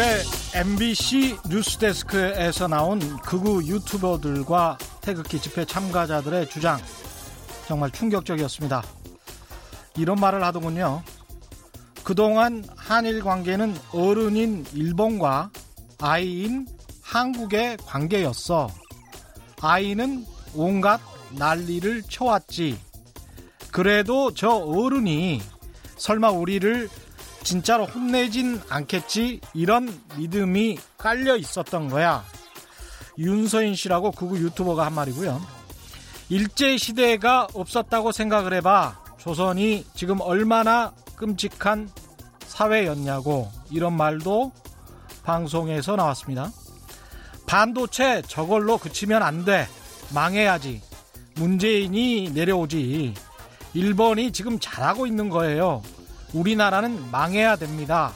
어제 0.00 0.22
MBC 0.60 1.36
뉴스데스크에서 1.50 2.68
나온 2.68 3.18
극우 3.18 3.62
유튜버들과 3.64 4.78
태극기 5.02 5.38
집회 5.38 5.66
참가자들의 5.66 6.48
주장 6.48 6.78
정말 7.68 7.90
충격적이었습니다. 7.90 8.82
이런 9.98 10.18
말을 10.18 10.42
하더군요. 10.42 11.02
그동안 12.02 12.64
한일 12.76 13.22
관계는 13.22 13.76
어른인 13.92 14.64
일본과 14.72 15.50
아이인 15.98 16.66
한국의 17.02 17.76
관계였어. 17.84 18.70
아이는 19.60 20.24
온갖 20.54 20.98
난리를 21.32 22.04
쳐왔지. 22.08 22.80
그래도 23.70 24.32
저 24.32 24.48
어른이 24.48 25.42
설마 25.98 26.30
우리를 26.30 26.88
진짜로 27.42 27.86
혼내진 27.86 28.60
않겠지 28.68 29.40
이런 29.54 30.00
믿음이 30.16 30.78
깔려 30.98 31.36
있었던 31.36 31.88
거야. 31.88 32.24
윤서인 33.18 33.74
씨라고 33.74 34.12
그구 34.12 34.38
유튜버가 34.38 34.86
한 34.86 34.94
말이고요. 34.94 35.40
일제 36.28 36.76
시대가 36.76 37.48
없었다고 37.54 38.12
생각을 38.12 38.54
해봐. 38.54 39.00
조선이 39.18 39.84
지금 39.94 40.20
얼마나 40.20 40.92
끔찍한 41.16 41.90
사회였냐고 42.46 43.50
이런 43.70 43.96
말도 43.96 44.52
방송에서 45.22 45.96
나왔습니다. 45.96 46.50
반도체 47.46 48.22
저걸로 48.26 48.78
그치면 48.78 49.22
안 49.22 49.44
돼. 49.44 49.66
망해야지. 50.14 50.80
문재인이 51.34 52.30
내려오지. 52.30 53.14
일본이 53.74 54.32
지금 54.32 54.58
잘하고 54.58 55.06
있는 55.06 55.28
거예요. 55.28 55.82
우리나라는 56.32 57.10
망해야 57.10 57.56
됩니다. 57.56 58.12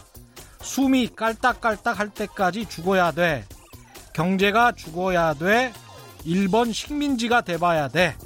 숨이 0.62 1.08
깔딱깔딱 1.14 1.98
할 1.98 2.08
때까지 2.10 2.66
죽어야 2.66 3.10
돼. 3.12 3.44
경제가 4.12 4.72
죽어야 4.72 5.34
돼. 5.34 5.72
일본 6.24 6.72
식민지가 6.72 7.42
돼봐야 7.42 7.88
돼. 7.88 8.16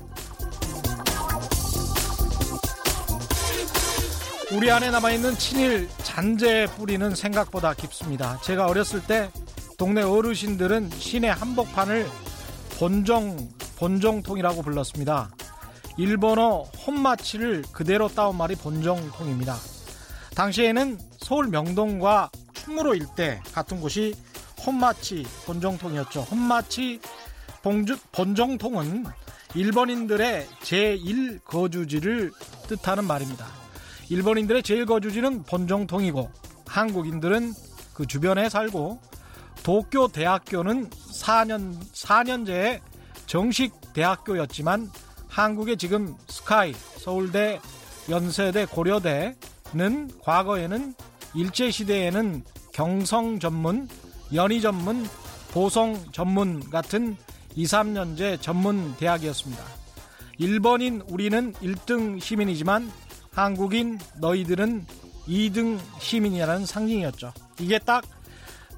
우리 4.52 4.70
안에 4.70 4.90
남아있는 4.90 5.36
친일 5.36 5.88
잔재의 6.02 6.68
뿌리는 6.68 7.14
생각보다 7.14 7.74
깊습니다. 7.74 8.40
제가 8.42 8.66
어렸을 8.66 9.02
때 9.02 9.30
동네 9.76 10.02
어르신들은 10.02 10.90
시내 10.90 11.28
한복판을 11.28 12.06
본정, 12.78 13.36
본정통이라고 13.76 14.62
불렀습니다. 14.62 15.30
일본어 15.98 16.62
혼마치를 16.86 17.64
그대로 17.72 18.08
따온 18.08 18.36
말이 18.36 18.54
본정통입니다. 18.54 19.56
당시에는 20.38 20.98
서울 21.18 21.48
명동과 21.48 22.30
충무로 22.52 22.94
일대 22.94 23.42
같은 23.52 23.80
곳이 23.80 24.14
혼마치 24.64 25.26
본정통이었죠. 25.46 26.20
혼마치 26.20 27.00
본정통은 28.12 29.04
일본인들의 29.56 30.46
제1 30.62 31.42
거주지를 31.42 32.30
뜻하는 32.68 33.04
말입니다. 33.04 33.46
일본인들의 34.10 34.62
제1 34.62 34.86
거주지는 34.86 35.42
본정통이고 35.42 36.30
한국인들은 36.68 37.52
그 37.92 38.06
주변에 38.06 38.48
살고 38.48 39.00
도쿄 39.64 40.06
대학교는 40.06 40.88
4년 40.88 41.80
4년제의 41.92 42.80
정식 43.26 43.72
대학교였지만 43.92 44.88
한국의 45.26 45.78
지금 45.78 46.14
스카이, 46.28 46.74
서울대, 46.74 47.60
연세대, 48.08 48.66
고려대 48.66 49.34
는 49.74 50.10
과거에는 50.22 50.94
일제시대에는 51.34 52.42
경성 52.72 53.38
전문, 53.38 53.88
연희 54.32 54.60
전문, 54.60 55.06
보성 55.50 55.96
전문 56.12 56.68
같은 56.70 57.16
2, 57.54 57.64
3년제 57.64 58.40
전문 58.40 58.94
대학이었습니다. 58.96 59.62
일본인 60.38 61.02
우리는 61.08 61.52
1등 61.54 62.20
시민이지만 62.20 62.90
한국인 63.32 63.98
너희들은 64.20 64.86
2등 65.26 65.78
시민이라는 66.00 66.64
상징이었죠. 66.64 67.32
이게 67.60 67.78
딱 67.78 68.04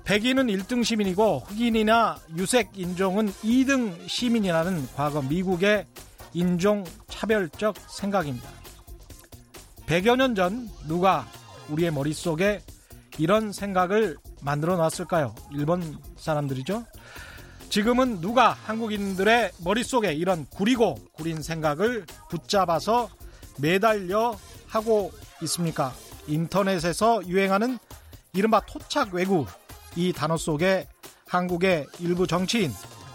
백인은 0.04 0.46
1등 0.46 0.82
시민이고 0.82 1.44
흑인이나 1.46 2.18
유색 2.36 2.70
인종은 2.74 3.30
2등 3.30 4.08
시민이라는 4.08 4.88
과거 4.96 5.22
미국의 5.22 5.86
인종 6.32 6.84
차별적 7.08 7.76
생각입니다. 7.88 8.59
100여 9.90 10.14
년 10.14 10.36
전 10.36 10.70
누가 10.86 11.26
우리의 11.68 11.90
머릿속에 11.90 12.62
이런 13.18 13.50
생각을 13.52 14.18
만들어 14.40 14.76
놨을까요? 14.76 15.34
일본 15.52 15.98
사람들이죠. 16.16 16.86
지금은 17.70 18.20
누가 18.20 18.52
한국인들의 18.52 19.50
머릿속에 19.64 20.12
이런 20.12 20.46
구리고 20.46 20.94
구린 21.12 21.42
생각을 21.42 22.06
붙잡아서 22.28 23.08
매달려 23.58 24.38
하고 24.68 25.10
있습니까? 25.42 25.92
인터넷에서 26.28 27.26
유행하는 27.26 27.76
이른바 28.32 28.60
토착 28.60 29.12
외구 29.12 29.44
이 29.96 30.12
단어 30.12 30.36
속에 30.36 30.86
한국의 31.26 31.88
일부 31.98 32.28
정치인, 32.28 32.70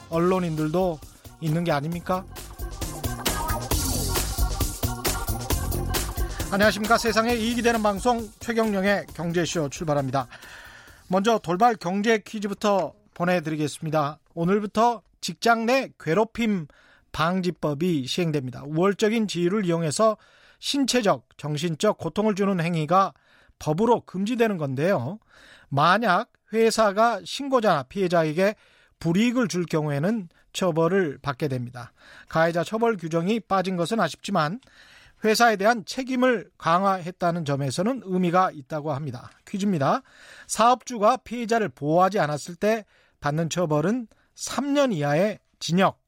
언론인들도 0.09 0.99
있는 1.39 1.63
게 1.63 1.71
아닙니까? 1.71 2.25
안녕하십니까. 6.55 6.97
세상에 6.97 7.35
이익이 7.35 7.61
되는 7.61 7.83
방송 7.83 8.29
최경령의 8.39 9.07
경제쇼 9.13 9.67
출발합니다. 9.67 10.29
먼저 11.09 11.37
돌발 11.37 11.75
경제 11.75 12.17
퀴즈부터 12.19 12.93
보내드리겠습니다. 13.13 14.19
오늘부터 14.35 15.01
직장 15.19 15.65
내 15.65 15.89
괴롭힘 15.99 16.67
방지법이 17.11 18.07
시행됩니다. 18.07 18.63
우월적인 18.63 19.27
지위를 19.27 19.65
이용해서 19.65 20.15
신체적, 20.59 21.27
정신적 21.35 21.97
고통을 21.97 22.35
주는 22.35 22.57
행위가 22.61 23.13
법으로 23.59 24.05
금지되는 24.05 24.55
건데요. 24.55 25.19
만약 25.67 26.31
회사가 26.53 27.19
신고자나 27.25 27.83
피해자에게 27.83 28.55
불이익을 29.01 29.49
줄 29.49 29.65
경우에는 29.65 30.29
처벌을 30.53 31.17
받게 31.21 31.49
됩니다. 31.49 31.91
가해자 32.29 32.63
처벌 32.63 32.95
규정이 32.95 33.41
빠진 33.41 33.75
것은 33.75 33.99
아쉽지만 33.99 34.61
회사에 35.23 35.55
대한 35.55 35.85
책임을 35.85 36.49
강화했다는 36.57 37.45
점에서는 37.45 38.01
의미가 38.05 38.51
있다고 38.51 38.93
합니다. 38.93 39.31
퀴즈입니다. 39.47 40.01
사업주가 40.47 41.17
피해자를 41.17 41.69
보호하지 41.69 42.19
않았을 42.19 42.55
때 42.55 42.85
받는 43.21 43.49
처벌은 43.49 44.07
3년 44.35 44.93
이하의 44.93 45.39
징역 45.59 45.99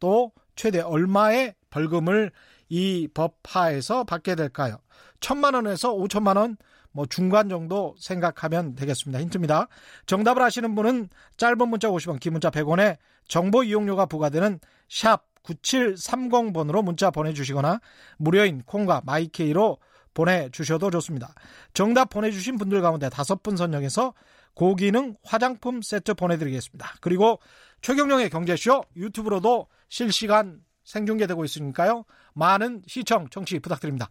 또 0.00 0.32
최대 0.56 0.80
얼마의 0.80 1.54
벌금을 1.70 2.32
이 2.68 3.08
법 3.12 3.36
하에서 3.44 4.04
받게 4.04 4.34
될까요? 4.34 4.78
천만 5.20 5.54
원에서 5.54 5.92
5천만 5.94 6.36
원, 6.36 6.56
뭐 6.92 7.06
중간 7.06 7.48
정도 7.48 7.94
생각하면 7.98 8.74
되겠습니다. 8.74 9.20
힌트입니다. 9.20 9.68
정답을 10.06 10.42
아시는 10.42 10.74
분은 10.74 11.08
짧은 11.36 11.68
문자 11.68 11.88
50원, 11.88 12.20
긴 12.20 12.32
문자 12.32 12.50
100원에 12.50 12.96
정보 13.28 13.62
이용료가 13.62 14.06
부과되는 14.06 14.60
샵 14.88 15.24
9730번으로 15.44 16.82
문자 16.82 17.10
보내주시거나 17.10 17.80
무료인 18.16 18.62
콩과 18.62 19.02
my 19.04 19.34
K로 19.34 19.78
보내주셔도 20.14 20.90
좋습니다. 20.90 21.34
정답 21.74 22.10
보내주신 22.10 22.56
분들 22.56 22.80
가운데 22.80 23.08
다섯 23.08 23.42
분 23.42 23.56
선정해서 23.56 24.14
고기능 24.54 25.16
화장품 25.24 25.82
세트 25.82 26.14
보내드리겠습니다. 26.14 26.94
그리고 27.00 27.40
최경령의 27.82 28.30
경제쇼 28.30 28.84
유튜브로도 28.96 29.66
실시간 29.88 30.60
생중계되고 30.84 31.44
있으니까요. 31.44 32.04
많은 32.34 32.82
시청, 32.86 33.28
청취 33.30 33.58
부탁드립니다. 33.58 34.08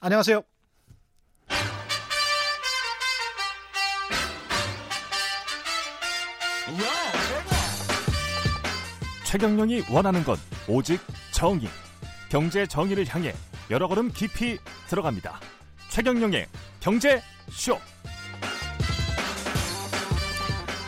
안녕하세요. 0.00 0.42
최경령이 9.32 9.84
원하는 9.90 10.22
건 10.24 10.36
오직 10.68 11.00
정의. 11.30 11.66
경제 12.28 12.66
정의를 12.66 13.06
향해 13.08 13.32
여러 13.70 13.88
걸음 13.88 14.12
깊이 14.12 14.58
들어갑니다. 14.88 15.40
최경영의 15.88 16.46
경제 16.80 17.22
쇼. 17.48 17.78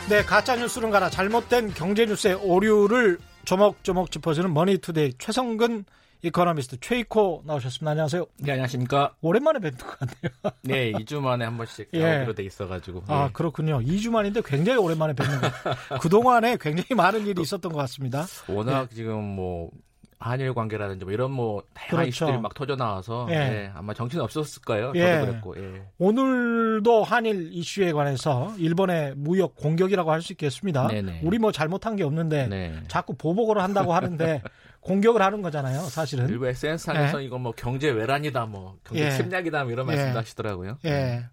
네, 0.07 0.21
가짜 0.21 0.55
뉴스는 0.57 0.91
가라 0.91 1.09
잘못된 1.09 1.73
경제 1.73 2.05
뉴스의 2.05 2.35
오류를 2.35 3.17
조목조목 3.45 4.11
짚어주는 4.11 4.53
머니투데이 4.53 5.13
최성근 5.17 5.83
이코노미스트 6.29 6.79
최이코 6.79 7.43
나오셨습니다. 7.45 7.91
안녕하세요. 7.91 8.25
네, 8.39 8.51
안녕하십니까. 8.53 9.13
오랜만에 9.21 9.59
뵙는 9.59 9.77
것 9.77 9.99
같네요. 9.99 10.53
네, 10.63 10.91
2주 10.93 11.19
만에 11.19 11.45
한 11.45 11.55
번씩 11.55 11.89
예. 11.93 11.99
나오기로 12.13 12.33
돼 12.33 12.43
있어가지고. 12.43 13.03
아, 13.07 13.25
네. 13.27 13.29
그렇군요. 13.33 13.79
2주 13.79 14.09
만인데 14.09 14.41
굉장히 14.43 14.79
오랜만에 14.79 15.13
뵙는 15.13 15.39
것 15.39 15.51
같아요. 15.53 15.75
그동안에 16.01 16.57
굉장히 16.59 16.95
많은 16.95 17.27
일이 17.27 17.39
있었던 17.43 17.71
것 17.71 17.77
같습니다. 17.77 18.25
워낙 18.47 18.89
지금 18.89 19.23
뭐 19.23 19.69
한일 20.17 20.55
관계라든지 20.55 21.05
뭐 21.05 21.13
이런 21.13 21.29
뭐 21.29 21.61
다양한 21.75 22.05
그렇죠. 22.05 22.07
이슈들이 22.09 22.37
막 22.39 22.55
터져 22.55 22.75
나와서 22.75 23.27
예. 23.29 23.33
예, 23.35 23.71
아마 23.75 23.93
정신이 23.93 24.19
없었을 24.23 24.63
거예요. 24.63 24.93
예. 24.95 25.19
저도 25.19 25.25
그랬고. 25.27 25.55
예. 25.57 25.83
오늘도 25.99 27.03
한일 27.03 27.49
이슈에 27.51 27.91
관해서 27.91 28.51
일본의 28.57 29.13
무역 29.17 29.55
공격이라고 29.57 30.11
할 30.11 30.21
수 30.23 30.33
있겠습니다. 30.33 30.87
네네. 30.87 31.21
우리 31.23 31.37
뭐 31.37 31.51
잘못한 31.51 31.95
게 31.95 32.03
없는데 32.03 32.47
네. 32.47 32.79
자꾸 32.87 33.13
보복을 33.15 33.61
한다고 33.61 33.93
하는데 33.93 34.41
공격을 34.85 35.19
하는 35.21 35.41
거잖아요, 35.41 35.81
사실은. 35.81 36.29
일부 36.29 36.47
SNS상에서 36.47 37.19
이거 37.19 37.39
뭐 37.39 37.51
경제 37.53 37.89
외란이다, 37.89 38.45
뭐 38.45 38.77
경제 38.83 39.05
예. 39.07 39.11
침략이다, 39.11 39.63
뭐 39.63 39.71
이런 39.73 39.87
예. 39.89 39.95
말씀도 39.95 40.19
하시더라고요. 40.19 40.77
예. 40.85 41.25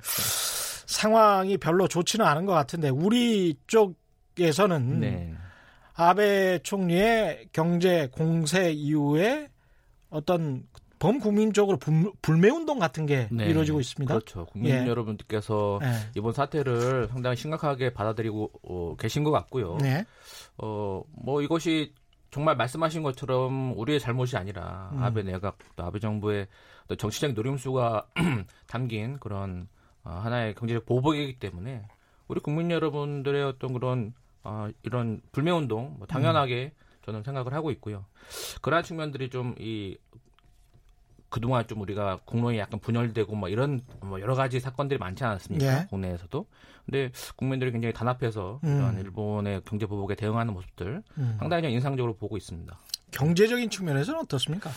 상황이 0.87 1.57
별로 1.59 1.87
좋지는 1.89 2.25
않은 2.27 2.47
것 2.47 2.53
같은데 2.53 2.89
우리 2.89 3.55
쪽에서는 3.67 5.01
네. 5.01 5.35
아베 5.95 6.61
총리의 6.63 7.49
경제 7.53 8.09
공세 8.13 8.71
이후에 8.73 9.49
어떤 10.09 10.65
범국민 10.99 11.53
적으로 11.53 11.77
불- 11.79 12.13
불매운동 12.23 12.79
같은 12.79 13.07
게 13.07 13.29
네. 13.33 13.47
이루어지고 13.47 13.81
있습니다. 13.81 14.15
그렇죠. 14.15 14.47
국민 14.47 14.71
예. 14.73 14.87
여러분들께서 14.87 15.79
네. 15.83 15.93
이번 16.17 16.33
사태를 16.33 17.09
상당히 17.09 17.37
심각하게 17.37 17.93
받아들이고 17.93 18.51
어, 18.63 18.97
계신 18.97 19.25
것 19.25 19.31
같고요. 19.33 19.79
네. 19.81 20.05
어, 20.59 21.03
뭐 21.11 21.43
이것이 21.43 21.93
정말 22.32 22.56
말씀하신 22.56 23.02
것처럼 23.02 23.79
우리의 23.79 24.00
잘못이 24.00 24.37
아니라 24.37 24.90
음. 24.94 25.02
아베 25.02 25.23
내각 25.23 25.58
또 25.76 25.84
아베 25.84 26.00
정부의 26.00 26.49
어떤 26.84 26.99
정치적인 26.99 27.34
노림수가 27.34 28.06
담긴 28.67 29.19
그런 29.20 29.69
어, 30.02 30.11
하나의 30.25 30.55
경제적 30.55 30.87
보복이기 30.87 31.38
때문에 31.38 31.87
우리 32.26 32.40
국민 32.40 32.70
여러분들의 32.70 33.44
어떤 33.44 33.75
그런 33.75 34.14
어, 34.43 34.69
이런 34.82 35.20
불매 35.31 35.50
운동 35.50 35.94
뭐 35.99 36.06
당연하게 36.06 36.73
저는 37.05 37.23
생각을 37.23 37.52
하고 37.52 37.70
있고요. 37.70 38.06
그러한 38.62 38.82
측면들이 38.82 39.29
좀 39.29 39.55
이 39.58 39.99
그동안 41.32 41.67
좀 41.67 41.81
우리가 41.81 42.20
국론이 42.26 42.58
약간 42.58 42.79
분열되고 42.79 43.34
뭐 43.34 43.49
이런 43.49 43.81
뭐 44.02 44.20
여러 44.20 44.34
가지 44.34 44.61
사건들이 44.61 44.99
많지 44.99 45.25
않았습니까? 45.25 45.67
예. 45.67 45.87
국내에서도. 45.88 46.46
근데 46.84 47.11
국민들이 47.37 47.73
굉장히 47.73 47.94
단합해서 47.94 48.61
음. 48.64 48.76
이런 48.76 48.99
일본의 49.00 49.62
경제 49.64 49.87
보복에 49.87 50.14
대응하는 50.14 50.52
모습들 50.52 51.02
음. 51.17 51.37
상당히 51.38 51.62
좀 51.62 51.70
인상적으로 51.70 52.17
보고 52.17 52.37
있습니다. 52.37 52.79
경제적인 53.12 53.70
측면에서는 53.70 54.20
어떻습니까? 54.20 54.70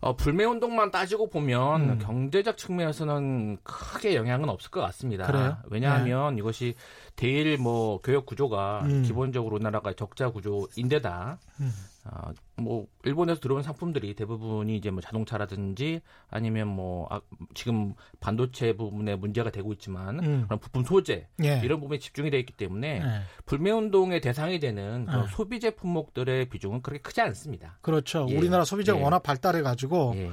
어, 0.00 0.16
불매 0.16 0.44
운동만 0.44 0.90
따지고 0.90 1.28
보면 1.28 1.90
음. 1.90 1.98
경제적 1.98 2.56
측면에서는 2.56 3.58
크게 3.62 4.14
영향은 4.14 4.48
없을 4.48 4.70
것 4.70 4.80
같습니다. 4.80 5.26
그래요? 5.26 5.58
왜냐하면 5.66 6.38
이것이 6.38 6.76
대일 7.14 7.58
뭐 7.58 8.00
교역 8.00 8.24
구조가 8.24 8.84
음. 8.84 9.02
기본적으로 9.02 9.56
우리나라가 9.56 9.92
적자 9.92 10.30
구조인데다 10.30 11.38
음. 11.60 11.72
어, 12.06 12.32
뭐 12.56 12.86
일본에서 13.04 13.40
들어온 13.40 13.62
상품들이 13.62 14.14
대부분이 14.14 14.76
이제 14.76 14.90
뭐 14.90 15.00
자동차라든지 15.00 16.02
아니면 16.28 16.68
뭐 16.68 17.06
아, 17.10 17.20
지금 17.54 17.94
반도체 18.20 18.74
부분에 18.74 19.16
문제가 19.16 19.50
되고 19.50 19.72
있지만 19.72 20.18
음. 20.20 20.42
그런 20.44 20.58
부품 20.58 20.84
소재 20.84 21.26
예. 21.42 21.60
이런 21.64 21.80
부분에 21.80 21.98
집중이 21.98 22.30
되어 22.30 22.40
있기 22.40 22.52
때문에 22.52 23.00
예. 23.02 23.22
불매 23.46 23.70
운동의 23.70 24.20
대상이 24.20 24.60
되는 24.60 25.06
네. 25.06 25.12
소비재 25.30 25.76
품목들의 25.76 26.50
비중은 26.50 26.82
그렇게 26.82 27.00
크지 27.00 27.22
않습니다. 27.22 27.78
그렇죠. 27.80 28.26
예. 28.28 28.36
우리나라 28.36 28.64
소비자가 28.64 28.98
예. 28.98 29.02
워낙 29.02 29.22
발달해 29.22 29.62
가지고 29.62 30.12
예. 30.16 30.30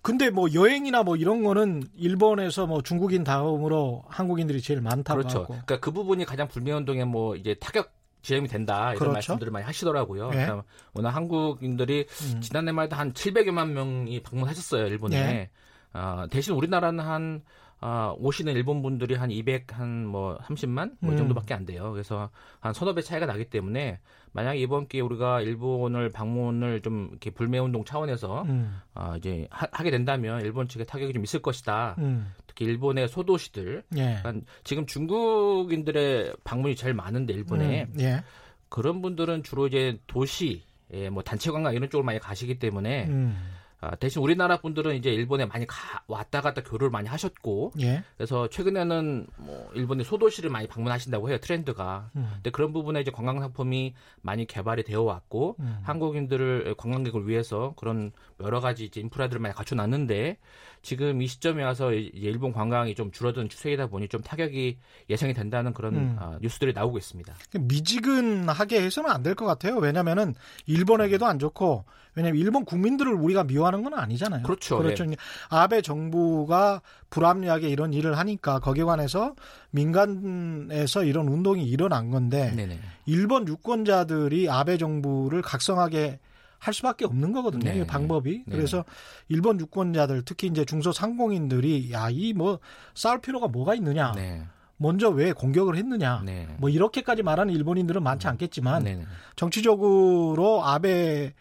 근데 0.00 0.30
뭐 0.30 0.48
여행이나 0.54 1.02
뭐 1.02 1.16
이런 1.16 1.42
거는 1.42 1.82
일본에서 1.96 2.68
뭐 2.68 2.80
중국인 2.80 3.24
다음으로 3.24 4.04
한국인들이 4.08 4.62
제일 4.62 4.80
많다고 4.80 5.18
그렇죠. 5.18 5.38
하고. 5.38 5.48
그러니까 5.48 5.80
그 5.80 5.90
부분이 5.90 6.24
가장 6.24 6.46
불매 6.46 6.70
운동에 6.70 7.04
뭐 7.04 7.34
이제 7.34 7.54
타격 7.58 7.97
지점이 8.28 8.48
된다 8.48 8.90
이런 8.92 8.98
그렇죠. 8.98 9.12
말씀들을 9.12 9.52
많이 9.52 9.64
하시더라고요. 9.64 10.28
예. 10.28 10.36
그러니까 10.36 10.64
워낙 10.92 11.10
한국인들이 11.10 12.06
음. 12.34 12.40
지난해 12.40 12.72
말도 12.72 12.94
한 12.94 13.12
700여만 13.12 13.70
명이 13.70 14.22
방문하셨어요 14.22 14.86
일본에. 14.86 15.16
예. 15.16 15.50
아, 15.92 16.26
대신 16.30 16.54
우리나라는 16.54 17.02
한 17.02 17.42
아, 17.80 18.14
오시는 18.18 18.54
일본 18.54 18.82
분들이 18.82 19.14
한 19.14 19.30
200, 19.30 19.78
한 19.78 20.06
뭐 20.08 20.36
30만? 20.38 20.96
뭐 21.00 21.10
음. 21.10 21.14
이 21.14 21.18
정도밖에 21.18 21.54
안 21.54 21.64
돼요. 21.64 21.92
그래서 21.92 22.30
한 22.60 22.72
서너 22.72 22.94
배 22.94 23.02
차이가 23.02 23.26
나기 23.26 23.44
때문에 23.44 24.00
만약에 24.32 24.58
이번 24.58 24.88
기회에 24.88 25.02
우리가 25.02 25.40
일본을 25.42 26.10
방문을 26.10 26.80
좀 26.82 27.08
이렇게 27.10 27.30
불매운동 27.30 27.84
차원에서 27.84 28.42
음. 28.42 28.80
아, 28.94 29.16
이제 29.16 29.46
하, 29.50 29.82
게 29.82 29.90
된다면 29.90 30.40
일본 30.42 30.68
측에 30.68 30.84
타격이 30.84 31.12
좀 31.12 31.22
있을 31.22 31.40
것이다. 31.40 31.96
음. 31.98 32.32
특히 32.46 32.64
일본의 32.64 33.08
소도시들. 33.08 33.84
예. 33.96 34.18
그러니까 34.22 34.46
지금 34.64 34.86
중국인들의 34.86 36.34
방문이 36.44 36.76
제일 36.76 36.94
많은데 36.94 37.32
일본에 37.32 37.84
음. 37.84 38.00
예. 38.00 38.22
그런 38.68 39.00
분들은 39.02 39.42
주로 39.44 39.66
이제 39.66 39.98
도시, 40.06 40.62
예, 40.92 41.08
뭐 41.08 41.22
단체 41.22 41.50
관광 41.50 41.74
이런 41.74 41.88
쪽으로 41.88 42.04
많이 42.04 42.18
가시기 42.18 42.58
때문에 42.58 43.06
음. 43.06 43.36
아, 43.80 43.94
대신 43.94 44.22
우리나라 44.22 44.60
분들은 44.60 44.96
이제 44.96 45.10
일본에 45.10 45.46
많이 45.46 45.66
가, 45.66 46.02
왔다 46.08 46.40
갔다 46.40 46.62
교류를 46.62 46.90
많이 46.90 47.08
하셨고 47.08 47.72
예. 47.80 48.02
그래서 48.16 48.48
최근에는 48.48 49.26
뭐 49.36 49.70
일본의 49.74 50.04
소도시를 50.04 50.50
많이 50.50 50.66
방문하신다고 50.66 51.30
해요 51.30 51.38
트렌드가. 51.38 52.10
음. 52.16 52.28
근데 52.34 52.50
그런 52.50 52.72
부분에 52.72 53.00
이제 53.00 53.12
관광 53.12 53.38
상품이 53.40 53.94
많이 54.20 54.46
개발이 54.46 54.82
되어 54.82 55.02
왔고 55.02 55.56
음. 55.60 55.78
한국인들을 55.84 56.74
관광객을 56.76 57.28
위해서 57.28 57.74
그런 57.76 58.10
여러 58.40 58.60
가지 58.60 58.84
이제 58.84 59.00
인프라들을 59.00 59.40
많이 59.40 59.54
갖춰놨는데 59.54 60.38
지금 60.82 61.20
이 61.22 61.26
시점에 61.26 61.62
와서 61.64 61.92
일본 61.92 62.52
관광이 62.52 62.94
좀 62.94 63.10
줄어든 63.10 63.48
추세이다 63.48 63.88
보니 63.88 64.08
좀 64.08 64.20
타격이 64.22 64.78
예상이 65.10 65.34
된다는 65.34 65.72
그런 65.74 65.94
음. 65.96 66.16
아, 66.18 66.38
뉴스들이 66.40 66.72
나오고 66.72 66.98
있습니다. 66.98 67.34
미지근하게 67.60 68.82
해서는 68.82 69.10
안 69.10 69.22
될 69.22 69.34
것 69.34 69.44
같아요. 69.46 69.76
왜냐면은 69.76 70.34
일본에게도 70.66 71.26
안 71.26 71.38
좋고 71.38 71.84
왜냐면 72.14 72.40
일본 72.40 72.64
국민들을 72.64 73.12
우리가 73.12 73.44
미워하는 73.44 73.82
건 73.84 73.94
아니잖아요. 73.94 74.42
그렇죠. 74.42 74.78
그렇죠. 74.78 75.04
아베 75.50 75.82
정부가 75.82 76.80
불합리하게 77.10 77.68
이런 77.68 77.92
일을 77.92 78.18
하니까 78.18 78.58
거기에 78.58 78.84
관해서 78.84 79.34
민간에서 79.70 81.04
이런 81.04 81.28
운동이 81.28 81.64
일어난 81.64 82.10
건데 82.10 82.52
네네. 82.56 82.78
일본 83.06 83.46
유권자들이 83.46 84.48
아베 84.50 84.76
정부를 84.78 85.42
각성하게 85.42 86.18
할 86.58 86.74
수밖에 86.74 87.04
없는 87.04 87.32
거거든요. 87.32 87.70
네. 87.70 87.78
이 87.80 87.86
방법이. 87.86 88.42
네. 88.46 88.56
그래서 88.56 88.84
일본 89.28 89.60
유권자들 89.60 90.22
특히 90.24 90.48
이제 90.48 90.64
중소상공인들이 90.64 91.92
야 91.92 92.10
이 92.10 92.32
뭐 92.34 92.58
싸울 92.94 93.20
필요가 93.20 93.48
뭐가 93.48 93.74
있느냐. 93.76 94.12
네. 94.12 94.42
먼저 94.76 95.08
왜 95.08 95.32
공격을 95.32 95.76
했느냐. 95.76 96.22
네. 96.24 96.46
뭐 96.58 96.68
이렇게까지 96.68 97.22
말하는 97.22 97.52
일본인들은 97.54 98.02
많지 98.02 98.28
않겠지만 98.28 98.84
네네. 98.84 99.04
정치적으로 99.36 100.64
아베 100.64 101.34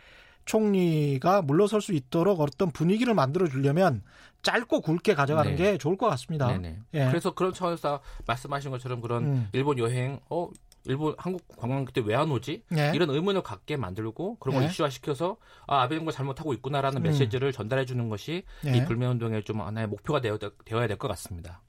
총리가 0.45 1.41
물러설 1.41 1.81
수 1.81 1.93
있도록 1.93 2.39
어떤 2.41 2.71
분위기를 2.71 3.13
만들어 3.13 3.47
주려면 3.47 4.01
짧고 4.43 4.81
굵게 4.81 5.13
가져가는 5.13 5.51
네. 5.51 5.57
게 5.57 5.77
좋을 5.77 5.97
것 5.97 6.07
같습니다. 6.09 6.57
예. 6.93 7.07
그래서 7.07 7.33
그런 7.33 7.53
차원에서 7.53 7.99
말씀하신 8.25 8.71
것처럼 8.71 9.01
그런 9.01 9.23
음. 9.25 9.49
일본 9.51 9.77
여행, 9.77 10.19
어, 10.29 10.49
일본 10.87 11.13
한국 11.17 11.47
관광객 11.57 11.93
때 11.93 12.01
왜 12.01 12.15
안 12.15 12.31
오지? 12.31 12.63
예. 12.77 12.91
이런 12.95 13.09
의문을 13.09 13.43
갖게 13.43 13.77
만들고 13.77 14.37
그런 14.39 14.55
걸 14.55 14.63
예. 14.63 14.67
이슈화 14.67 14.89
시켜서 14.89 15.37
아 15.67 15.81
아베 15.83 15.95
정부 15.95 16.11
잘못하고 16.11 16.53
있구나라는 16.53 17.01
음. 17.01 17.03
메시지를 17.03 17.51
전달해 17.51 17.85
주는 17.85 18.09
것이 18.09 18.43
예. 18.65 18.77
이 18.77 18.85
불매 18.85 19.05
운동의 19.05 19.43
좀 19.43 19.61
하나의 19.61 19.87
목표가 19.87 20.21
되어, 20.21 20.37
되어야 20.65 20.87
될 20.87 20.97
것 20.97 21.07
같습니다. 21.09 21.61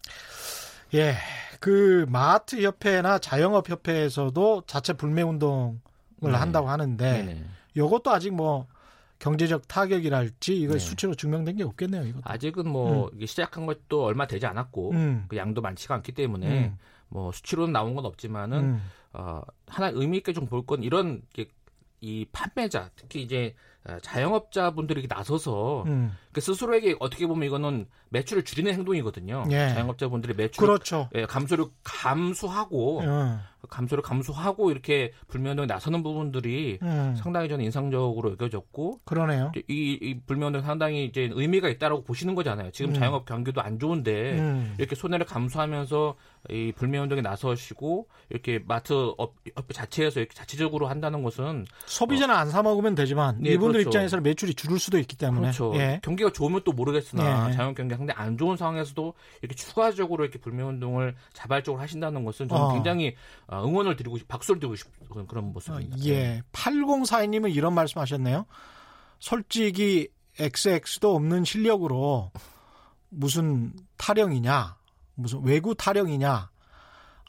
예. 0.95 1.15
그 1.61 2.07
마트 2.09 2.63
협회나 2.63 3.19
자영업 3.19 3.69
협회에서도 3.69 4.63
자체 4.67 4.93
불매 4.95 5.23
운동을 5.23 5.79
네. 6.21 6.31
한다고 6.31 6.69
하는데. 6.71 7.45
이것도 7.75 8.11
아직 8.11 8.33
뭐 8.35 8.67
경제적 9.19 9.67
타격이랄지 9.69 10.57
이거 10.61 10.75
네. 10.75 10.79
수치로 10.79 11.15
증명된 11.15 11.57
게 11.57 11.65
없겠네요. 11.65 12.05
이것도. 12.07 12.23
아직은 12.25 12.69
뭐 12.69 13.11
이게 13.15 13.27
시작한 13.27 13.67
것도 13.67 14.05
얼마 14.05 14.27
되지 14.27 14.47
않았고 14.47 14.93
음. 14.93 15.25
그 15.29 15.37
양도 15.37 15.61
많지가 15.61 15.95
않기 15.97 16.13
때문에 16.13 16.67
음. 16.69 16.79
뭐 17.09 17.33
수치로는 17.33 17.73
나온 17.73 17.95
건 17.95 18.05
없지만은 18.07 18.59
음. 18.59 18.83
어, 19.13 19.41
하나 19.67 19.89
의미 19.89 20.19
있게 20.19 20.33
좀 20.33 20.47
볼 20.47 20.65
건 20.67 20.83
이런 20.83 21.23
게, 21.33 21.49
이 22.01 22.27
판매자 22.33 22.91
특히 22.97 23.23
이제 23.23 23.55
어, 23.85 23.99
자영업자분들이 24.01 25.07
나서서 25.09 25.83
음. 25.87 26.13
그 26.33 26.41
스스로에게 26.41 26.97
어떻게 27.01 27.27
보면 27.27 27.47
이거는 27.47 27.87
매출을 28.11 28.45
줄이는 28.45 28.73
행동이거든요. 28.75 29.45
예. 29.51 29.69
자영업자분들이 29.71 30.35
매출 30.35 30.67
그렇죠. 30.67 31.09
예, 31.15 31.27
감소를 31.27 31.67
감수하고 31.85 33.03
어. 33.05 33.41
감소를 33.69 34.03
감수하고 34.03 34.71
이렇게 34.71 35.13
불매운동에 35.27 35.67
나서는 35.67 36.03
부분들이 36.03 36.79
음. 36.83 37.15
상당히 37.17 37.49
저는 37.49 37.65
인상적으로 37.65 38.31
여겨졌고 38.33 39.01
그러네요. 39.05 39.53
이, 39.69 39.99
이 40.01 40.21
불매운동 40.27 40.63
상당히 40.63 41.05
이제 41.05 41.29
의미가 41.33 41.69
있다라고 41.69 42.05
보시는 42.05 42.35
거잖아요. 42.35 42.71
지금 42.71 42.93
음. 42.93 42.95
자영업 42.95 43.27
경기도 43.27 43.61
안 43.61 43.79
좋은데 43.79 44.39
음. 44.39 44.75
이렇게 44.79 44.95
손해를 44.95 45.27
감수하면서 45.27 46.15
이 46.51 46.73
불매 46.77 46.99
운동에 46.99 47.21
나서시고 47.21 48.09
이렇게 48.31 48.61
마트 48.65 48.93
업, 49.19 49.35
업 49.55 49.73
자체에서 49.73 50.21
이렇게 50.21 50.35
자체적으로 50.35 50.87
한다는 50.87 51.23
것은 51.23 51.67
소비자는 51.87 52.35
안사 52.35 52.63
먹으면 52.63 52.95
되지만 52.95 53.39
네, 53.41 53.51
이분들 53.51 53.81
그렇죠. 53.81 53.89
입장에서는 53.89 54.23
매출이 54.23 54.55
줄을 54.55 54.79
수도 54.79 54.99
있기 54.99 55.17
때문에 55.17 55.53
그렇죠. 55.53 55.73
예. 55.75 56.01
경기가 56.19 56.33
좋으면 56.33 56.63
또 56.65 56.73
모르겠으나 56.73 57.49
예. 57.49 57.53
자영업 57.55 57.77
경기가 57.77 57.97
상당히 57.97 58.21
안 58.21 58.37
좋은 58.37 58.57
상황에서도 58.57 59.15
이렇게 59.43 59.55
추가적으로 59.55 60.25
이렇게 60.25 60.39
불매 60.39 60.63
운동을 60.63 61.15
자발적으로 61.33 61.81
하신다는 61.81 62.25
것은 62.25 62.49
저는 62.49 62.63
어. 62.63 62.73
굉장히 62.75 63.15
어, 63.47 63.65
응원을 63.65 63.97
드리고 63.97 64.19
싶, 64.19 64.27
박수를 64.29 64.61
드리고 64.61 64.75
싶은 64.75 65.27
그런 65.27 65.45
어, 65.45 65.49
모습입니다. 65.49 65.97
예. 66.05 66.43
8042님은 66.53 67.55
이런 67.55 67.75
말씀하셨네요. 67.75 68.47
솔직히 69.21 70.09
XX도 70.39 71.15
없는 71.15 71.45
실력으로 71.45 72.33
무슨 73.09 73.73
타령이냐, 73.97 74.77
무슨 75.15 75.43
외구 75.45 75.75
타령이냐, 75.75 76.51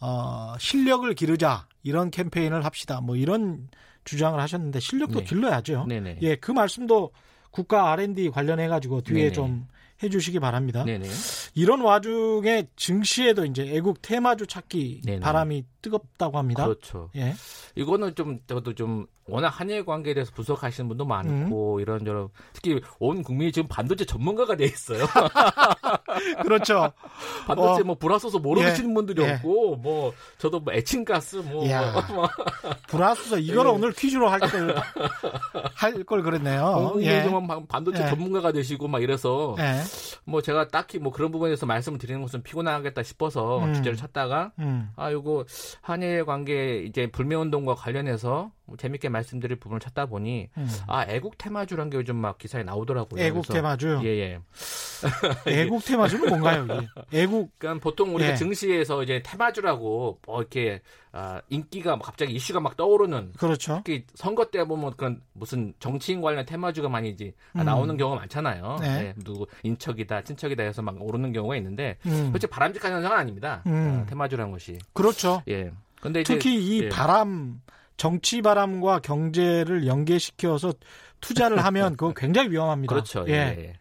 어, 0.02 0.56
실력을 0.60 1.14
기르자 1.14 1.68
이런 1.84 2.12
캠페인을 2.12 2.66
합시다. 2.66 3.02
뭐 3.02 3.16
이런 3.16 3.70
주장을 4.04 4.40
하셨는데 4.40 4.80
실력도 4.80 5.20
네. 5.20 5.26
길러야죠. 5.26 5.86
네네. 5.88 6.20
예, 6.22 6.36
그 6.36 6.52
말씀도 6.52 7.12
국가 7.52 7.92
R&D 7.92 8.30
관련해 8.30 8.68
가지고 8.68 9.02
뒤에 9.02 9.24
네네. 9.24 9.32
좀 9.32 9.68
해주시기 10.02 10.40
바랍니다. 10.40 10.84
네네. 10.86 11.08
이런 11.56 11.82
와중에 11.82 12.68
증시에도 12.76 13.46
이제 13.46 13.64
애국 13.76 14.02
테마주 14.02 14.48
찾기 14.48 15.02
네네. 15.06 15.20
바람이 15.20 15.66
뜨겁다고 15.82 16.38
합니다. 16.38 16.66
그렇죠. 16.66 17.10
예, 17.16 17.34
이거는 17.76 18.16
좀 18.16 18.40
저도 18.48 18.74
좀 18.74 19.06
워낙 19.26 19.50
한일 19.50 19.86
관계에 19.86 20.14
대해서 20.16 20.32
분석하시는 20.34 20.88
분도 20.88 21.06
많고 21.06 21.76
음. 21.76 21.80
이런저런 21.82 22.30
특히 22.54 22.82
온 23.00 23.22
국민이 23.24 23.52
지금 23.52 23.68
반도체 23.68 24.04
전문가가 24.04 24.56
돼 24.56 24.66
있어요. 24.66 25.06
그렇죠. 26.44 26.92
반도체 27.46 27.82
어. 27.82 27.84
뭐 27.84 27.96
불화소서 27.96 28.40
모르시는 28.40 28.90
예. 28.90 28.94
분들이 28.94 29.22
예. 29.24 29.34
없고 29.34 29.76
뭐 29.78 30.14
저도 30.38 30.60
뭐 30.60 30.74
애칭가스 30.74 31.38
뭐, 31.38 31.70
야. 31.70 32.04
뭐 32.14 32.28
불화수서 32.90 33.38
이거를 33.40 33.72
예. 33.72 33.76
오늘 33.76 33.92
퀴즈로 33.94 34.28
할 34.30 34.40
걸 34.40 34.76
할 35.76 36.04
걸 36.04 36.24
그랬네요. 36.24 36.96
예. 37.02 37.24
좀 37.24 37.48
반도체 37.68 38.04
예. 38.04 38.10
전문가가 38.10 38.52
되시고 38.52 38.88
막 38.88 39.02
이래서 39.04 39.56
예. 39.60 39.82
뭐 40.26 40.42
제가 40.42 40.68
딱히 40.70 40.98
뭐 41.00 41.12
그런 41.12 41.32
부분에서 41.32 41.66
말씀을 41.66 42.00
드리는 42.00 42.22
것은 42.22 42.42
피곤하겠다 42.44 43.04
싶어서 43.04 43.60
음. 43.64 43.74
주제를 43.74 43.98
찾다가 43.98 44.52
음. 44.60 44.90
아, 44.96 45.12
요거 45.12 45.46
한일 45.82 46.26
관계 46.26 46.84
이제 46.84 47.08
불매 47.08 47.36
운동과 47.36 47.76
관련해서 47.76 48.30
뭐 48.30 48.59
재밌게 48.78 49.10
말씀드릴 49.10 49.58
부분을 49.58 49.80
찾다 49.80 50.06
보니 50.06 50.50
음. 50.58 50.68
아 50.88 51.06
애국 51.08 51.38
테마주란 51.38 51.90
게 51.90 51.98
요즘 51.98 52.16
막 52.16 52.38
기사에 52.38 52.64
나오더라고요. 52.64 53.22
애국 53.22 53.48
테마주. 53.48 54.02
예, 54.04 54.08
예. 54.08 54.40
애국 55.48 55.84
테마주는 55.84 56.28
뭔가요? 56.28 56.66
이게? 56.66 56.88
애국 57.22 57.52
그러니까 57.58 57.82
보통 57.82 58.16
우리가 58.16 58.32
예. 58.32 58.36
증시에서 58.36 59.04
이제 59.04 59.22
테마주라고 59.24 60.20
뭐 60.26 60.40
이렇게 60.40 60.82
아, 61.12 61.42
인기가 61.50 61.96
막 61.96 62.04
갑자기 62.04 62.34
이슈가 62.34 62.60
막 62.60 62.78
떠오르는 62.78 63.34
그렇죠. 63.38 63.82
특히 63.84 64.06
선거 64.14 64.46
때 64.46 64.64
보면 64.64 64.94
그런 64.96 65.22
무슨 65.34 65.74
정치인 65.80 66.22
관련 66.22 66.46
테마주가 66.46 66.88
많이 66.88 67.10
이제 67.10 67.34
음. 67.56 67.66
나오는 67.66 67.98
경우가 67.98 68.20
많잖아요. 68.20 68.78
네. 68.80 68.88
네, 68.88 69.14
누구 69.24 69.48
인척이다, 69.64 70.24
친척이다 70.24 70.64
해서 70.64 70.82
막 70.82 71.02
오르는 71.02 71.34
경우가 71.34 71.56
있는데 71.58 71.98
음. 72.06 72.30
그렇지 72.30 72.48
바람직한 72.48 72.92
현상은 72.92 73.18
아닙니다. 73.18 73.64
음. 73.66 74.02
어, 74.04 74.10
테마주라는 74.10 74.52
것이. 74.52 74.78
그렇죠. 74.94 75.42
예. 75.48 75.72
근데 76.00 76.22
이제 76.22 76.36
특히 76.36 76.64
이 76.64 76.84
예. 76.84 76.90
바람 76.90 77.60
정치 78.00 78.42
바람과 78.42 79.00
경제를 79.00 79.86
연계시켜서 79.86 80.74
투자를 81.20 81.64
하면 81.66 81.98
그거 81.98 82.14
굉장히 82.14 82.50
위험합니다. 82.50 82.96
그렇죠. 82.96 83.26
예. 83.28 83.34
예. 83.34 83.74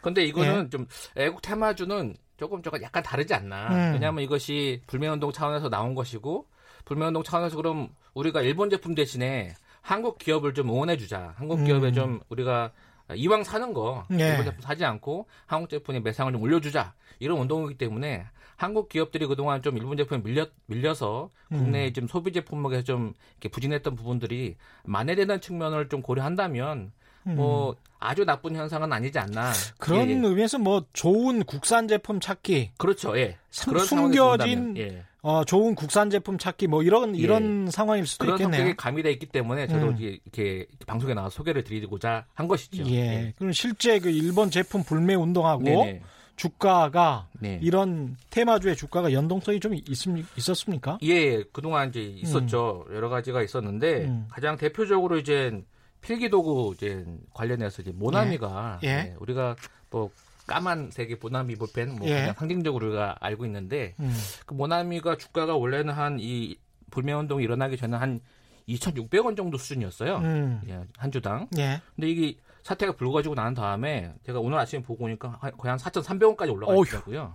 근데 0.00 0.24
이거는 0.24 0.70
좀 0.70 0.86
애국 1.16 1.42
테마주는 1.42 2.16
조금 2.38 2.62
조금 2.62 2.82
약간 2.82 3.02
다르지 3.02 3.34
않나. 3.34 3.68
음. 3.68 3.92
왜냐하면 3.92 4.24
이것이 4.24 4.80
불매운동 4.86 5.32
차원에서 5.32 5.68
나온 5.68 5.94
것이고 5.94 6.46
불매운동 6.86 7.22
차원에서 7.22 7.56
그럼 7.56 7.90
우리가 8.14 8.40
일본 8.40 8.70
제품 8.70 8.94
대신에 8.94 9.54
한국 9.82 10.16
기업을 10.16 10.54
좀 10.54 10.70
응원해주자. 10.70 11.34
한국 11.36 11.62
기업에 11.62 11.88
음. 11.88 11.92
좀 11.92 12.20
우리가 12.30 12.72
이왕 13.14 13.44
사는 13.44 13.74
거 13.74 14.06
예. 14.12 14.30
일본 14.30 14.46
제품 14.46 14.62
사지 14.62 14.86
않고 14.86 15.26
한국 15.44 15.68
제품의 15.68 16.00
매상을 16.00 16.32
좀 16.32 16.40
올려주자. 16.40 16.94
이런 17.18 17.36
운동이기 17.38 17.76
때문에 17.76 18.24
한국 18.58 18.88
기업들이 18.88 19.24
그동안 19.26 19.62
좀 19.62 19.76
일본 19.78 19.96
제품에 19.96 20.20
밀려, 20.20 20.44
밀려서 20.66 21.30
국내 21.48 21.92
좀 21.92 22.08
소비 22.08 22.32
제품목에서 22.32 22.82
좀 22.82 23.14
이렇게 23.34 23.48
부진했던 23.50 23.94
부분들이 23.94 24.56
만회되는 24.82 25.40
측면을 25.40 25.88
좀 25.88 26.02
고려한다면 26.02 26.90
뭐 27.22 27.76
아주 28.00 28.24
나쁜 28.24 28.56
현상은 28.56 28.92
아니지 28.92 29.16
않나. 29.16 29.50
음. 29.50 29.54
그런 29.78 30.08
예, 30.08 30.12
예. 30.12 30.26
의미에서 30.26 30.58
뭐 30.58 30.84
좋은 30.92 31.44
국산 31.44 31.86
제품 31.86 32.18
찾기, 32.18 32.72
그렇죠. 32.78 33.16
예. 33.16 33.36
삼- 33.50 33.74
그런 33.74 33.86
상황에서 33.86 34.36
숨겨진 34.38 34.76
예. 34.76 35.04
어, 35.22 35.44
좋은 35.44 35.76
국산 35.76 36.10
제품 36.10 36.36
찾기 36.36 36.66
뭐 36.66 36.82
이런 36.82 37.14
예. 37.14 37.20
이런 37.20 37.70
상황일 37.70 38.06
수도 38.06 38.24
그런 38.24 38.38
있겠네요. 38.40 38.58
성격이 38.58 38.76
가미돼 38.76 39.12
있기 39.12 39.26
때문에 39.26 39.68
저도 39.68 39.88
음. 39.88 39.94
이제 39.96 40.18
이렇게 40.24 40.66
방송에 40.84 41.14
나와 41.14 41.28
서 41.28 41.36
소개를 41.36 41.62
드리고자 41.62 42.24
한 42.34 42.48
것이죠. 42.48 42.84
예. 42.90 43.34
그럼 43.38 43.52
실제 43.52 44.00
그 44.00 44.10
일본 44.10 44.50
제품 44.50 44.82
불매 44.82 45.14
운동하고 45.14 45.62
네네. 45.62 46.02
주가가 46.38 47.28
네. 47.40 47.58
이런 47.62 48.16
테마주의 48.30 48.76
주가가 48.76 49.12
연동성이 49.12 49.60
좀 49.60 49.74
있습니, 49.74 50.24
있었습니까? 50.36 50.98
예, 51.02 51.08
예, 51.08 51.44
그동안 51.52 51.88
이제 51.90 52.00
있었죠. 52.00 52.86
여러 52.94 53.08
가지가 53.08 53.42
있었는데 53.42 54.04
음. 54.04 54.26
가장 54.30 54.56
대표적으로 54.56 55.18
이제 55.18 55.62
필기도구 56.00 56.74
이제 56.76 57.04
관련해서 57.34 57.82
이제 57.82 57.90
모나미가 57.92 58.80
예. 58.84 58.88
예. 58.88 58.92
예, 58.92 59.14
우리가 59.18 59.56
뭐 59.90 60.10
까만색의 60.46 61.18
모나미 61.20 61.56
볼펜 61.56 61.96
뭐 61.96 62.06
예. 62.08 62.14
그냥 62.20 62.34
상징적으로 62.38 62.86
우리가 62.86 63.16
알고 63.20 63.44
있는데 63.46 63.94
음. 64.00 64.14
그 64.46 64.54
모나미가 64.54 65.16
주가가 65.18 65.56
원래는 65.56 65.92
한 65.92 66.18
이 66.20 66.56
불매 66.90 67.12
운동이 67.12 67.44
일어나기 67.44 67.76
전에 67.76 67.96
한 67.96 68.20
2,600원 68.68 69.36
정도 69.36 69.58
수준이었어요. 69.58 70.16
음. 70.18 70.60
예, 70.68 70.80
한 70.96 71.10
주당. 71.10 71.48
예. 71.58 71.80
근데 71.96 72.08
이게 72.10 72.36
사태가 72.62 72.92
불거지고 72.92 73.34
난 73.34 73.54
다음에 73.54 74.12
제가 74.26 74.40
오늘 74.40 74.58
아침에 74.58 74.82
보고 74.82 75.04
오니까 75.04 75.38
한- 75.40 75.52
거의 75.56 75.70
한 75.70 75.78
4,300원까지 75.78 76.52
올라가 76.52 76.72
어휴. 76.72 76.82
있더라고요. 76.84 77.34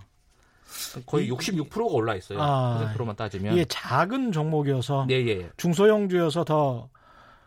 거의 1.05 1.27
이- 1.27 1.31
66%가 1.31 1.85
올라 1.93 2.15
있어요. 2.15 2.41
아, 2.41 2.77
퍼센트로만 2.79 3.15
따지면. 3.15 3.53
이게 3.53 3.65
작은 3.65 4.31
종목이어서 4.31 5.05
네, 5.07 5.25
예. 5.27 5.49
중소형주여서 5.57 6.43
더 6.45 6.89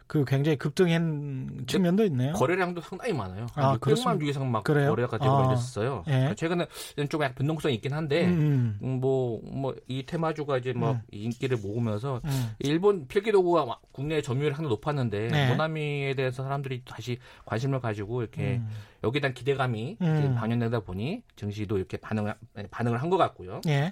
그 0.08 0.25
굉장히 0.25 0.56
급등한 0.56 1.64
측면도 1.66 2.04
있네요. 2.04 2.32
거래량도 2.34 2.80
상당히 2.80 3.12
많아요. 3.12 3.46
아, 3.54 3.70
한 3.70 3.75
600만 3.76 3.80
그렇습니까? 3.80 4.18
주 4.18 4.30
이상 4.30 4.50
막 4.52 4.62
그래요? 4.62 4.90
거래가 4.90 5.18
되고 5.18 5.36
아, 5.36 5.46
이랬었어요. 5.46 6.04
예. 6.06 6.32
최근에 6.36 6.66
좀 7.08 7.22
약간 7.22 7.34
변동성이 7.34 7.75
있긴 7.75 7.92
한데 7.92 8.26
음, 8.26 8.78
음, 8.82 9.00
뭐, 9.00 9.40
뭐, 9.44 9.75
이 9.88 10.06
테마주가 10.06 10.58
이제 10.58 10.72
뭐, 10.72 10.92
음. 10.92 11.00
인기를 11.10 11.58
모으면서, 11.58 12.20
음. 12.25 12.50
일본 12.60 13.08
필기도구가 13.08 13.64
막 13.64 13.82
국내 13.90 14.22
점유율이 14.22 14.54
항상 14.54 14.68
높았는데, 14.68 15.28
네. 15.28 15.48
모나미에 15.48 16.14
대해서 16.14 16.44
사람들이 16.44 16.82
다시 16.84 17.18
관심을 17.44 17.80
가지고, 17.80 18.22
이렇게, 18.22 18.56
음. 18.58 18.68
여기에 19.02 19.20
대한 19.20 19.34
기대감이 19.34 19.96
음. 20.00 20.34
반영되다 20.38 20.80
보니, 20.80 21.22
증시도 21.34 21.78
이렇게 21.78 21.96
반응을, 21.96 22.34
반응을 22.70 23.02
한 23.02 23.10
것 23.10 23.16
같고요. 23.16 23.60
예. 23.66 23.90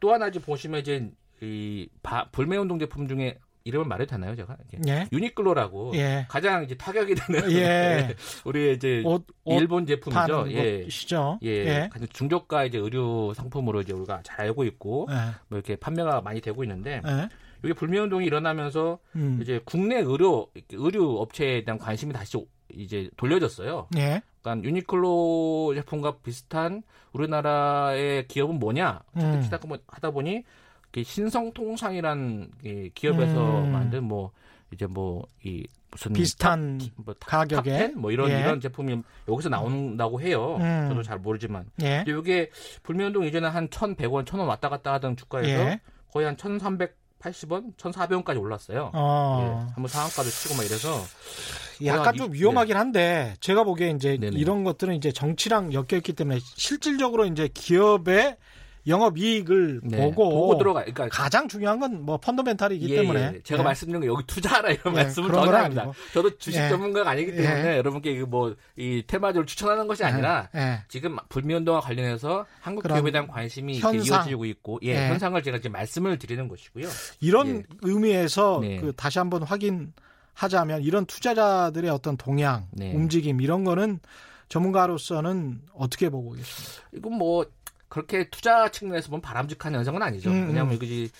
또 0.00 0.12
하나 0.12 0.26
이제 0.28 0.40
보시면 0.40 0.80
이제, 0.80 1.10
이, 1.40 1.88
바- 2.02 2.28
불매운동 2.32 2.78
제품 2.80 3.06
중에 3.06 3.38
이름을 3.64 3.86
말해도 3.86 4.10
되나요, 4.10 4.36
제가? 4.36 4.58
예. 4.86 5.08
유니클로라고. 5.10 5.92
예. 5.94 6.26
가장 6.28 6.64
이제 6.64 6.74
타격이 6.74 7.14
되는. 7.14 7.50
예. 7.52 8.14
우리 8.44 8.74
이제, 8.74 9.02
옷, 9.06 9.26
옷 9.44 9.58
일본 9.58 9.86
제품이죠. 9.86 10.46
예. 10.50 10.82
곳이죠. 10.84 11.38
예. 11.42 11.48
예. 11.48 11.88
가장 11.90 12.06
중저가 12.12 12.66
이제 12.66 12.76
의류 12.76 13.32
상품으로 13.34 13.80
이제 13.80 13.94
우리가 13.94 14.20
잘 14.22 14.42
알고 14.42 14.64
있고, 14.64 15.08
예. 15.10 15.14
뭐 15.48 15.58
이렇게 15.58 15.76
판매가 15.76 16.20
많이 16.20 16.42
되고 16.42 16.62
있는데 16.62 17.00
예. 17.06 17.28
이게 17.64 17.72
불매 17.72 17.98
운동이 17.98 18.26
일어나면서 18.26 18.98
음. 19.16 19.38
이제 19.40 19.58
국내 19.64 19.96
의료 19.96 20.48
의류 20.70 21.16
업체에 21.18 21.64
대한 21.64 21.78
관심이 21.78 22.12
다시 22.12 22.36
이제 22.70 23.08
돌려졌어요. 23.16 23.88
예. 23.96 24.20
그러니까 24.42 24.68
유니클로 24.68 25.72
제품과 25.76 26.18
비슷한 26.18 26.82
우리나라의 27.12 28.28
기업은 28.28 28.58
뭐냐 28.58 29.00
음. 29.16 29.48
뭐 29.66 29.78
하다 29.86 30.10
보니 30.10 30.44
신성통상이란 31.02 32.50
이 32.64 32.90
기업에서 32.94 33.62
음. 33.62 33.72
만든 33.72 34.04
뭐 34.04 34.30
이제 34.72 34.86
뭐 34.86 35.24
이 35.44 35.66
무슨 35.90 36.12
비슷한 36.12 36.78
탑- 36.78 36.88
뭐 36.96 37.14
탑- 37.14 37.30
가격에? 37.30 37.70
탑텐? 37.70 38.00
뭐 38.00 38.10
이런 38.10 38.28
예. 38.30 38.40
이런 38.40 38.60
제품이 38.60 39.00
여기서 39.28 39.48
나온다고 39.48 40.20
해요. 40.20 40.56
음. 40.60 40.86
저도 40.88 41.02
잘 41.04 41.18
모르지만 41.18 41.66
예. 41.82 42.02
근데 42.04 42.18
이게 42.18 42.50
불매운동 42.82 43.24
이전에 43.24 43.46
한 43.46 43.68
1,100원, 43.68 44.24
1,000원 44.24 44.46
왔다 44.48 44.68
갔다 44.68 44.92
하던 44.94 45.16
주가에서 45.16 45.48
예. 45.48 45.80
거의 46.12 46.26
한 46.26 46.36
1,380원, 46.36 47.76
1,400원까지 47.76 48.40
올랐어요. 48.40 48.90
예, 48.92 48.98
어. 48.98 49.66
한번 49.74 49.86
상한가도 49.88 50.28
치고 50.28 50.56
막 50.56 50.64
이래서 50.64 50.88
약간 51.84 52.14
이- 52.14 52.18
좀 52.18 52.32
위험하긴 52.32 52.76
한데 52.76 53.34
제가 53.40 53.62
보기에 53.62 53.90
이제 53.90 54.16
네네. 54.18 54.36
이런 54.36 54.64
것들은 54.64 54.94
이제 54.96 55.12
정치랑 55.12 55.72
엮여 55.72 55.96
있기 55.98 56.12
때문에 56.14 56.40
실질적으로 56.40 57.24
이제 57.26 57.48
기업의 57.54 58.36
영업 58.86 59.16
이익을 59.16 59.80
네, 59.84 59.96
보고, 59.96 60.28
보고 60.30 60.58
들어가. 60.58 60.80
그러니까 60.80 61.08
가장 61.08 61.48
중요한 61.48 61.80
건 61.80 61.94
뭐 62.04 62.18
펀더멘탈이기 62.18 62.90
예, 62.90 62.96
때문에 62.96 63.32
예. 63.36 63.40
제가 63.42 63.60
예. 63.60 63.64
말씀드린 63.64 64.00
거 64.02 64.06
여기 64.06 64.24
투자하라 64.26 64.70
이런 64.72 64.94
예, 64.94 65.02
말씀을 65.04 65.30
전혀. 65.32 65.52
아니고. 65.56 65.94
저도 66.12 66.36
주식 66.38 66.60
예. 66.60 66.68
전문가가 66.68 67.10
아니기 67.10 67.32
때문에 67.32 67.78
여러분께 67.78 68.20
뭐 68.24 68.54
이 68.76 69.02
테마주를 69.06 69.46
추천하는 69.46 69.86
것이 69.86 70.04
아니라 70.04 70.48
예. 70.54 70.80
지금 70.88 71.16
불매운동과 71.28 71.80
관련해서 71.80 72.44
한국 72.60 72.82
기업에 72.86 73.10
대한 73.10 73.26
관심이 73.28 73.78
현상. 73.78 74.18
이어지고 74.20 74.44
있고 74.46 74.80
예, 74.82 74.88
예. 74.90 75.08
현상을 75.08 75.40
제가 75.42 75.58
지금 75.58 75.72
말씀을 75.72 76.18
드리는 76.18 76.46
것이고요. 76.48 76.88
이런 77.20 77.48
예. 77.58 77.62
의미에서 77.82 78.58
네. 78.62 78.76
그 78.80 78.92
다시 78.96 79.18
한번 79.18 79.42
확인하자면 79.44 80.82
이런 80.82 81.06
투자자들의 81.06 81.88
어떤 81.90 82.16
동향, 82.16 82.66
네. 82.72 82.92
움직임 82.92 83.40
이런 83.40 83.64
거는 83.64 84.00
전문가로서는 84.48 85.60
어떻게 85.74 86.08
보고 86.10 86.32
계십니까? 86.32 86.88
이건 86.96 87.14
뭐 87.18 87.44
그렇게 87.94 88.28
투자 88.28 88.68
측면에서 88.72 89.08
보면 89.08 89.20
바람직한 89.20 89.72
현상은 89.72 90.02
아니죠. 90.02 90.28
음, 90.28 90.48
왜냐하면 90.48 90.72
음. 90.72 90.74
이것이 90.74 91.10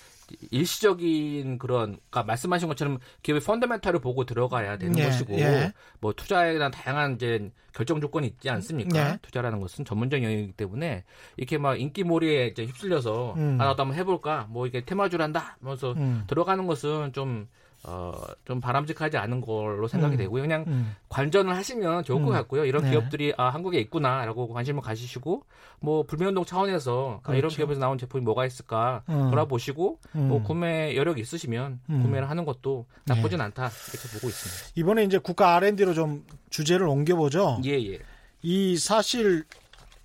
일시적인 0.51 1.57
그런 1.57 1.97
그러니까 2.09 2.23
말씀하신 2.23 2.67
것처럼 2.67 2.99
기업의 3.23 3.41
펀더멘탈을 3.41 4.01
보고 4.01 4.25
들어가야 4.25 4.77
되는 4.77 4.97
예, 4.97 5.05
것이고 5.05 5.39
예. 5.39 5.71
뭐 6.01 6.11
투자에 6.11 6.57
대한 6.57 6.71
다양한 6.71 7.15
이제 7.15 7.49
결정 7.71 8.01
조건이 8.01 8.27
있지 8.27 8.49
않습니까? 8.49 9.13
예. 9.13 9.17
투자라는 9.21 9.61
것은 9.61 9.85
전문적 9.85 10.21
영역이기 10.21 10.51
때문에 10.51 11.05
이렇게 11.37 11.57
막 11.57 11.79
인기몰이에 11.79 12.47
이제 12.47 12.65
휩쓸려서 12.65 13.35
음. 13.37 13.57
아 13.61 13.67
나도 13.67 13.83
한번 13.83 13.97
해볼까 13.97 14.47
뭐 14.49 14.67
이게 14.67 14.83
테마주를 14.83 15.23
한다 15.23 15.55
하면서 15.61 15.93
음. 15.93 16.25
들어가는 16.27 16.67
것은 16.67 17.13
좀 17.13 17.47
어, 17.87 18.13
좀 18.45 18.59
바람직하지 18.59 19.17
않은 19.17 19.41
걸로 19.41 19.87
생각이 19.87 20.15
음. 20.15 20.17
되고요. 20.17 20.41
그냥 20.41 20.65
음. 20.67 20.95
관전을 21.09 21.55
하시면 21.55 22.03
좋을 22.03 22.21
것 22.21 22.29
음. 22.29 22.33
같고요. 22.33 22.65
이런 22.65 22.83
네. 22.83 22.91
기업들이 22.91 23.33
아 23.37 23.49
한국에 23.49 23.79
있구나라고 23.79 24.47
관심을 24.49 24.81
가지시고 24.81 25.43
뭐 25.79 26.03
불매운동 26.03 26.45
차원에서 26.45 27.21
아, 27.23 27.31
이런 27.31 27.41
그렇죠. 27.41 27.57
기업에서 27.57 27.79
나온 27.79 27.97
제품이 27.97 28.23
뭐가 28.23 28.45
있을까 28.45 29.03
음. 29.09 29.29
돌아보시고 29.29 29.99
음. 30.15 30.27
뭐 30.27 30.41
구매 30.41 30.95
여력 30.95 31.19
있으시면 31.19 31.79
음. 31.89 32.01
구매를 32.01 32.29
하는 32.29 32.45
것도 32.45 32.85
나쁘진 33.05 33.39
않다 33.39 33.69
이렇게 33.93 34.09
보고 34.15 34.27
있습니다. 34.29 34.71
이번에 34.75 35.03
이제 35.03 35.17
국가 35.19 35.55
R&D로 35.55 35.93
좀 35.93 36.25
주제를 36.49 36.87
옮겨보죠. 36.87 37.61
예 37.65 37.71
예. 37.71 37.99
이 38.41 38.77
사실 38.77 39.43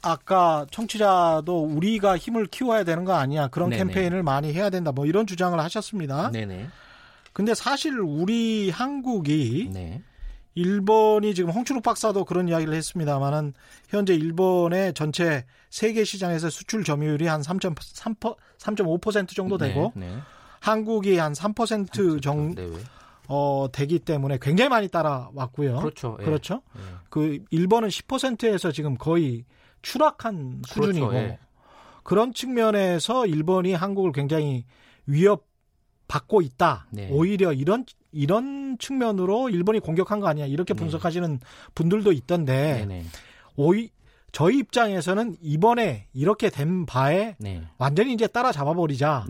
아까 0.02 0.66
청취자도 0.70 1.62
우리가 1.62 2.16
힘을 2.16 2.46
키워야 2.46 2.84
되는 2.84 3.04
거 3.04 3.14
아니야. 3.14 3.48
그런 3.48 3.70
네네. 3.70 3.84
캠페인을 3.84 4.22
많이 4.22 4.52
해야 4.52 4.70
된다. 4.70 4.92
뭐 4.92 5.06
이런 5.06 5.26
주장을 5.26 5.58
하셨습니다. 5.58 6.30
네네. 6.30 6.68
근데 7.32 7.54
사실 7.54 7.98
우리 7.98 8.70
한국이 8.70 9.70
네. 9.72 10.02
일본이 10.54 11.34
지금 11.34 11.50
홍춘욱 11.50 11.82
박사도 11.82 12.24
그런 12.24 12.48
이야기를 12.48 12.74
했습니다만은 12.74 13.54
현재 13.88 14.14
일본의 14.14 14.94
전체 14.94 15.44
세계 15.70 16.04
시장에서 16.04 16.50
수출 16.50 16.84
점유율이 16.84 17.26
한 17.26 17.40
3.3% 17.40 18.36
3.5% 18.58 19.34
정도 19.34 19.56
되고 19.58 19.92
네. 19.94 20.08
네. 20.08 20.18
한국이 20.60 21.16
한 21.16 21.32
3% 21.32 22.20
정, 22.20 22.54
네, 22.54 22.64
왜? 22.64 22.72
어, 23.28 23.68
되기 23.72 23.98
때문에 24.00 24.38
굉장히 24.42 24.68
많이 24.68 24.88
따라왔고요. 24.88 25.78
그렇죠. 25.78 26.16
예. 26.20 26.24
그렇죠. 26.24 26.62
예. 26.76 26.80
그 27.08 27.42
일본은 27.50 27.88
10%에서 27.88 28.72
지금 28.72 28.96
거의 28.96 29.44
추락한 29.82 30.62
수준이고 30.66 31.08
그렇죠, 31.08 31.26
예. 31.26 31.38
그런 32.02 32.34
측면에서 32.34 33.26
일본이 33.26 33.72
한국을 33.72 34.12
굉장히 34.12 34.64
위협 35.06 35.49
받고 36.10 36.42
있다. 36.42 36.86
네. 36.90 37.08
오히려 37.12 37.52
이런 37.52 37.84
이런 38.10 38.76
측면으로 38.78 39.48
일본이 39.48 39.78
공격한 39.78 40.18
거 40.18 40.26
아니야 40.26 40.44
이렇게 40.46 40.74
네. 40.74 40.80
분석하시는 40.80 41.38
분들도 41.76 42.10
있던데 42.12 42.78
네네. 42.80 43.04
오히 43.56 43.90
저희 44.32 44.58
입장에서는 44.58 45.36
이번에 45.40 46.06
이렇게 46.12 46.50
된 46.50 46.84
바에 46.84 47.36
네. 47.38 47.62
완전히 47.78 48.12
이제 48.12 48.26
따라잡아 48.26 48.74
버리자. 48.74 49.24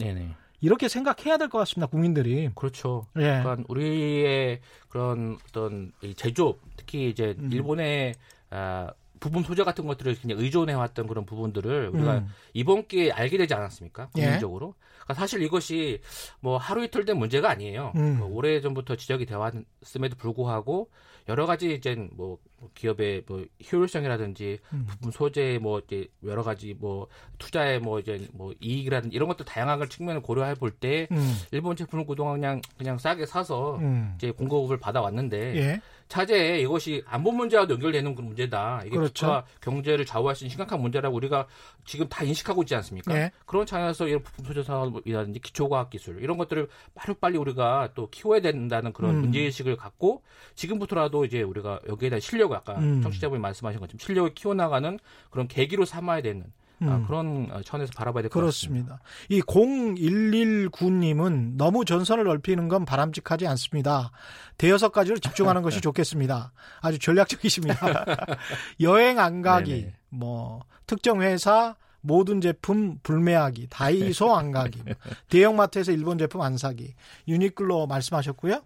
이렇게 0.62 0.88
생각해야 0.88 1.36
될 1.38 1.48
것 1.48 1.58
같습니다 1.58 1.86
국민들이 1.86 2.50
그렇죠. 2.54 3.06
예. 3.16 3.40
그러니까 3.42 3.56
우리의 3.68 4.60
그런 4.88 5.38
어떤 5.48 5.92
이 6.02 6.14
제조업 6.14 6.58
특히 6.76 7.08
이제 7.10 7.34
음. 7.38 7.50
일본의 7.52 8.14
아, 8.50 8.90
부품 9.20 9.42
소재 9.42 9.64
같은 9.64 9.86
것들을 9.86 10.16
그냥 10.20 10.38
의존해 10.38 10.72
왔던 10.74 11.06
그런 11.06 11.24
부분들을 11.26 11.88
우리가 11.94 12.18
음. 12.18 12.28
이번 12.54 12.86
기회에 12.86 13.10
알게 13.10 13.36
되지 13.38 13.54
않았습니까? 13.54 14.08
예. 14.16 14.22
국민적으로. 14.22 14.74
그러니까 14.74 14.89
사실 15.14 15.42
이것이 15.42 16.00
뭐 16.40 16.56
하루 16.56 16.84
이틀 16.84 17.04
된 17.04 17.18
문제가 17.18 17.50
아니에요. 17.50 17.92
음. 17.96 18.18
뭐 18.18 18.28
오래 18.28 18.60
전부터 18.60 18.96
지적이 18.96 19.26
되어 19.26 19.38
왔음에도 19.38 20.16
불구하고 20.16 20.90
여러 21.28 21.46
가지 21.46 21.74
이제 21.74 21.94
뭐 22.12 22.38
기업의 22.74 23.24
뭐 23.26 23.44
효율성이라든지 23.70 24.58
음. 24.72 24.86
부품 24.88 25.10
소재 25.10 25.58
뭐 25.60 25.80
이제 25.80 26.08
여러 26.24 26.42
가지 26.42 26.74
뭐 26.74 27.06
투자의 27.38 27.78
뭐 27.78 28.00
이제 28.00 28.28
뭐 28.32 28.52
이익이라든지 28.60 29.14
이런 29.14 29.28
것도 29.28 29.44
다양한 29.44 29.88
측면을 29.88 30.22
고려해 30.22 30.54
볼때 30.54 31.06
음. 31.12 31.34
일본 31.52 31.76
제품을 31.76 32.06
그동안 32.06 32.34
그냥 32.40 32.60
그냥 32.78 32.98
싸게 32.98 33.26
사서 33.26 33.76
음. 33.76 34.14
이제 34.16 34.30
공급을 34.32 34.78
받아왔는데 34.78 35.56
예. 35.56 35.80
차제에 36.10 36.60
이것이 36.60 37.04
안보 37.06 37.30
문제와도 37.30 37.74
연결되는 37.74 38.14
그런 38.16 38.26
문제다. 38.26 38.82
이게 38.84 38.96
그렇죠. 38.96 39.26
국가 39.26 39.44
경제를 39.60 40.04
좌우할 40.04 40.34
수 40.34 40.42
있는 40.44 40.50
심각한 40.50 40.80
문제라고 40.80 41.14
우리가 41.16 41.46
지금 41.86 42.08
다 42.08 42.24
인식하고 42.24 42.62
있지 42.62 42.74
않습니까? 42.74 43.14
예. 43.14 43.30
그런 43.46 43.64
차원에서 43.64 44.08
이런 44.08 44.20
부품 44.22 44.44
소재 44.44 44.64
사업이라든지 44.64 45.38
기초과학 45.38 45.88
기술 45.88 46.20
이런 46.20 46.36
것들을 46.36 46.68
빠르빨리 46.96 47.38
우리가 47.38 47.90
또 47.94 48.10
키워야 48.10 48.40
된다는 48.40 48.92
그런 48.92 49.14
음. 49.14 49.20
문제 49.20 49.40
의식을 49.40 49.76
갖고 49.76 50.22
지금부터라도 50.56 51.24
이제 51.24 51.42
우리가 51.42 51.78
여기에 51.88 52.10
대한 52.10 52.20
실력을 52.20 52.56
아까 52.56 52.76
음. 52.78 53.02
청취자분이 53.02 53.40
말씀하신 53.40 53.78
것처럼 53.78 53.98
실력을 54.00 54.34
키워나가는 54.34 54.98
그런 55.30 55.46
계기로 55.46 55.84
삼아야 55.84 56.22
되는 56.22 56.42
아, 56.42 56.46
음. 56.82 57.04
그런 57.06 57.48
어, 57.52 57.60
차원에서 57.62 57.92
바라봐야 57.94 58.22
될 58.22 58.30
것 58.30 58.40
같습니다. 58.40 58.98
그렇습니다. 58.98 59.00
이 59.28 59.40
0119님은 59.42 61.56
너무 61.56 61.84
전선을 61.84 62.24
넓히는 62.24 62.68
건 62.68 62.84
바람직하지 62.84 63.46
않습니다. 63.48 64.10
대여섯 64.58 64.92
가지로 64.92 65.18
집중하는 65.18 65.62
것이 65.62 65.80
좋겠습니다. 65.82 66.52
아주 66.80 66.98
전략적이십니다. 66.98 68.04
여행 68.80 69.18
안 69.18 69.42
가기, 69.42 69.70
네네. 69.72 69.94
뭐 70.08 70.62
특정 70.86 71.22
회사 71.22 71.76
모든 72.02 72.40
제품 72.40 72.98
불매하기, 73.02 73.66
다이소 73.68 74.34
안 74.34 74.52
가기, 74.52 74.82
대형마트에서 75.28 75.92
일본 75.92 76.16
제품 76.16 76.40
안 76.40 76.56
사기, 76.56 76.94
유니클로 77.28 77.86
말씀하셨고요. 77.88 78.62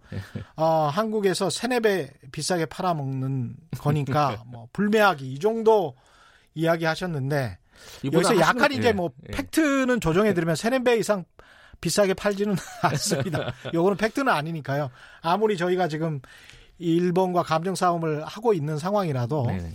어, 0.57 0.88
한국에서 0.92 1.50
세네 1.50 1.81
배 1.81 2.11
비싸게 2.31 2.66
팔아먹는 2.66 3.57
거니까 3.79 4.44
뭐 4.46 4.68
불매하기 4.72 5.33
이 5.33 5.38
정도 5.40 5.96
이야기하셨는데 6.55 7.59
여기서 8.05 8.38
약간 8.40 8.70
하시는- 8.70 8.79
이제 8.79 8.88
예, 8.88 8.92
뭐 8.92 9.11
예. 9.29 9.33
팩트는 9.33 10.01
조정해 10.01 10.35
드리면 10.35 10.57
세네 10.57 10.83
배 10.85 10.97
이상 10.97 11.25
비싸게 11.81 12.14
팔지는 12.14 12.55
않습니다. 12.83 13.53
요거는 13.75 13.97
팩트는 13.99 14.33
아니니까요. 14.33 14.90
아무리 15.20 15.57
저희가 15.57 15.88
지금 15.88 16.20
일본과 16.79 17.42
감정 17.42 17.75
싸움을 17.75 18.25
하고 18.25 18.53
있는 18.55 18.79
상황이라도 18.79 19.47
네네. 19.47 19.75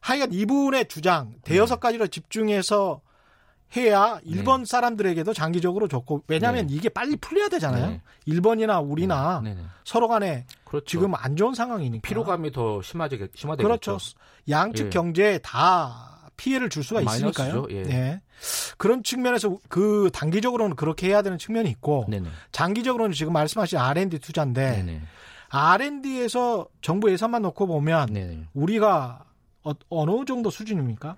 하여간 0.00 0.32
이분의 0.32 0.88
주장 0.88 1.34
대여섯 1.44 1.78
가지로 1.80 2.06
집중해서 2.08 3.00
해야 3.76 4.18
일본 4.24 4.64
사람들에게도 4.66 5.32
장기적으로 5.32 5.88
좋고 5.88 6.24
왜냐하면 6.28 6.66
네. 6.66 6.74
이게 6.74 6.88
빨리 6.90 7.16
풀려야 7.16 7.48
되잖아요. 7.48 7.86
네. 7.86 8.00
일본이나 8.26 8.80
우리나 8.80 9.40
네네. 9.42 9.62
서로 9.84 10.08
간에 10.08 10.44
그렇죠. 10.64 10.84
지금 10.86 11.14
안 11.14 11.36
좋은 11.36 11.54
상황이니까 11.54 12.06
피로감이 12.06 12.52
더 12.52 12.82
심하게 12.82 13.28
심화되겠죠. 13.34 13.66
그렇죠. 13.68 13.98
양측 14.50 14.86
예. 14.86 14.90
경제에 14.90 15.38
다 15.38 16.11
피해를 16.42 16.68
줄 16.68 16.82
수가 16.82 17.02
있으니까요. 17.02 17.68
예. 17.70 17.76
예. 17.76 18.20
그런 18.76 19.04
측면에서 19.04 19.58
그 19.68 20.10
단기적으로는 20.12 20.74
그렇게 20.74 21.06
해야 21.06 21.22
되는 21.22 21.38
측면이 21.38 21.70
있고 21.70 22.04
네네. 22.08 22.28
장기적으로는 22.50 23.12
지금 23.12 23.32
말씀하신 23.32 23.78
R&D 23.78 24.18
투자인데 24.18 24.72
네네. 24.72 25.02
R&D에서 25.50 26.66
정부 26.80 27.12
예산만 27.12 27.42
놓고 27.42 27.68
보면 27.68 28.12
네네. 28.12 28.48
우리가 28.54 29.24
어, 29.62 30.04
느 30.04 30.24
정도 30.24 30.50
수준입니까? 30.50 31.16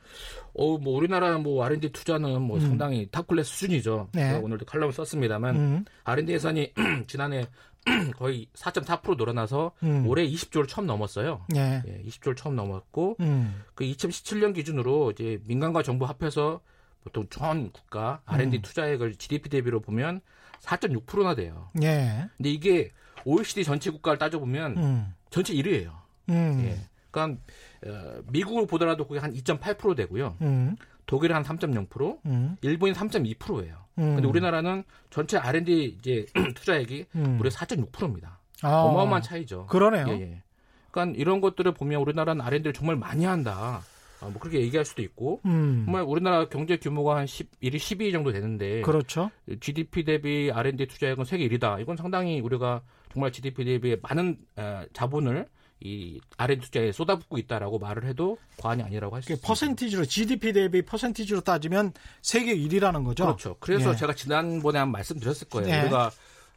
어, 0.53 0.77
뭐 0.77 0.95
우리나라 0.99 1.39
뭐 1.39 1.65
R&D 1.65 1.93
투자는 1.93 2.43
뭐 2.43 2.59
음. 2.59 2.61
상당히 2.61 3.09
탑클래스 3.11 3.51
수준이죠. 3.51 4.09
네. 4.13 4.29
제가 4.29 4.41
오늘도 4.41 4.67
칼럼을 4.67 4.93
썼습니다만 4.93 5.57
음, 5.57 5.85
R&D 6.05 6.35
예산이 6.35 6.75
지난해 7.09 7.47
거의 8.17 8.47
4.4% 8.55 9.17
늘어나서 9.17 9.73
음. 9.83 10.07
올해 10.07 10.27
20조를 10.27 10.69
처음 10.69 10.87
넘었어요. 10.87 11.45
예. 11.55 11.83
예, 11.87 12.03
20조를 12.05 12.37
처음 12.37 12.57
넘었고 12.57 13.17
음, 13.21 13.63
그 13.75 13.85
2017년 13.85 14.55
기준으로 14.55 15.11
이제 15.11 15.41
민간과 15.45 15.83
정부 15.83 16.07
합해서 16.07 16.61
보통 17.03 17.27
전 17.29 17.71
국가 17.71 18.23
R&D 18.25 18.59
음. 18.59 18.63
투자액을 18.63 19.17
GDP 19.17 19.51
대비로 19.51 19.81
보면 19.81 20.21
4.6%나 20.61 21.35
돼요. 21.35 21.71
예. 21.83 22.29
근데 22.37 22.51
이게 22.51 22.91
OECD 23.25 23.65
전체 23.65 23.91
국가를 23.91 24.19
따져 24.19 24.39
보면 24.39 24.77
음, 24.79 25.15
전체 25.31 25.53
1위예요. 25.55 25.93
음, 26.31 26.63
예. 26.65 26.79
그러니까 27.11 27.41
어, 27.87 28.23
미국을 28.31 28.67
보더라도 28.67 29.07
그게 29.07 29.21
한 29.21 29.33
2.8% 29.35 29.95
되고요. 29.95 30.37
음, 30.41 30.77
독일은 31.07 31.37
한 31.37 31.43
3.0%, 31.45 32.19
음, 32.25 32.57
일본이 32.63 32.95
3.2%예요. 32.95 33.84
음. 33.99 34.15
근데 34.15 34.29
우리나라는 34.29 34.85
전체 35.11 35.39
R&D 35.39 35.97
이제 35.99 36.27
투자액이 36.55 37.07
음. 37.17 37.37
무려 37.37 37.51
4.6%입니다. 37.51 38.39
아, 38.63 38.69
어마어마한 38.69 39.23
차이죠. 39.23 39.67
그러네요. 39.67 40.07
예, 40.09 40.21
예. 40.21 40.43
그러니까 40.91 41.19
이런 41.19 41.41
것들을 41.41 41.73
보면 41.73 42.01
우리나라는 42.01 42.45
R&D를 42.45 42.73
정말 42.73 42.97
많이 42.97 43.25
한다. 43.25 43.83
아, 44.21 44.29
뭐 44.29 44.39
그렇게 44.39 44.61
얘기할 44.61 44.85
수도 44.85 45.03
있고 45.03 45.41
음, 45.45 45.83
정말 45.85 46.03
우리나라 46.03 46.49
경제 46.49 46.77
규모가 46.77 47.17
한 47.17 47.27
11위, 47.27 47.77
12위 47.77 48.13
정도 48.13 48.33
되는데 48.33 48.81
그렇죠. 48.83 49.31
GDP 49.61 50.05
대비 50.05 50.51
R&D 50.53 50.87
투자액은 50.87 51.25
세계 51.25 51.47
1위다. 51.49 51.81
이건 51.81 51.97
상당히 51.97 52.41
우리가 52.41 52.83
정말 53.13 53.33
GDP 53.33 53.65
대비 53.65 53.97
많은 54.01 54.39
어, 54.57 54.85
자본을 54.93 55.47
이 55.81 56.21
R&D 56.39 56.61
투자에 56.63 56.93
쏟아붓고 56.93 57.37
있다라고 57.39 57.79
말을 57.79 58.05
해도 58.07 58.39
과언이 58.59 58.83
아니라고 58.83 59.15
할 59.17 59.23
수 59.23 59.33
있습니다. 59.33 59.47
퍼센티지로 59.47 60.05
GDP 60.07 60.53
대비 60.53 60.83
퍼센티지로 60.83 61.41
따지면 61.43 61.93
세계 62.23 62.57
1위라는 62.57 63.05
거죠. 63.05 63.25
그렇죠. 63.25 63.57
그래서 63.61 63.93
예. 63.93 63.97
제가 63.97 64.15
지난번에 64.15 64.79
한 64.79 64.91
말씀드렸을 64.93 65.49
거예요. 65.49 65.69
네. 65.69 65.83
우리가 65.83 66.11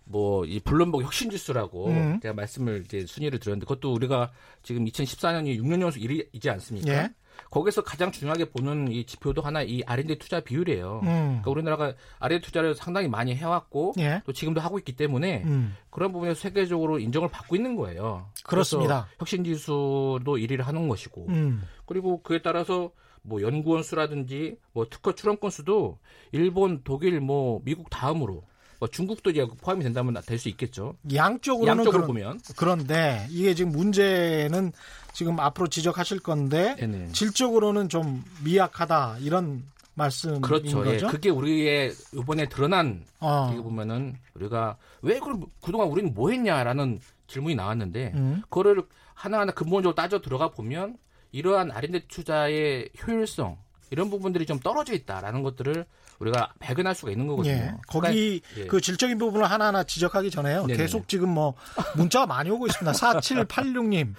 뭐 0.06 0.46
이 0.46 0.60
블룸버그 0.62 1.04
혁신 1.04 1.30
지수라고 1.30 1.88
음. 1.88 2.20
제가 2.22 2.34
말씀을 2.34 2.84
이제 2.86 3.06
순위를 3.06 3.40
드렸는데 3.40 3.66
그것도 3.66 3.92
우리가 3.94 4.32
지금 4.64 4.86
2014년이 4.86 5.60
6년 5.60 5.82
연속 5.82 6.00
1위이지 6.00 6.48
않습니까? 6.48 6.94
예. 6.94 7.10
거기서 7.50 7.84
가장 7.84 8.12
중요하게 8.12 8.50
보는 8.50 8.92
이 8.92 9.06
지표도 9.06 9.42
하나 9.42 9.62
이 9.62 9.82
R&D 9.86 10.20
투자 10.20 10.40
비율이에요. 10.40 11.02
음. 11.04 11.42
그러니까 11.42 11.52
우리나라가 11.52 11.94
R&D 12.20 12.42
투자를 12.42 12.76
상당히 12.76 13.08
많이 13.08 13.36
해왔고 13.36 13.94
예. 14.00 14.22
또 14.26 14.34
지금도 14.34 14.62
하고 14.62 14.78
있기 14.80 14.96
때문에 14.96 15.44
음. 15.46 15.76
그런 15.90 16.12
부분에서 16.12 16.40
세계적으로 16.40 17.00
인정을 17.00 17.30
받고 17.30 17.56
있는 17.56 17.76
거예요. 17.76 18.28
그렇습니다. 18.44 19.08
혁신 19.20 19.44
지수도 19.44 20.20
1위를 20.24 20.64
하는 20.64 20.88
것이고 20.88 21.28
음. 21.30 21.64
그리고 21.86 22.22
그에 22.22 22.42
따라서 22.42 22.92
뭐 23.22 23.42
연구원 23.42 23.84
수라든지 23.84 24.58
뭐 24.72 24.88
특허 24.90 25.14
출원건 25.14 25.52
수도 25.52 26.00
일본, 26.32 26.82
독일, 26.84 27.20
뭐 27.20 27.62
미국 27.64 27.90
다음으로 27.90 28.44
뭐 28.80 28.88
중국도 28.88 29.32
이제 29.32 29.46
포함이 29.62 29.84
된다면 29.84 30.22
될 30.26 30.38
수 30.38 30.50
있겠죠. 30.50 30.96
양쪽으로는 31.14 31.80
양쪽으로 31.80 32.06
그런, 32.06 32.08
보면 32.08 32.42
그런데 32.56 33.26
이게 33.32 33.56
지금 33.56 33.72
문제는 33.72 34.72
지금 35.14 35.40
앞으로 35.40 35.68
지적하실 35.68 36.20
건데 36.20 36.76
네네. 36.76 37.12
질적으로는 37.12 37.90
좀 37.90 38.24
미약하다 38.44 39.18
이런 39.22 39.64
말씀인 39.96 40.42
그렇죠. 40.42 40.86
예. 40.86 40.98
그게 41.00 41.32
우리의 41.32 41.92
이번에 42.14 42.48
드러난 42.50 43.04
어. 43.20 43.50
이거 43.52 43.64
보면은 43.64 44.16
우리가 44.36 44.78
왜 45.02 45.20
그럼 45.20 45.46
그동안 45.60 45.88
우리는 45.88 46.14
뭐 46.14 46.30
했냐라는 46.30 47.00
질문이 47.26 47.56
나왔는데 47.56 48.12
음. 48.14 48.44
그거를 48.44 48.84
하나하나 49.16 49.52
근본적으로 49.54 49.96
따져 49.96 50.22
들어가 50.22 50.50
보면 50.50 50.98
이러한 51.32 51.72
R&D 51.72 52.08
투자의 52.08 52.90
효율성 53.06 53.58
이런 53.90 54.12
부분들이 54.12 54.46
좀 54.46 54.60
떨어져 54.60 54.94
있다라는 54.94 55.42
것들을 55.42 55.86
우리가 56.20 56.54
발견할 56.60 56.96
수가 56.96 57.12
있는 57.12 57.28
거거든요. 57.28 57.54
예. 57.54 57.74
거기 57.88 58.42
그러니까, 58.42 58.62
예. 58.62 58.66
그 58.68 58.82
질적인 58.82 59.18
부분을 59.18 59.50
하나하나 59.50 59.84
지적하기 59.84 60.32
전에요. 60.32 60.62
네네네. 60.62 60.78
계속 60.78 61.08
지금 61.08 61.30
뭐 61.30 61.54
문자가 61.96 62.26
많이 62.26 62.50
오고 62.50 62.68
있습니다. 62.68 62.92
4786님. 62.98 64.14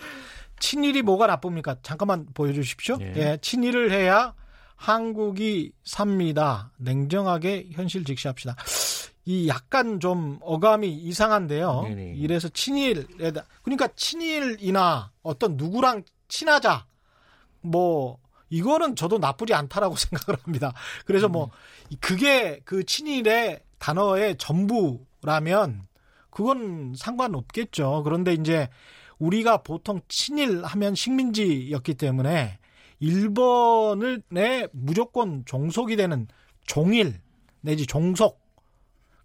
친일이 0.60 1.02
뭐가 1.02 1.26
나쁩니까? 1.26 1.76
잠깐만 1.82 2.26
보여주십시오. 2.34 2.98
예. 3.00 3.12
예. 3.16 3.38
친일을 3.40 3.90
해야 3.90 4.34
한국이 4.76 5.72
삽니다. 5.84 6.72
냉정하게 6.78 7.68
현실 7.72 8.04
직시합시다. 8.04 8.56
이 9.24 9.46
약간 9.46 10.00
좀 10.00 10.38
어감이 10.40 10.90
이상한데요. 10.90 11.82
네네. 11.82 12.14
이래서 12.16 12.48
친일에다 12.48 13.44
그러니까 13.62 13.88
친일이나 13.94 15.12
어떤 15.22 15.56
누구랑 15.56 16.04
친하자 16.28 16.86
뭐 17.60 18.18
이거는 18.50 18.96
저도 18.96 19.18
나쁘지 19.18 19.54
않다라고 19.54 19.96
생각을 19.96 20.38
합니다. 20.42 20.72
그래서 21.04 21.28
뭐 21.28 21.50
그게 22.00 22.60
그 22.64 22.84
친일의 22.84 23.60
단어의 23.78 24.36
전부라면 24.38 25.86
그건 26.30 26.94
상관없겠죠. 26.96 28.02
그런데 28.04 28.32
이제 28.32 28.68
우리가 29.18 29.58
보통 29.58 30.00
친일하면 30.08 30.94
식민지였기 30.94 31.94
때문에 31.94 32.58
일본을 33.00 34.22
내 34.30 34.66
무조건 34.72 35.44
종속이 35.44 35.96
되는 35.96 36.26
종일 36.66 37.20
내지 37.60 37.86
종속 37.86 38.40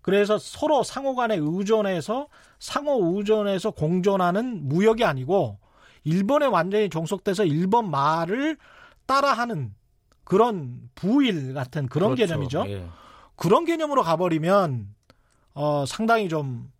그래서 0.01 0.37
서로 0.37 0.83
상호 0.83 1.15
간에 1.15 1.37
의존해서 1.39 2.27
상호 2.59 3.17
의존해서 3.17 3.71
공존하는 3.71 4.67
무역이 4.67 5.03
아니고 5.03 5.59
일본에 6.03 6.45
완전히 6.45 6.89
종속돼서 6.89 7.45
일본 7.45 7.89
말을 7.89 8.57
따라하는 9.05 9.73
그런 10.23 10.89
부일 10.95 11.53
같은 11.53 11.87
그런 11.87 12.15
그렇죠. 12.15 12.33
개념이죠. 12.33 12.65
예. 12.67 12.85
그런 13.35 13.65
개념으로 13.65 14.03
가버리면 14.03 14.87
어, 15.53 15.85
상당히 15.85 16.29
좀 16.29 16.71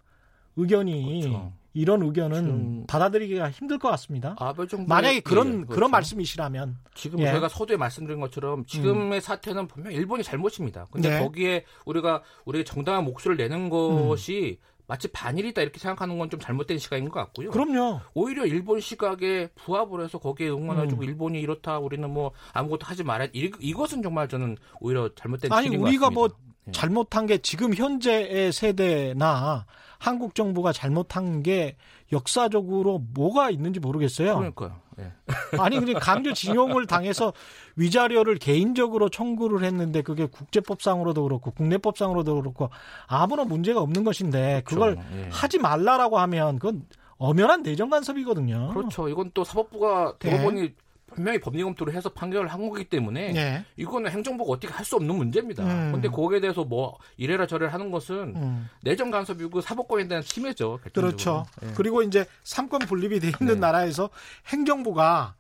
의견이 0.55 1.21
그렇죠. 1.21 1.53
이런 1.75 2.03
의견은 2.03 2.43
지금- 2.43 2.85
받아들이기가 2.87 3.49
힘들 3.49 3.79
것 3.79 3.89
같습니다. 3.89 4.35
아베 4.37 4.65
정부의- 4.65 4.87
만약에 4.87 5.19
그런 5.21 5.47
예, 5.47 5.51
그런 5.51 5.65
그렇죠. 5.67 5.89
말씀이시라면 5.89 6.77
지금 6.93 7.19
예. 7.19 7.25
제가 7.31 7.49
서두에 7.49 7.77
말씀드린 7.77 8.19
것처럼 8.19 8.63
지금의 8.65 9.21
사태는 9.21 9.67
분명 9.67 9.91
히 9.91 9.97
일본이 9.97 10.21
잘못입니다. 10.23 10.87
근데 10.91 11.09
네. 11.09 11.19
거기에 11.19 11.65
우리가 11.85 12.21
우리의 12.45 12.63
정당한 12.65 13.03
목소리를 13.05 13.43
내는 13.43 13.69
것이 13.69 14.59
마치 14.87 15.07
반일이다 15.07 15.61
이렇게 15.61 15.79
생각하는 15.79 16.17
건 16.17 16.29
좀 16.29 16.39
잘못된 16.39 16.79
시각인 16.79 17.09
것 17.09 17.19
같고요. 17.19 17.51
그럼요. 17.51 17.99
오히려 18.13 18.45
일본 18.45 18.79
시각에 18.79 19.49
부합을 19.55 20.03
해서 20.03 20.17
거기에 20.17 20.49
응원해주고 20.49 21.01
음. 21.01 21.07
일본이 21.07 21.39
이렇다 21.41 21.77
우리는 21.79 22.09
뭐 22.09 22.31
아무것도 22.53 22.85
하지 22.85 23.03
말아 23.03 23.25
이, 23.33 23.51
이것은 23.59 24.01
정말 24.01 24.27
저는 24.27 24.57
오히려 24.79 25.09
잘못된 25.15 25.51
아니 25.53 25.75
우리가 25.75 26.09
뭐. 26.09 26.29
예. 26.67 26.71
잘못한 26.71 27.25
게 27.25 27.39
지금 27.39 27.73
현재의 27.75 28.53
세대나 28.53 29.65
한국 29.99 30.33
정부가 30.33 30.71
잘못한 30.71 31.43
게 31.43 31.75
역사적으로 32.13 32.99
뭐가 33.13 33.49
있는지 33.49 33.79
모르겠어요. 33.81 34.35
그러니까요. 34.37 34.79
예. 34.99 35.11
아니 35.59 35.79
그냥 35.79 35.99
강제징용을 35.99 36.87
당해서 36.87 37.33
위자료를 37.75 38.37
개인적으로 38.37 39.09
청구를 39.09 39.63
했는데 39.63 40.01
그게 40.01 40.25
국제법상으로도 40.25 41.23
그렇고 41.23 41.51
국내법상으로도 41.51 42.35
그렇고 42.35 42.69
아무런 43.07 43.47
문제가 43.47 43.81
없는 43.81 44.03
것인데 44.03 44.61
그걸 44.65 44.95
그렇죠. 44.95 45.09
예. 45.17 45.29
하지 45.31 45.59
말라라고 45.59 46.19
하면 46.19 46.59
그건 46.59 46.85
엄연한 47.17 47.63
내정 47.63 47.89
간섭이거든요. 47.89 48.71
그렇죠. 48.73 49.07
이건 49.07 49.31
또 49.33 49.43
사법부가 49.43 50.15
대법원이 50.19 50.73
분명히 51.13 51.39
법리 51.39 51.63
검토를 51.63 51.93
해서 51.93 52.09
판결을 52.09 52.47
한 52.47 52.67
거기 52.69 52.83
때문에 52.83 53.33
예. 53.35 53.65
이거는 53.77 54.11
행정부가 54.11 54.51
어떻게 54.51 54.71
할 54.73 54.83
수 54.83 54.97
없는 54.97 55.15
문제입니다. 55.15 55.63
음. 55.63 55.91
근데 55.93 56.09
거기에 56.09 56.41
대해서 56.41 56.65
뭐 56.65 56.97
이래라 57.15 57.47
저래라 57.47 57.71
하는 57.71 57.89
것은 57.89 58.33
음. 58.35 58.69
내정 58.81 59.11
간섭이고 59.11 59.61
사법권에 59.61 60.07
대한 60.09 60.21
침해죠. 60.23 60.79
그렇죠. 60.93 61.45
결정적으로. 61.45 61.45
예. 61.63 61.73
그리고 61.75 62.01
이제 62.03 62.25
삼권 62.43 62.79
분립이 62.81 63.21
돼 63.21 63.27
있는 63.39 63.55
네. 63.55 63.59
나라에서 63.61 64.09
행정부가 64.47 65.35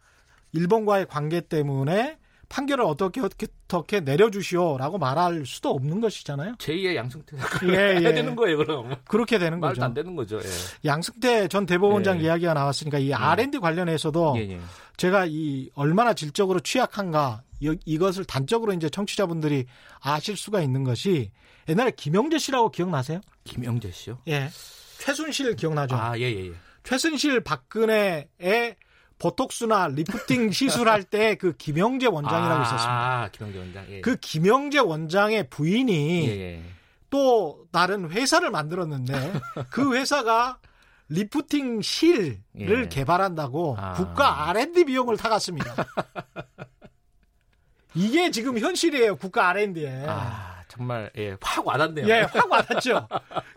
일본과의 0.53 1.07
관계 1.07 1.41
때문에 1.41 2.17
판결을 2.53 2.85
어떻게 2.85 3.19
어떻게 3.19 3.47
어떻게 3.65 3.99
내려주시오라고 3.99 4.99
말할 4.99 5.43
수도 5.47 5.71
없는 5.71 6.01
것이잖아요. 6.01 6.53
제2의 6.59 6.95
양승태 6.95 7.35
예, 7.65 7.77
해야 7.77 7.95
예. 8.09 8.13
되는 8.13 8.35
거예요, 8.35 8.57
그럼. 8.59 8.95
그렇게 9.07 9.39
되는 9.39 9.59
말도 9.59 9.73
거죠. 9.79 9.85
안 9.85 9.93
되는 9.95 10.15
거죠. 10.15 10.37
예. 10.37 10.87
양승태 10.87 11.47
전 11.47 11.65
대법원장 11.65 12.19
예. 12.19 12.25
이야기가 12.25 12.53
나왔으니까 12.53 12.99
이 12.99 13.11
R&D 13.11 13.57
관련해서도 13.57 14.35
예, 14.37 14.51
예. 14.51 14.59
제가 14.97 15.25
이 15.27 15.71
얼마나 15.73 16.13
질적으로 16.13 16.59
취약한가 16.59 17.41
이- 17.59 17.75
이것을 17.85 18.25
단적으로 18.25 18.71
이제 18.73 18.87
청취자분들이 18.87 19.65
아실 19.99 20.37
수가 20.37 20.61
있는 20.61 20.83
것이 20.83 21.31
옛날에 21.67 21.91
김영재 21.95 22.37
씨라고 22.37 22.69
기억나세요? 22.69 23.19
김영재 23.45 23.89
씨요? 23.91 24.19
예. 24.27 24.49
최순실 24.99 25.55
기억나죠? 25.55 25.95
아, 25.95 26.17
예, 26.19 26.23
예, 26.31 26.49
예. 26.49 26.51
최순실 26.83 27.39
박근혜의 27.41 28.75
보톡스나 29.19 29.87
리프팅 29.89 30.51
시술할 30.55 31.03
때 31.03 31.35
그 31.35 31.53
김영재 31.57 32.07
원장이라고 32.07 32.59
아, 32.59 32.63
있었습니다. 32.63 33.21
아, 33.23 33.29
김영재 33.31 33.59
원장. 33.59 33.85
예. 33.89 34.01
그 34.01 34.15
김영재 34.17 34.79
원장의 34.79 35.49
부인이 35.49 36.27
예, 36.27 36.31
예. 36.55 36.61
또 37.09 37.65
다른 37.71 38.09
회사를 38.09 38.49
만들었는데 38.51 39.13
그 39.71 39.95
회사가 39.95 40.57
리프팅 41.09 41.81
실을 41.81 42.39
예. 42.59 42.87
개발한다고 42.87 43.75
아. 43.79 43.93
국가 43.93 44.49
R&D 44.49 44.85
비용을 44.85 45.17
타갔습니다. 45.17 45.75
이게 47.95 48.31
지금 48.31 48.57
현실이에요. 48.57 49.17
국가 49.17 49.49
R&D에. 49.49 50.05
아, 50.07 50.63
정말 50.67 51.11
예, 51.17 51.35
확 51.39 51.65
와닿네요. 51.67 52.07
예, 52.07 52.21
확 52.21 52.51
와닿죠. 52.51 53.07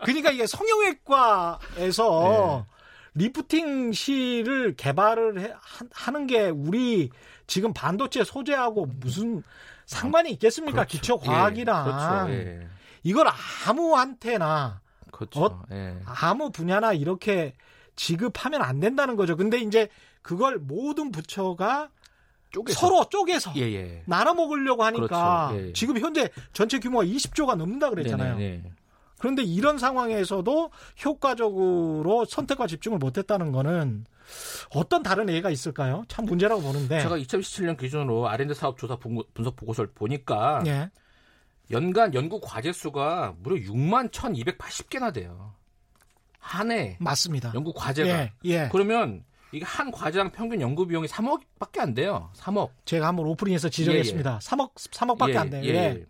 그러니까 0.03 0.29
이게 0.31 0.45
성형외과에서 0.45 2.65
예. 2.69 2.76
리프팅 3.17 3.91
실을 3.93 4.75
개발을 4.75 5.39
해- 5.39 5.51
하- 5.59 5.85
하는 5.91 6.27
게 6.27 6.49
우리 6.49 7.09
지금 7.47 7.73
반도체 7.73 8.23
소재하고 8.23 8.85
무슨 8.99 9.43
상관이 9.85 10.31
있겠습니까? 10.31 10.85
그렇죠. 10.85 10.91
기초 10.91 11.17
과학이랑 11.17 11.87
예, 11.87 11.91
그렇죠. 11.91 12.31
예. 12.33 12.67
이걸 13.03 13.27
아무한테나 13.67 14.81
그렇죠. 15.11 15.45
어? 15.45 15.63
예. 15.71 15.97
아무 16.05 16.51
분야나 16.51 16.93
이렇게 16.93 17.53
지급하면 17.95 18.61
안 18.61 18.79
된다는 18.79 19.15
거죠. 19.15 19.35
근데 19.35 19.57
이제 19.59 19.87
그걸 20.21 20.57
모든 20.59 21.11
부처가 21.11 21.89
쪼개서. 22.51 22.79
서로 22.79 23.05
쪼개서 23.09 23.53
예, 23.55 23.61
예. 23.73 24.03
나눠 24.05 24.33
먹으려고 24.33 24.83
하니까 24.83 25.49
그렇죠. 25.51 25.67
예. 25.69 25.73
지금 25.73 25.97
현재 25.99 26.29
전체 26.53 26.79
규모가 26.79 27.05
20조가 27.05 27.55
넘는다 27.55 27.89
그랬잖아요. 27.89 28.37
네네, 28.37 28.61
네. 28.63 28.71
그런데 29.19 29.43
이런 29.43 29.77
상황에서도 29.77 30.71
효과적으로 31.05 32.25
선택과 32.25 32.67
집중을 32.67 32.97
못했다는 32.99 33.51
거는 33.51 34.05
어떤 34.71 35.03
다른 35.03 35.29
예가 35.29 35.49
있을까요? 35.49 36.03
참 36.07 36.25
문제라고 36.25 36.61
보는데. 36.61 37.01
제가 37.01 37.17
2017년 37.17 37.77
기준으로 37.77 38.27
R&D 38.29 38.53
사업 38.53 38.77
조사 38.77 38.95
분- 38.97 39.23
분석 39.33 39.55
보고서를 39.55 39.91
보니까 39.93 40.61
예. 40.67 40.89
연간 41.71 42.13
연구 42.13 42.39
과제 42.41 42.71
수가 42.71 43.35
무려 43.39 43.55
6만 43.57 44.09
1,280개나 44.11 45.13
돼요. 45.13 45.53
한 46.39 46.71
해 46.71 46.95
맞습니다. 46.99 47.51
연구 47.55 47.73
과제가. 47.73 48.09
예, 48.09 48.33
예. 48.45 48.69
그러면 48.71 49.23
이게 49.51 49.65
한 49.65 49.91
과제당 49.91 50.31
평균 50.31 50.61
연구 50.61 50.85
비용이 50.87 51.07
3억밖에 51.07 51.79
안 51.79 51.93
돼요. 51.93 52.29
3억. 52.35 52.69
제가 52.85 53.07
한번 53.07 53.25
오프닝에서 53.27 53.67
지적했습니다. 53.69 54.39
3억 54.39 54.73
3억밖에 54.75 55.29
예, 55.31 55.37
안 55.37 55.49
돼요. 55.49 55.63
예. 55.65 56.05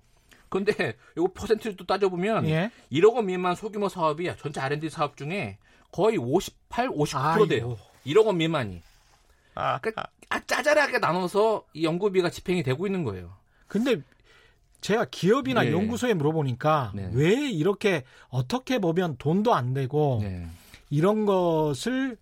예. 0.47 0.49
근데 0.49 0.95
이거 1.15 1.27
퍼센트도 1.33 1.86
따져보면 1.86 2.47
예. 2.47 2.71
1억 2.91 3.15
원 3.15 3.25
미만 3.25 3.55
소규모 3.55 3.89
사업이 3.89 4.31
전체 4.39 4.60
R&D 4.60 4.89
사업 4.89 5.17
중에 5.17 5.57
거의 5.91 6.17
58, 6.17 6.89
59% 6.89 7.49
돼요. 7.49 7.69
아이고. 7.69 7.77
1억 8.05 8.25
원 8.25 8.38
미만이. 8.38 8.81
그러니까 9.53 10.07
아, 10.29 10.39
짜잘하게 10.45 10.99
나눠서 10.99 11.65
이 11.73 11.83
연구비가 11.83 12.29
집행이 12.29 12.63
되고 12.63 12.86
있는 12.86 13.03
거예요. 13.03 13.33
근데 13.67 14.01
제가 14.81 15.05
기업이나 15.10 15.63
네. 15.63 15.71
연구소에 15.71 16.13
물어보니까 16.13 16.91
네. 16.93 17.10
왜 17.13 17.49
이렇게 17.49 18.03
어떻게 18.29 18.79
보면 18.79 19.17
돈도 19.17 19.53
안 19.53 19.73
되고 19.73 20.19
네. 20.21 20.47
이런 20.89 21.25
것을 21.25 22.17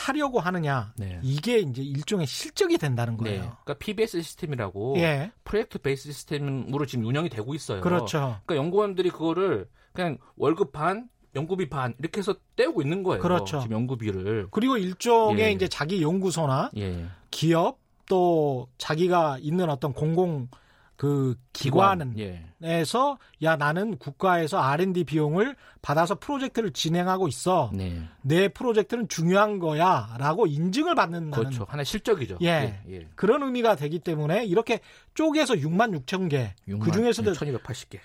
타려고 0.00 0.40
하느냐 0.40 0.94
네. 0.96 1.20
이게 1.22 1.58
이제 1.58 1.82
일종의 1.82 2.26
실적이 2.26 2.78
된다는 2.78 3.18
네. 3.18 3.24
거예요. 3.24 3.40
그러니까 3.64 3.74
PBS 3.74 4.22
시스템이라고 4.22 4.94
예, 4.96 5.30
프로젝트 5.44 5.78
베이스 5.78 6.10
시스템으로 6.10 6.86
지금 6.86 7.04
운영이 7.04 7.28
되고 7.28 7.54
있어요. 7.54 7.82
그렇죠. 7.82 8.40
그러니까 8.46 8.56
연구원들이 8.56 9.10
그거를 9.10 9.68
그냥 9.92 10.16
월급 10.36 10.72
반, 10.72 11.10
연구비 11.34 11.68
반 11.68 11.94
이렇게 11.98 12.20
해서 12.20 12.34
떼우고 12.56 12.80
있는 12.80 13.02
거예요. 13.02 13.20
그렇죠. 13.20 13.60
지금 13.60 13.76
연구비를. 13.76 14.48
그리고 14.50 14.78
일종의 14.78 15.44
예. 15.44 15.52
이제 15.52 15.68
자기 15.68 16.02
연구소나 16.02 16.70
예. 16.78 17.06
기업 17.30 17.78
또 18.06 18.68
자기가 18.78 19.36
있는 19.40 19.68
어떤 19.68 19.92
공공 19.92 20.48
그 21.00 21.34
기관은 21.54 22.18
예. 22.18 22.44
에서 22.62 23.16
야 23.42 23.56
나는 23.56 23.96
국가에서 23.96 24.60
R&D 24.60 25.04
비용을 25.04 25.56
받아서 25.80 26.16
프로젝트를 26.16 26.74
진행하고 26.74 27.26
있어. 27.26 27.70
네. 27.72 28.02
내 28.20 28.48
프로젝트는 28.48 29.08
중요한 29.08 29.60
거야라고 29.60 30.46
인증을 30.46 30.94
받는 30.94 31.30
그렇죠. 31.30 31.64
하나의 31.66 31.86
실적이죠. 31.86 32.36
예. 32.42 32.82
예. 32.90 33.08
그런 33.14 33.42
의미가 33.42 33.76
되기 33.76 33.98
때문에 33.98 34.44
이렇게 34.44 34.80
쪼개서 35.14 35.54
6만 35.54 35.98
6천 36.04 36.28
개. 36.28 36.54
그 36.66 36.92
중에서도 36.92 37.32
1280개. 37.32 37.98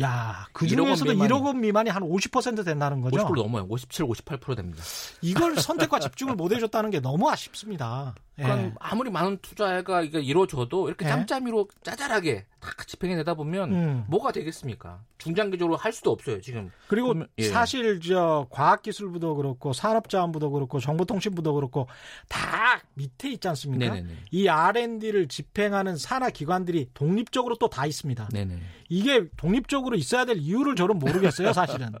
야, 0.00 0.46
그 0.52 0.64
1억 0.66 0.78
원 0.86 0.96
중에서도 0.96 1.10
미만이. 1.12 1.28
1억 1.32 1.44
원 1.44 1.60
미만이 1.60 1.90
한 1.90 2.02
50% 2.02 2.64
된다는 2.64 3.00
거죠. 3.00 3.16
50% 3.16 3.34
넘어요. 3.36 3.66
57, 3.68 4.06
58% 4.06 4.56
됩니다. 4.56 4.82
이걸 5.22 5.56
선택과 5.56 5.98
집중을 6.00 6.34
못 6.36 6.52
해줬다는 6.52 6.90
게 6.90 7.00
너무 7.00 7.28
아쉽습니다. 7.30 8.14
예. 8.38 8.44
그러니까 8.44 8.76
아무리 8.78 9.10
많은 9.10 9.38
투자가 9.42 10.02
이루어져도 10.02 10.86
이렇게 10.88 11.04
예. 11.06 11.08
짬짬이로 11.08 11.68
짜잘하게 11.82 12.46
다 12.60 12.70
집행해 12.86 13.16
내다 13.16 13.34
보면 13.34 13.72
음. 13.72 14.04
뭐가 14.08 14.30
되겠습니까? 14.30 15.00
중장기적으로 15.18 15.76
할 15.76 15.92
수도 15.92 16.12
없어요. 16.12 16.40
지금 16.40 16.70
그리고 16.86 17.14
보면- 17.14 17.28
예. 17.38 17.48
사실 17.48 18.00
저 18.00 18.46
과학기술부도 18.50 19.34
그렇고 19.34 19.72
산업자원부도 19.72 20.52
그렇고 20.52 20.78
정보통신부도 20.78 21.54
그렇고 21.54 21.88
다 22.28 22.80
밑에 22.94 23.30
있지 23.30 23.48
않습니까? 23.48 23.94
네네네. 23.94 24.14
이 24.30 24.46
R&D를 24.48 25.26
집행하는 25.28 25.96
산하 25.96 26.30
기관들이 26.30 26.90
독립적으로 26.94 27.56
또 27.56 27.68
다 27.68 27.86
있습니다. 27.86 28.28
네네. 28.32 28.58
이게 28.88 29.28
독립적으로 29.36 29.87
있어야 29.96 30.24
될 30.24 30.36
이유를 30.38 30.76
저는 30.76 30.98
모르겠어요, 30.98 31.52
사실은. 31.52 31.92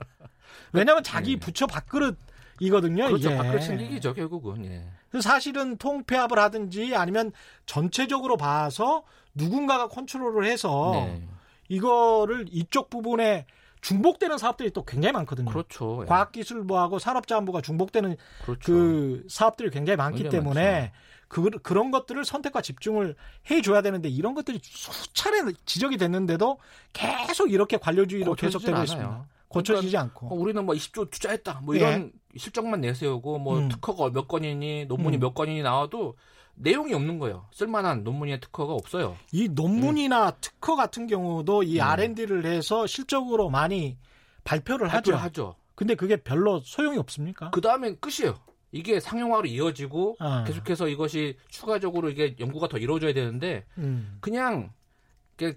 왜냐하면 0.72 1.02
자기 1.02 1.34
네. 1.34 1.40
부처 1.40 1.66
밥그릇이거든요. 1.66 3.06
그렇죠. 3.06 3.28
이게. 3.30 3.36
밖을 3.36 3.60
챙기기죠 3.60 4.14
결국은. 4.14 4.64
예. 4.66 5.20
사실은 5.20 5.76
통폐합을 5.78 6.38
하든지 6.38 6.94
아니면 6.94 7.32
전체적으로 7.66 8.36
봐서 8.36 9.04
누군가가 9.34 9.88
컨트롤을 9.88 10.44
해서 10.44 10.92
네. 10.94 11.26
이거를 11.68 12.46
이쪽 12.50 12.90
부분에 12.90 13.46
중복되는 13.80 14.38
사업들이 14.38 14.70
또 14.70 14.84
굉장히 14.84 15.12
많거든요. 15.12 15.50
그렇죠. 15.50 16.00
예. 16.02 16.06
과학기술부하고 16.06 16.98
산업자원부가 16.98 17.60
중복되는 17.60 18.16
그렇죠. 18.44 18.60
그 18.64 19.24
사업들이 19.28 19.70
굉장히 19.70 19.96
많기 19.96 20.28
때문에 20.28 20.92
그, 21.28 21.50
그런 21.62 21.90
것들을 21.90 22.24
선택과 22.24 22.62
집중을 22.62 23.14
해줘야 23.50 23.82
되는데 23.82 24.08
이런 24.08 24.34
것들이 24.34 24.58
수차례 24.62 25.42
지적이 25.66 25.98
됐는데도 25.98 26.58
계속 26.92 27.52
이렇게 27.52 27.76
관료주의로 27.76 28.32
고쳐지진 28.32 28.58
계속되고 28.60 28.76
않아요. 28.76 28.84
있습니다. 28.84 29.28
고쳐지지 29.48 29.96
어, 29.96 30.00
않고. 30.00 30.34
우리는 30.34 30.64
뭐 30.64 30.74
20조 30.74 31.10
투자했다. 31.10 31.60
뭐 31.62 31.74
예. 31.76 31.80
이런 31.80 32.12
실적만 32.36 32.80
내세우고 32.80 33.38
뭐 33.38 33.58
음. 33.58 33.68
특허가 33.68 34.10
몇 34.10 34.28
건이니 34.28 34.86
논문이 34.86 35.18
음. 35.18 35.20
몇 35.20 35.34
건이니 35.34 35.62
나와도 35.62 36.16
내용이 36.54 36.92
없는 36.92 37.18
거예요. 37.18 37.46
쓸만한 37.52 38.04
논문이나 38.04 38.40
특허가 38.40 38.72
없어요. 38.74 39.16
이 39.32 39.48
논문이나 39.48 40.32
특허 40.40 40.76
같은 40.76 41.06
경우도 41.06 41.62
이 41.62 41.78
음. 41.78 41.82
R&D를 41.82 42.46
해서 42.46 42.86
실적으로 42.86 43.48
많이 43.48 43.96
발표를 44.44 44.88
하죠. 44.88 44.94
발표를 44.96 45.22
하죠. 45.22 45.56
근데 45.74 45.94
그게 45.94 46.16
별로 46.16 46.60
소용이 46.60 46.98
없습니까? 46.98 47.50
그 47.50 47.60
다음엔 47.60 47.98
끝이에요. 48.00 48.34
이게 48.70 49.00
상용화로 49.00 49.46
이어지고 49.46 50.16
아. 50.20 50.44
계속해서 50.46 50.88
이것이 50.88 51.36
추가적으로 51.48 52.10
이게 52.10 52.34
연구가 52.38 52.68
더 52.68 52.76
이루어져야 52.78 53.12
되는데 53.14 53.64
음. 53.78 54.18
그냥 54.20 54.72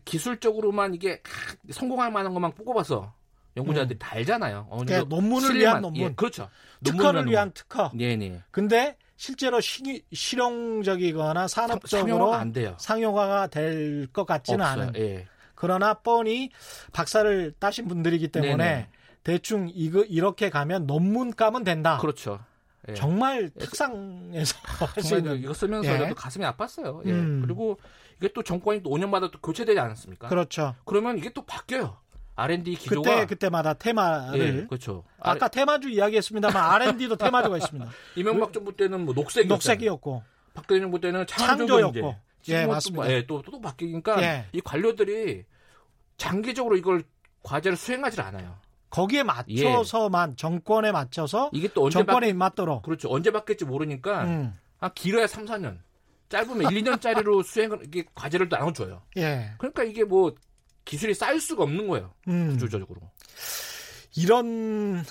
기술적으로만 0.05 0.93
이게 0.93 1.21
성공할 1.71 2.11
만한 2.11 2.33
것만 2.33 2.53
뽑아서 2.53 3.13
연구자들이 3.57 3.99
다 3.99 4.15
알잖아요. 4.15 4.67
어느 4.69 4.85
그러니까 4.85 4.99
정도 4.99 5.15
논문을 5.17 5.49
실력만- 5.49 5.55
위한 5.59 5.81
논문. 5.81 6.01
예, 6.01 6.13
그렇죠. 6.13 6.49
특허를 6.83 7.25
위한 7.27 7.51
특허. 7.53 7.83
논문. 7.89 7.97
네네. 7.97 8.43
근데 8.51 8.95
실제로 9.17 9.59
시, 9.59 10.03
실용적이거나 10.13 11.47
산업적으로 11.47 12.07
상용화가 12.09 12.39
안 12.39 12.53
돼요. 12.53 12.75
상용화가 12.79 13.47
될것 13.47 14.25
같지는 14.25 14.61
없어요. 14.61 14.81
않은. 14.83 14.95
예. 14.95 15.27
그러나 15.55 15.93
뻔히 15.95 16.49
박사를 16.93 17.53
따신 17.59 17.87
분들이기 17.87 18.29
때문에 18.29 18.55
네네. 18.57 18.89
대충 19.23 19.69
이거 19.73 20.01
이렇게 20.03 20.49
가면 20.49 20.87
논문감은 20.87 21.63
된다. 21.63 21.97
그렇죠. 21.99 22.39
예. 22.89 22.93
정말 22.93 23.49
특상에서 23.51 24.55
할수 24.63 25.09
정말 25.09 25.19
있는. 25.19 25.43
이거 25.43 25.53
쓰면서 25.53 26.07
예. 26.09 26.13
가슴이 26.15 26.43
아팠어요. 26.45 27.05
예. 27.05 27.11
음. 27.11 27.41
그리고 27.43 27.79
이게 28.17 28.31
또 28.33 28.43
정권이 28.43 28.81
또 28.83 28.89
5년마다 28.89 29.31
또 29.31 29.39
교체되지 29.39 29.79
않았습니까? 29.79 30.27
그렇죠. 30.27 30.75
그러면 30.85 31.17
이게 31.17 31.29
또 31.29 31.43
바뀌어요. 31.45 31.97
R&D 32.35 32.75
기조가 32.75 33.09
그때 33.09 33.25
그때마다 33.25 33.73
테마를 33.73 34.61
예, 34.61 34.65
그렇죠. 34.65 35.03
아까 35.19 35.47
테마주 35.47 35.89
이야기했습니다만 35.89 36.55
R&D도 36.55 37.17
테마주가 37.17 37.57
있습니다. 37.57 37.91
이명박 38.15 38.53
정부 38.53 38.75
때는 38.75 39.05
뭐 39.05 39.13
녹색이었잖아요. 39.13 39.53
녹색이었고 39.55 40.23
박근혜 40.53 40.79
정부 40.79 40.99
때는 40.99 41.27
창조 41.27 41.67
창조였고. 41.67 41.93
경제. 41.93 42.17
예, 42.47 42.63
또 42.63 42.71
맞습니다. 42.71 43.03
뭐, 43.03 43.11
예, 43.11 43.25
또, 43.27 43.41
또 43.43 43.61
바뀌니까 43.61 44.21
예. 44.23 44.45
이 44.53 44.61
관료들이 44.61 45.45
장기적으로 46.17 46.77
이걸 46.77 47.03
과제를 47.43 47.77
수행하지 47.77 48.21
않아요. 48.21 48.57
거기에 48.91 49.23
맞춰서만 49.23 50.35
정권에 50.35 50.91
맞춰서 50.91 51.49
이게 51.53 51.69
또 51.73 51.85
언제 51.85 51.93
정권에 51.93 52.27
바, 52.27 52.29
입맞도록. 52.29 52.83
그렇죠. 52.83 53.11
언제 53.11 53.31
바뀔지 53.31 53.65
모르니까 53.65 54.25
음, 54.25 54.53
아, 54.79 54.89
길어야 54.93 55.25
3, 55.25 55.45
4년. 55.45 55.79
짧으면 56.29 56.71
1, 56.71 56.83
2년짜리로 56.83 57.41
수행을 57.43 57.79
이게 57.85 58.05
과제를 58.13 58.49
또 58.49 58.57
나눠 58.57 58.71
줘요. 58.71 59.01
예. 59.17 59.51
그러니까 59.57 59.83
이게 59.83 60.03
뭐 60.03 60.35
기술이 60.85 61.13
쌓일 61.13 61.41
수가 61.41 61.63
없는 61.63 61.87
거예요. 61.87 62.13
음, 62.27 62.51
구조적으로. 62.51 63.01
이런 64.15 65.03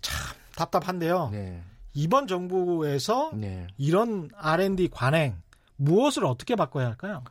참 0.00 0.36
답답한데요. 0.56 1.30
네. 1.32 1.62
이번 1.94 2.26
정부에서 2.26 3.32
네. 3.34 3.66
이런 3.78 4.28
R&D 4.34 4.88
관행 4.88 5.40
무엇을 5.76 6.24
어떻게 6.24 6.54
바꿔야 6.54 6.86
할까요? 6.86 7.24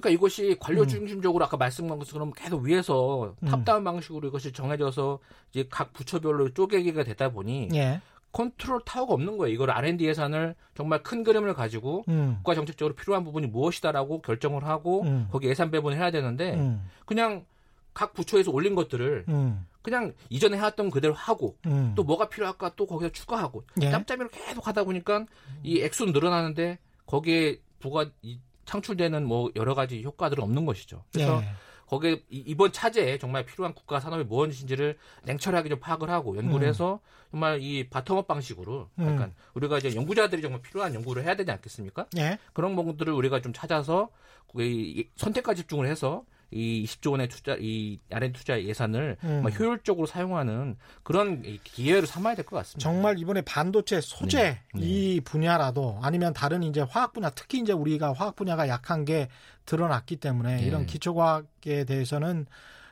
그러니까 0.00 0.10
이것이 0.10 0.56
관료 0.60 0.86
중심적으로 0.86 1.44
아까 1.44 1.56
말씀한 1.56 1.98
것처럼 1.98 2.32
계속 2.32 2.62
위에서 2.62 3.34
음. 3.42 3.48
top-down 3.48 3.84
방식으로 3.84 4.28
이것이 4.28 4.52
정해져서 4.52 5.18
이제 5.50 5.66
각 5.70 5.92
부처별로 5.92 6.52
쪼개기가 6.52 7.04
되다 7.04 7.30
보니 7.30 7.70
예. 7.74 8.00
컨트롤 8.32 8.82
타워가 8.84 9.14
없는 9.14 9.38
거예요. 9.38 9.54
이걸 9.54 9.70
R&D 9.70 10.04
예산을 10.06 10.54
정말 10.74 11.02
큰 11.02 11.24
그림을 11.24 11.54
가지고 11.54 12.04
음, 12.08 12.34
국가 12.36 12.54
정책적으로 12.54 12.94
필요한 12.94 13.24
부분이 13.24 13.46
무엇이다라고 13.46 14.20
결정을 14.20 14.64
하고 14.64 15.02
음. 15.04 15.28
거기 15.30 15.48
예산 15.48 15.70
배분을 15.70 15.96
해야 15.96 16.10
되는데 16.10 16.54
음, 16.54 16.86
그냥 17.06 17.46
각 17.94 18.12
부처에서 18.12 18.50
올린 18.50 18.74
것들을 18.74 19.24
음, 19.28 19.66
그냥 19.80 20.12
이전에 20.28 20.58
해왔던 20.58 20.90
그대로 20.90 21.14
하고 21.14 21.56
음. 21.64 21.94
또 21.96 22.04
뭐가 22.04 22.28
필요할까 22.28 22.72
또 22.76 22.86
거기서 22.86 23.10
추가하고 23.12 23.64
예. 23.80 23.90
짬짬이로 23.90 24.28
계속 24.28 24.66
하다 24.66 24.84
보니까 24.84 25.24
이 25.62 25.80
액수는 25.80 26.12
늘어나는데 26.12 26.78
거기에 27.06 27.60
부가 27.78 28.10
이 28.20 28.38
창출되는 28.66 29.24
뭐 29.26 29.50
여러 29.56 29.74
가지 29.74 30.02
효과들은 30.02 30.42
없는 30.44 30.66
것이죠. 30.66 31.02
그래서 31.12 31.40
예. 31.42 31.48
거기에 31.86 32.22
이- 32.30 32.42
이번 32.46 32.72
차제에 32.72 33.16
정말 33.18 33.46
필요한 33.46 33.72
국가 33.72 34.00
산업이 34.00 34.24
무엇인지를 34.24 34.98
냉철하게 35.22 35.68
좀 35.68 35.78
파악을 35.78 36.10
하고 36.10 36.36
연구를 36.36 36.66
음. 36.66 36.68
해서 36.68 37.00
정말 37.30 37.62
이 37.62 37.88
바텀업 37.88 38.26
방식으로 38.26 38.90
음. 38.98 39.04
약간 39.06 39.34
우리가 39.54 39.78
이제 39.78 39.94
연구자들이 39.94 40.42
정말 40.42 40.60
필요한 40.62 40.94
연구를 40.94 41.22
해야 41.24 41.36
되지 41.36 41.50
않겠습니까? 41.52 42.06
예. 42.18 42.38
그런 42.52 42.74
부분들을 42.76 43.12
우리가 43.12 43.40
좀 43.40 43.52
찾아서 43.52 44.10
이 44.58 45.06
선택과 45.16 45.54
집중을 45.54 45.86
해서 45.86 46.24
이 46.50 46.84
20조 46.86 47.10
원의 47.12 47.28
투자 47.28 47.56
이 47.58 47.98
R&D 48.10 48.32
투자 48.38 48.60
예산을 48.62 49.16
음. 49.24 49.42
막 49.42 49.58
효율적으로 49.58 50.06
사용하는 50.06 50.76
그런 51.02 51.42
이 51.44 51.58
기회를 51.64 52.06
삼아야 52.06 52.34
될 52.34 52.44
것 52.44 52.56
같습니다. 52.56 52.78
정말 52.82 53.18
이번에 53.18 53.42
반도체 53.42 54.00
소재 54.00 54.38
네, 54.38 54.60
네. 54.74 54.80
이 54.80 55.20
분야라도 55.20 55.98
아니면 56.02 56.32
다른 56.32 56.62
이제 56.62 56.80
화학 56.80 57.12
분야 57.12 57.30
특히 57.30 57.58
이제 57.58 57.72
우리가 57.72 58.12
화학 58.12 58.36
분야가 58.36 58.68
약한 58.68 59.04
게 59.04 59.28
드러났기 59.64 60.16
때문에 60.16 60.56
네. 60.56 60.62
이런 60.62 60.86
기초과학에 60.86 61.84
대해서는 61.84 62.46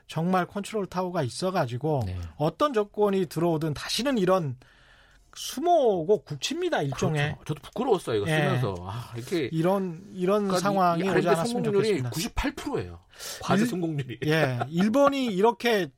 정말 0.07 0.47
컨트롤 0.47 0.87
타워가 0.87 1.23
있어가지고 1.23 2.03
네. 2.07 2.19
어떤 2.37 2.73
조건이 2.73 3.27
들어오든 3.27 3.75
다시는 3.75 4.19
이런 4.19 4.57
수모고 5.37 6.23
국치입니다 6.25 6.83
일종의 6.83 7.35
그렇죠. 7.35 7.45
저도 7.45 7.61
부끄러웠어요 7.63 8.17
이거 8.23 8.31
예. 8.31 8.37
쓰면서 8.37 8.75
아, 8.81 9.13
이렇게 9.17 9.49
이런 9.53 10.03
이런 10.13 10.43
그러니까 10.45 10.59
상황이 10.61 11.03
이, 11.03 11.07
이 11.07 11.09
오지 11.09 11.29
않았으면 11.29 11.65
성공률이 11.65 12.01
좋겠습니다. 12.03 12.11
98%예요. 12.11 13.01
과제 13.43 13.63
일- 13.63 13.69
성공률이. 13.69 14.19
예, 14.27 14.59
일본이 14.69 15.27
이렇게 15.27 15.89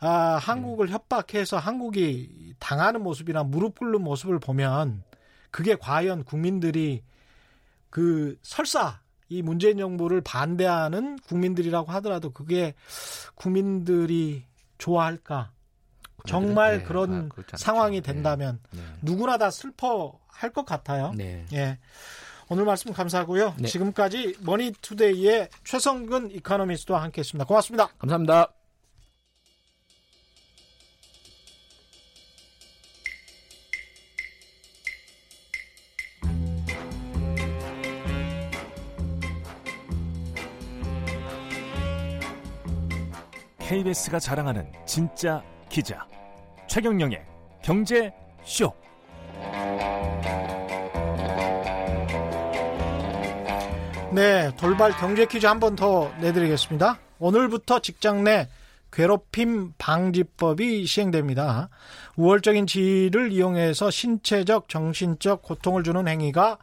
아, 0.00 0.38
한국을 0.40 0.88
협박해서 0.90 1.58
한국이 1.58 2.54
당하는 2.58 3.02
모습이나 3.02 3.42
무릎 3.44 3.78
꿇는 3.78 4.02
모습을 4.02 4.38
보면 4.38 5.02
그게 5.50 5.76
과연 5.76 6.24
국민들이 6.24 7.02
그 7.90 8.36
설사 8.42 9.00
이 9.28 9.40
문재인 9.40 9.78
정부를 9.78 10.20
반대하는 10.20 11.18
국민들이라고 11.20 11.90
하더라도 11.92 12.30
그게 12.30 12.74
국민들이 13.34 14.44
좋아할까? 14.78 15.50
정말 16.26 16.78
네, 16.78 16.84
그런 16.84 17.30
아. 17.52 17.56
상황이 17.56 18.00
네. 18.00 18.12
된다면 18.12 18.58
네. 18.70 18.80
누구나 19.02 19.36
다 19.36 19.50
슬퍼할 19.50 20.50
것 20.52 20.64
같아요. 20.64 21.12
네. 21.14 21.44
예. 21.52 21.78
오늘 22.48 22.64
말씀 22.64 22.92
감사하고요. 22.92 23.54
네. 23.58 23.68
지금까지 23.68 24.36
머니투데이의 24.40 25.48
최성근 25.64 26.30
이코노미스트와 26.30 27.02
함께했습니다. 27.02 27.46
고맙습니다. 27.46 27.88
감사합니다. 27.98 28.48
KBS가 43.58 44.18
자랑하는 44.18 44.70
진짜 44.86 45.42
기자 45.74 46.06
최경영의 46.68 47.20
경제 47.60 48.12
쇼. 48.44 48.72
네, 54.12 54.54
돌발 54.56 54.92
경제 54.92 55.26
퀴즈 55.26 55.44
한 55.46 55.58
번 55.58 55.74
더 55.74 56.12
내드리겠습니다. 56.20 57.00
오늘부터 57.18 57.80
직장 57.80 58.22
내 58.22 58.48
괴롭힘 58.92 59.72
방지법이 59.76 60.86
시행됩니다. 60.86 61.70
우월적인 62.14 62.68
지위를 62.68 63.32
이용해서 63.32 63.90
신체적, 63.90 64.68
정신적 64.68 65.42
고통을 65.42 65.82
주는 65.82 66.06
행위가 66.06 66.58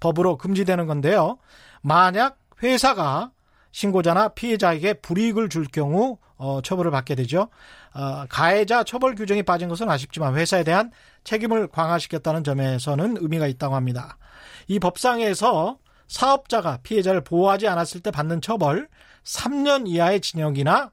법으로 0.00 0.38
금지되는 0.38 0.88
건데요. 0.88 1.38
만약 1.82 2.40
회사가 2.64 3.30
신고자나 3.76 4.28
피해자에게 4.28 4.94
불이익을 4.94 5.50
줄 5.50 5.66
경우 5.66 6.16
어, 6.38 6.62
처벌을 6.62 6.90
받게 6.90 7.14
되죠. 7.14 7.48
어, 7.92 8.24
가해자 8.30 8.84
처벌 8.84 9.14
규정이 9.14 9.42
빠진 9.42 9.68
것은 9.68 9.90
아쉽지만 9.90 10.34
회사에 10.34 10.64
대한 10.64 10.90
책임을 11.24 11.68
강화시켰다는 11.68 12.42
점에서는 12.42 13.18
의미가 13.20 13.46
있다고 13.48 13.74
합니다. 13.74 14.16
이 14.66 14.78
법상에서 14.78 15.76
사업자가 16.08 16.78
피해자를 16.84 17.20
보호하지 17.20 17.68
않았을 17.68 18.00
때 18.00 18.10
받는 18.10 18.40
처벌 18.40 18.88
3년 19.24 19.86
이하의 19.86 20.22
징역이나 20.22 20.90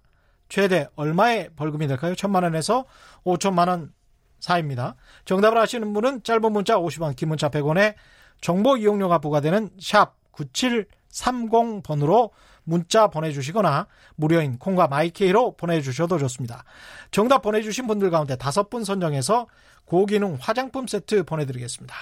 최대 0.50 0.90
얼마의 0.98 1.52
벌금이 1.56 1.88
될까요? 1.88 2.16
천만 2.16 2.44
원에서 2.44 2.84
5천만 3.24 3.70
원 3.70 3.94
사이입니다. 4.42 4.96
정답을 5.24 5.58
아시는 5.58 5.94
분은 5.94 6.24
짧은 6.24 6.52
문자 6.52 6.76
50원, 6.76 7.16
긴 7.16 7.30
문자 7.30 7.48
100원에 7.48 7.96
정보 8.42 8.76
이용료가 8.76 9.20
부과되는 9.20 9.70
샵 9.80 10.18
9730번으로 10.34 12.32
문자 12.64 13.08
보내주시거나 13.08 13.88
무료인 14.16 14.58
콩과 14.58 14.88
마이케이로 14.88 15.56
보내주셔도 15.56 16.18
좋습니다. 16.18 16.64
정답 17.12 17.42
보내주신 17.42 17.88
분들 17.88 18.10
가운데 18.10 18.36
다섯 18.36 18.70
분 18.70 18.84
선정해서 18.84 19.48
고기능 19.86 20.38
화장품 20.40 20.88
세트 20.88 21.24
보내드리겠습니다. 21.24 21.96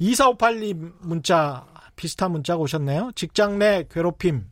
2458님 0.00 0.92
문자 1.00 1.66
비슷한 1.96 2.32
문자가 2.32 2.60
오셨네요. 2.60 3.12
직장 3.14 3.58
내 3.58 3.84
괴롭힘 3.90 4.50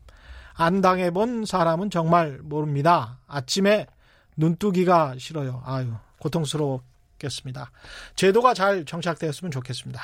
안 0.53 0.81
당해본 0.81 1.45
사람은 1.45 1.89
정말 1.89 2.39
모릅니다. 2.43 3.19
아침에 3.27 3.87
눈뜨기가 4.37 5.15
싫어요. 5.17 5.63
아유 5.65 5.93
고통스럽겠습니다. 6.19 7.71
제도가 8.15 8.53
잘 8.53 8.85
정착되었으면 8.85 9.51
좋겠습니다. 9.51 10.01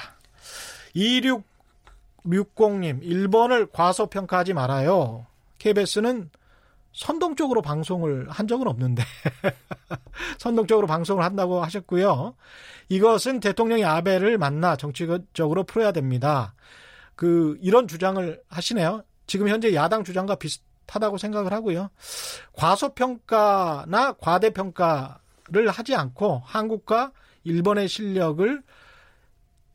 2660님 2.27 3.03
1번을 3.03 3.71
과소평가하지 3.71 4.53
말아요. 4.53 5.25
KBS는 5.59 6.29
선동적으로 6.93 7.61
방송을 7.61 8.27
한 8.29 8.47
적은 8.47 8.67
없는데 8.67 9.03
선동적으로 10.39 10.87
방송을 10.87 11.23
한다고 11.23 11.63
하셨고요. 11.63 12.35
이것은 12.89 13.39
대통령이 13.39 13.85
아베를 13.85 14.37
만나 14.37 14.75
정치적으로 14.75 15.63
풀어야 15.63 15.91
됩니다. 15.91 16.55
그 17.15 17.57
이런 17.61 17.87
주장을 17.87 18.41
하시네요. 18.49 19.03
지금 19.27 19.47
현재 19.49 19.73
야당 19.75 20.03
주장과 20.03 20.35
비슷하다고 20.35 21.17
생각을 21.17 21.53
하고요. 21.53 21.89
과소평가나 22.53 24.13
과대평가를 24.13 25.69
하지 25.69 25.95
않고 25.95 26.41
한국과 26.45 27.11
일본의 27.43 27.87
실력을 27.89 28.63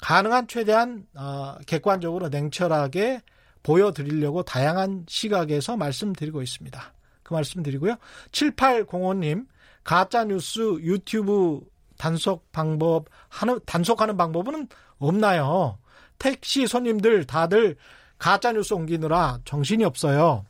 가능한 0.02 0.48
최대한 0.48 1.06
어, 1.14 1.56
객관적으로 1.64 2.28
냉철하게 2.28 3.22
보여드리려고 3.62 4.42
다양한 4.42 5.06
시각에서 5.08 5.76
말씀드리고 5.76 6.42
있습니다. 6.42 6.92
그 7.22 7.32
말씀 7.32 7.62
드리고요. 7.62 7.94
7805님, 8.32 9.46
가짜뉴스 9.84 10.60
유튜브 10.80 11.60
단속 11.98 12.50
방법, 12.50 13.06
하는, 13.28 13.60
단속하는 13.64 14.16
방법은 14.16 14.66
없나요? 14.98 15.78
택시 16.18 16.66
손님들 16.66 17.24
다들 17.24 17.76
가짜뉴스 18.18 18.74
옮기느라 18.74 19.38
정신이 19.44 19.84
없어요. 19.84 20.44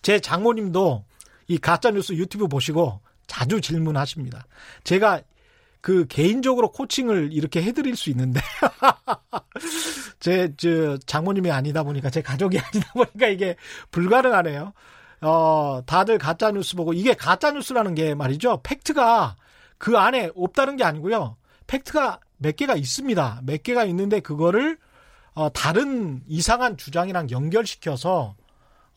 제 0.00 0.18
장모님도 0.18 1.04
이 1.48 1.58
가짜뉴스 1.58 2.14
유튜브 2.14 2.48
보시고 2.48 3.00
자주 3.26 3.60
질문하십니다. 3.60 4.46
제가 4.84 5.20
그 5.80 6.06
개인적으로 6.08 6.70
코칭을 6.72 7.30
이렇게 7.32 7.62
해드릴 7.62 7.96
수 7.96 8.10
있는데 8.10 8.40
제 10.20 10.52
저 10.56 10.98
장모님이 11.06 11.50
아니다 11.50 11.82
보니까 11.82 12.10
제 12.10 12.22
가족이 12.22 12.58
아니다 12.60 12.92
보니까 12.92 13.28
이게 13.28 13.56
불가능하네요. 13.90 14.72
어 15.22 15.82
다들 15.86 16.18
가짜 16.18 16.50
뉴스 16.50 16.76
보고 16.76 16.92
이게 16.92 17.14
가짜 17.14 17.50
뉴스라는 17.50 17.94
게 17.94 18.14
말이죠. 18.14 18.60
팩트가 18.62 19.36
그 19.78 19.98
안에 19.98 20.30
없다는 20.34 20.76
게 20.76 20.84
아니고요. 20.84 21.36
팩트가 21.66 22.20
몇 22.38 22.56
개가 22.56 22.74
있습니다. 22.76 23.42
몇 23.44 23.62
개가 23.62 23.84
있는데 23.84 24.20
그거를 24.20 24.78
어 25.34 25.48
다른 25.50 26.22
이상한 26.26 26.76
주장이랑 26.76 27.30
연결시켜서 27.30 28.34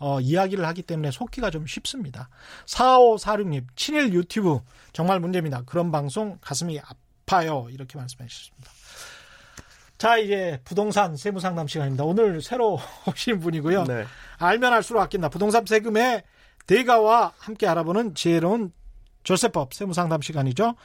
어, 0.05 0.19
이야기를 0.19 0.65
하기 0.67 0.81
때문에 0.81 1.11
속기가 1.11 1.49
좀 1.49 1.65
쉽습니다. 1.65 2.27
4546님, 2.65 3.67
친일 3.77 4.13
유튜브 4.13 4.59
정말 4.91 5.21
문제입니다. 5.21 5.63
그런 5.65 5.93
방송 5.93 6.37
가슴이 6.41 6.77
아파요. 6.81 7.67
이렇게 7.71 7.97
말씀해 7.97 8.27
주셨습니다. 8.27 8.69
자, 9.97 10.17
이제 10.17 10.59
부동산 10.65 11.15
세무 11.15 11.39
상담 11.39 11.69
시간입니다. 11.69 12.03
오늘 12.03 12.41
새로 12.41 12.79
오신 13.07 13.39
분이고요. 13.39 13.85
네. 13.85 14.03
알면 14.39 14.73
알수록 14.73 15.01
아낀다. 15.01 15.29
부동산 15.29 15.65
세금의 15.65 16.23
대가와 16.67 17.31
함께 17.37 17.65
알아보는 17.65 18.13
지혜로운 18.13 18.73
조세법 19.23 19.73
세무 19.73 19.93
상담 19.93 20.21
시간이죠. 20.21 20.75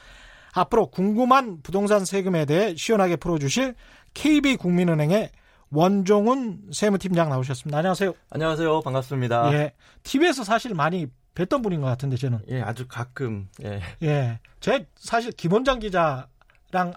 앞으로 0.53 0.87
궁금한 0.91 1.61
부동산 1.61 2.05
세금에 2.05 2.45
대해 2.45 2.73
시원하게 2.73 3.17
풀어주실 3.17 3.75
KB국민은행의 4.13 5.31
원종훈 5.71 6.69
세무팀장 6.71 7.29
나오셨습니다. 7.29 7.77
안녕하세요. 7.77 8.13
안녕하세요. 8.29 8.81
반갑습니다. 8.81 9.53
예. 9.53 9.73
TV에서 10.03 10.43
사실 10.43 10.73
많이 10.73 11.07
뵀던 11.35 11.61
분인 11.63 11.81
것 11.81 11.87
같은데, 11.87 12.17
저는. 12.17 12.39
예, 12.49 12.61
아주 12.61 12.87
가끔, 12.87 13.47
예, 13.63 13.81
예. 14.01 14.39
제 14.59 14.87
사실 14.95 15.31
김원장 15.31 15.79
기자랑 15.79 16.25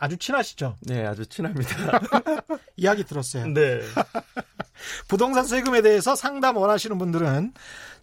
아주 0.01 0.17
친하시죠? 0.17 0.79
네, 0.81 1.07
아주 1.07 1.27
친합니다. 1.27 2.01
이야기 2.77 3.05
들었어요. 3.05 3.47
네. 3.49 3.81
부동산 5.07 5.45
세금에 5.45 5.83
대해서 5.83 6.17
상담 6.17 6.57
원하시는 6.57 6.97
분들은 6.99 7.53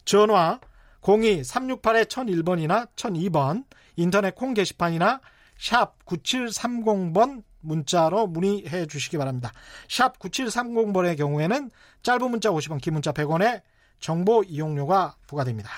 전화 0.06 0.60
02-368-1001번이나 1.02 2.88
1002번, 2.96 3.66
인터넷 3.96 4.36
콩 4.36 4.54
게시판이나 4.54 5.20
샵 5.58 6.06
9730번 6.06 7.44
문자로 7.62 8.28
문의해 8.28 8.86
주시기 8.86 9.17
바랍니다. 9.17 9.52
샵 9.88 10.17
9730번의 10.19 11.17
경우에는 11.17 11.69
짧은 12.04 12.30
문자 12.30 12.50
50원, 12.50 12.82
긴 12.82 12.93
문자 12.93 13.12
100원에 13.12 13.62
정보 14.00 14.44
이용료가 14.44 15.15
부과됩니다. 15.27 15.69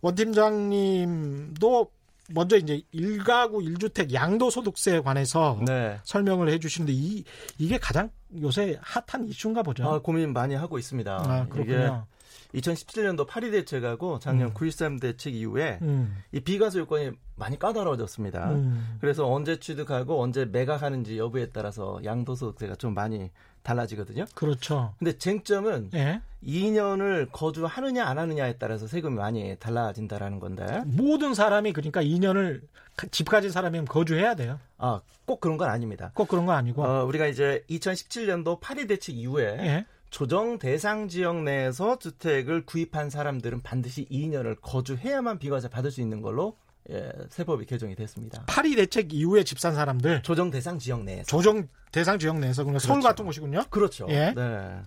원 0.00 0.14
팀장님도 0.14 1.90
먼저 2.30 2.56
이제 2.56 2.82
1가구 2.94 3.64
1주택 3.64 4.12
양도소득세에 4.12 5.00
관해서 5.00 5.58
네. 5.66 5.98
설명을 6.04 6.50
해 6.50 6.58
주시는데 6.58 6.92
이, 6.92 7.24
이게 7.58 7.78
가장 7.78 8.10
요새 8.40 8.78
핫한 8.82 9.26
이슈인가 9.28 9.62
보죠. 9.62 9.88
아, 9.88 9.98
고민 10.00 10.32
많이 10.32 10.54
하고 10.54 10.78
있습니다. 10.78 11.10
아, 11.10 11.46
그렇군요. 11.48 12.06
2017년도 12.54 13.26
파리 13.26 13.50
대책하고 13.50 14.18
작년 14.18 14.48
음. 14.48 14.54
9.13 14.54 15.00
대책 15.00 15.34
이후에 15.34 15.78
음. 15.82 16.16
이 16.32 16.40
비과세 16.40 16.78
요건이 16.80 17.12
많이 17.36 17.58
까다로워졌습니다. 17.58 18.50
음. 18.52 18.98
그래서 19.00 19.30
언제 19.30 19.60
취득하고 19.60 20.20
언제 20.20 20.44
매각하는지 20.44 21.18
여부에 21.18 21.50
따라서 21.50 22.00
양도소득세가 22.04 22.76
좀 22.76 22.94
많이 22.94 23.30
달라지거든요. 23.62 24.24
그렇죠. 24.34 24.94
근데 24.98 25.16
쟁점은 25.18 25.90
예. 25.94 26.20
2년을 26.42 27.28
거주하느냐 27.32 28.06
안 28.06 28.18
하느냐에 28.18 28.54
따라서 28.58 28.86
세금이 28.86 29.16
많이 29.16 29.56
달라진다라는 29.58 30.40
건데 30.40 30.82
모든 30.86 31.34
사람이 31.34 31.72
그러니까 31.72 32.02
2년을 32.02 32.62
집 33.10 33.28
가진 33.28 33.50
사람이면 33.50 33.86
거주해야 33.86 34.34
돼요. 34.34 34.58
아, 34.78 35.00
꼭 35.24 35.40
그런 35.40 35.56
건 35.56 35.68
아닙니다. 35.68 36.10
꼭 36.14 36.28
그런 36.28 36.46
거 36.46 36.52
아니고. 36.52 36.82
어, 36.82 37.04
우리가 37.04 37.26
이제 37.26 37.64
2017년도 37.70 38.58
파리 38.60 38.86
대책 38.86 39.16
이후에 39.16 39.44
예. 39.44 39.86
조정 40.10 40.58
대상 40.58 41.08
지역 41.08 41.42
내에서 41.42 41.98
주택을 41.98 42.64
구입한 42.64 43.10
사람들은 43.10 43.60
반드시 43.62 44.06
2년을 44.10 44.56
거주해야만 44.60 45.38
비과세 45.38 45.68
받을 45.68 45.90
수 45.90 46.00
있는 46.00 46.22
걸로 46.22 46.56
예, 46.90 47.12
세법이 47.28 47.66
개정이 47.66 47.94
됐습니다. 47.94 48.44
파리 48.46 48.74
대책 48.74 49.12
이후에 49.12 49.44
집 49.44 49.58
산 49.58 49.74
사람들 49.74 50.22
조정 50.22 50.50
대상 50.50 50.78
지역 50.78 51.04
내에서 51.04 51.24
조정 51.24 51.68
대상 51.92 52.18
지역 52.18 52.38
내에서 52.38 52.64
서울 52.64 52.78
그렇죠. 52.78 53.00
같은 53.02 53.24
곳이군요. 53.26 53.64
그렇죠. 53.68 54.06
예. 54.08 54.32
네. 54.34 54.78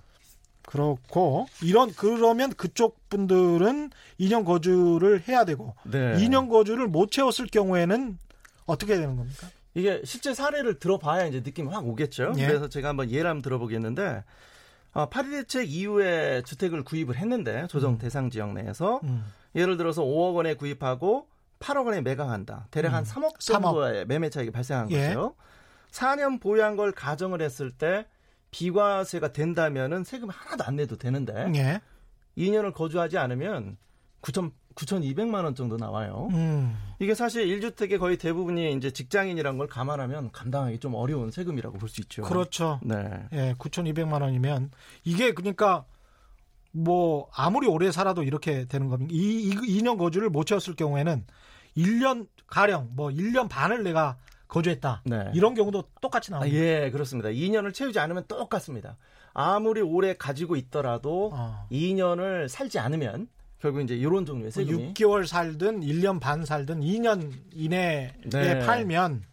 그렇고 0.66 1.48
이런 1.62 1.92
그러면 1.94 2.54
그쪽 2.54 2.98
분들은 3.10 3.92
2년 4.20 4.46
거주를 4.46 5.24
해야 5.28 5.46
되고 5.46 5.76
네. 5.84 6.16
2년 6.16 6.50
거주를 6.50 6.88
못 6.88 7.12
채웠을 7.12 7.48
경우에는 7.48 8.18
어떻게 8.66 8.96
되는 8.96 9.16
겁니까? 9.18 9.48
이게 9.76 10.02
실제 10.04 10.34
사례를 10.34 10.80
들어봐야 10.80 11.26
이제 11.28 11.42
느낌이 11.42 11.70
확 11.70 11.86
오겠죠. 11.88 12.34
예. 12.38 12.48
그래서 12.48 12.68
제가 12.68 12.90
한번 12.90 13.12
예를 13.12 13.30
한번 13.30 13.42
들어보겠는데 13.44 14.24
아, 14.94 15.06
파리 15.08 15.30
대책 15.32 15.72
이후에 15.72 16.42
주택을 16.44 16.84
구입을 16.84 17.16
했는데 17.18 17.68
조정 17.68 17.98
대상 17.98 18.30
지역 18.30 18.54
내에서 18.54 19.00
음. 19.04 19.26
예를 19.56 19.78
들어서 19.78 20.04
5억 20.04 20.36
원에 20.36 20.54
구입하고 20.56 21.28
8억 21.60 21.86
원에 21.86 22.02
매각한다. 22.02 22.68
대략 22.72 22.94
한 22.94 23.04
음. 23.04 23.10
3억 23.10 23.36
3억. 23.38 23.62
정도의 23.62 24.06
매매 24.06 24.30
차익이 24.30 24.52
발생한 24.52 24.92
예. 24.92 25.08
거죠. 25.10 25.36
4년 25.92 26.42
보유한 26.42 26.76
걸 26.76 26.92
가정을 26.92 27.42
했을 27.42 27.72
때 27.72 28.06
비과세가 28.52 29.32
된다면은 29.32 30.04
세금 30.04 30.30
하나도 30.30 30.64
안 30.66 30.76
내도 30.76 30.98
되는데 30.98 31.52
예. 31.56 31.82
2년을 32.38 32.74
거주하지 32.74 33.18
않으면 33.18 33.78
9천 34.22 34.52
9,200만 34.76 35.44
원 35.44 35.56
정도 35.56 35.78
나와요. 35.78 36.30
음. 36.32 36.78
이게 37.00 37.14
사실 37.14 37.46
1주택의 37.48 38.00
거의 38.00 38.18
대부분이 38.18 38.74
이제 38.74 38.92
직장인이란 38.92 39.58
걸 39.58 39.68
감안하면 39.68 40.32
감당하기 40.32 40.80
좀 40.80 40.96
어려운 40.96 41.32
세금이라고 41.32 41.78
볼 41.78 41.90
수 41.90 42.02
있죠. 42.02 42.22
그렇죠. 42.24 42.80
네. 42.84 42.96
예, 43.34 43.54
9,200만 43.58 44.22
원이면 44.22 44.72
이게 45.04 45.34
그러니까 45.34 45.86
뭐 46.72 47.28
아무리 47.34 47.68
오래 47.68 47.92
살아도 47.92 48.24
이렇게 48.24 48.66
되는 48.66 48.88
겁니다. 48.88 49.12
이, 49.14 49.50
이 49.50 49.82
2년 49.82 49.98
거주를 49.98 50.30
못 50.30 50.46
채웠을 50.46 50.76
경우에는 50.76 51.26
1년 51.78 52.28
가령 52.48 52.90
뭐 52.94 53.10
1년 53.10 53.50
반을 53.50 53.84
내가 53.84 54.18
거주했다. 54.48 55.02
네. 55.06 55.32
이런 55.34 55.54
경우도 55.54 55.84
똑같이 56.02 56.34
아, 56.34 56.38
나옵니다. 56.40 56.58
예, 56.58 56.90
그렇습니다. 56.92 57.30
2년을 57.30 57.74
채우지 57.74 58.00
않으면 58.00 58.26
똑같습니다. 58.28 58.98
아무리 59.34 59.82
오래 59.82 60.14
가지고 60.14 60.56
있더라도 60.58 61.32
어. 61.34 61.68
2년을 61.72 62.48
살지 62.50 62.80
않으면 62.80 63.28
결국 63.62 63.82
이제 63.82 63.96
이런 63.96 64.26
종류의 64.26 64.52
세금이 64.52 64.94
6개월 64.94 65.28
살든 65.28 65.82
1년 65.82 66.20
반 66.20 66.44
살든 66.44 66.82
2년 66.82 67.32
이내에 67.54 68.14
네. 68.26 68.60
팔면 68.66 69.24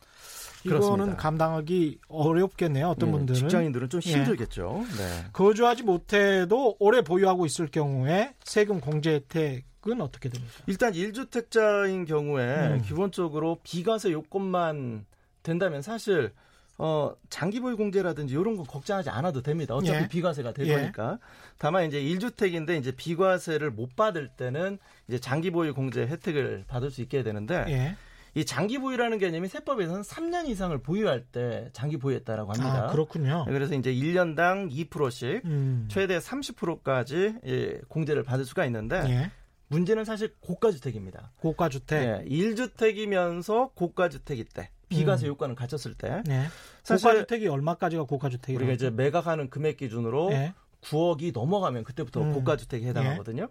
이거는 0.64 0.80
그렇습니다. 0.80 1.16
감당하기 1.16 2.00
어렵겠네요. 2.08 2.88
어떤 2.88 3.08
예, 3.08 3.12
분들은 3.12 3.40
직장인들은 3.40 3.88
좀 3.88 4.00
예. 4.04 4.10
힘들겠죠. 4.10 4.84
네. 4.98 5.24
거주하지 5.32 5.84
못해도 5.84 6.76
오래 6.78 7.00
보유하고 7.00 7.46
있을 7.46 7.68
경우에 7.68 8.34
세금 8.44 8.80
공제 8.80 9.14
혜택은 9.14 10.00
어떻게 10.00 10.28
됩니까? 10.28 10.52
일단 10.66 10.92
1주택자인 10.92 12.06
경우에 12.06 12.44
음. 12.44 12.82
기본적으로 12.82 13.58
비과세 13.62 14.12
요건만 14.12 15.06
된다면 15.42 15.80
사실 15.80 16.32
어, 16.78 17.12
장기 17.28 17.58
보유 17.58 17.76
공제라든지 17.76 18.34
이런 18.34 18.56
거 18.56 18.62
걱정하지 18.62 19.10
않아도 19.10 19.42
됩니다. 19.42 19.74
어차피 19.74 20.04
예. 20.04 20.08
비과세가 20.08 20.52
될 20.52 20.68
예. 20.68 20.74
거니까. 20.76 21.18
다만 21.58 21.86
이제 21.86 22.00
1주택인데 22.00 22.78
이제 22.78 22.92
비과세를 22.92 23.72
못 23.72 23.96
받을 23.96 24.28
때는 24.28 24.78
이제 25.08 25.18
장기 25.18 25.50
보유 25.50 25.74
공제 25.74 26.06
혜택을 26.06 26.64
받을 26.68 26.90
수 26.92 27.02
있게 27.02 27.24
되는데 27.24 27.64
예. 27.68 27.96
이 28.34 28.44
장기 28.44 28.78
보유라는 28.78 29.18
개념이 29.18 29.48
세법에서는 29.48 30.02
3년 30.02 30.46
이상을 30.48 30.78
보유할 30.78 31.24
때 31.24 31.70
장기 31.72 31.96
보유했다라고 31.96 32.52
합니다. 32.52 32.84
아, 32.84 32.92
그렇군요. 32.92 33.44
그래서 33.48 33.74
이제 33.74 33.92
1년당 33.92 34.70
2%씩 34.70 35.44
음. 35.46 35.88
최대 35.90 36.18
30%까지 36.18 37.34
예, 37.44 37.80
공제를 37.88 38.22
받을 38.22 38.44
수가 38.44 38.64
있는데 38.66 39.02
예. 39.08 39.30
문제는 39.66 40.04
사실 40.04 40.34
고가 40.40 40.70
주택입니다. 40.70 41.32
고가 41.38 41.68
주택. 41.68 42.02
예, 42.02 42.24
1주택이면서 42.28 43.74
고가 43.74 44.08
주택일 44.08 44.44
때 44.44 44.70
비과세 44.88 45.26
음. 45.26 45.28
요건을 45.30 45.54
갖췄을 45.54 45.94
때 45.94 46.22
네. 46.26 46.46
사실 46.82 47.08
고가 47.08 47.20
주택이 47.20 47.48
얼마까지가 47.48 48.04
고가 48.04 48.28
주택이라고? 48.28 48.64
우리가 48.64 48.74
이제 48.74 48.90
매각하는 48.90 49.50
금액 49.50 49.76
기준으로 49.76 50.32
예. 50.32 50.54
9억이 50.82 51.32
넘어가면 51.32 51.84
그때부터 51.84 52.22
음. 52.22 52.32
고가 52.34 52.56
주택에 52.56 52.86
해당하거든요. 52.86 53.48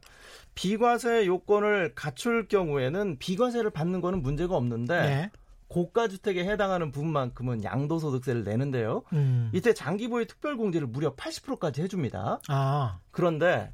비과세 0.56 1.26
요건을 1.26 1.94
갖출 1.94 2.48
경우에는 2.48 3.18
비과세를 3.20 3.70
받는 3.70 4.02
거는 4.02 4.22
문제가 4.22 4.56
없는데 4.56 4.94
예. 4.96 5.32
고가 5.68 6.08
주택에 6.08 6.46
해당하는 6.46 6.92
부분만큼은 6.92 7.64
양도소득세를 7.64 8.44
내는데요. 8.44 9.04
음. 9.14 9.52
이때 9.54 9.74
장기보유 9.74 10.26
특별공제를 10.26 10.88
무려 10.88 11.14
80%까지 11.16 11.82
해줍니다. 11.82 12.40
아. 12.48 13.00
그런데 13.12 13.74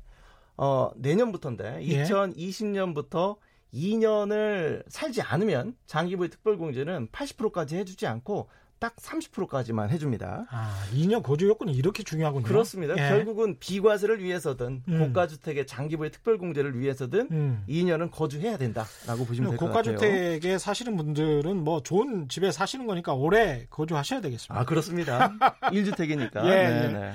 어, 0.58 0.92
내년부터인데 0.96 1.80
예. 1.84 2.04
2020년부터 2.04 3.38
2년을 3.74 4.84
살지 4.88 5.22
않으면 5.22 5.76
장기보유 5.86 6.30
특별공제는 6.30 7.08
80%까지 7.10 7.78
해주지 7.78 8.06
않고 8.08 8.50
딱 8.80 8.98
30%까지만 8.98 9.90
해줍니다. 9.92 10.46
아, 10.52 10.84
2년 10.94 11.24
거주 11.24 11.48
요건이 11.48 11.72
이렇게 11.72 12.04
중요하군요. 12.04 12.44
그렇습니다. 12.44 12.94
예. 12.98 13.08
결국은 13.08 13.56
비과세를 13.58 14.22
위해서든 14.22 14.84
음. 14.86 15.00
고가주택의 15.00 15.66
장기보유 15.68 16.12
특별공제를 16.12 16.78
위해서든 16.78 17.30
음. 17.32 17.64
2년은 17.70 18.12
거주해야 18.12 18.58
된다라고 18.58 19.24
보시면 19.26 19.52
될 19.52 19.58
것 19.58 19.72
같아요. 19.72 19.96
주택에 19.98 20.58
사시는 20.58 20.98
분들은 20.98 21.64
뭐 21.64 21.82
좋은 21.82 22.28
집에 22.28 22.52
사시는 22.52 22.86
거니까 22.86 23.14
오래 23.14 23.66
거주하셔야 23.70 24.20
되겠습니다. 24.20 24.60
아 24.60 24.66
그렇습니다. 24.66 25.32
1주택이니까. 25.72 26.44
예, 26.46 26.50
네네. 26.68 27.14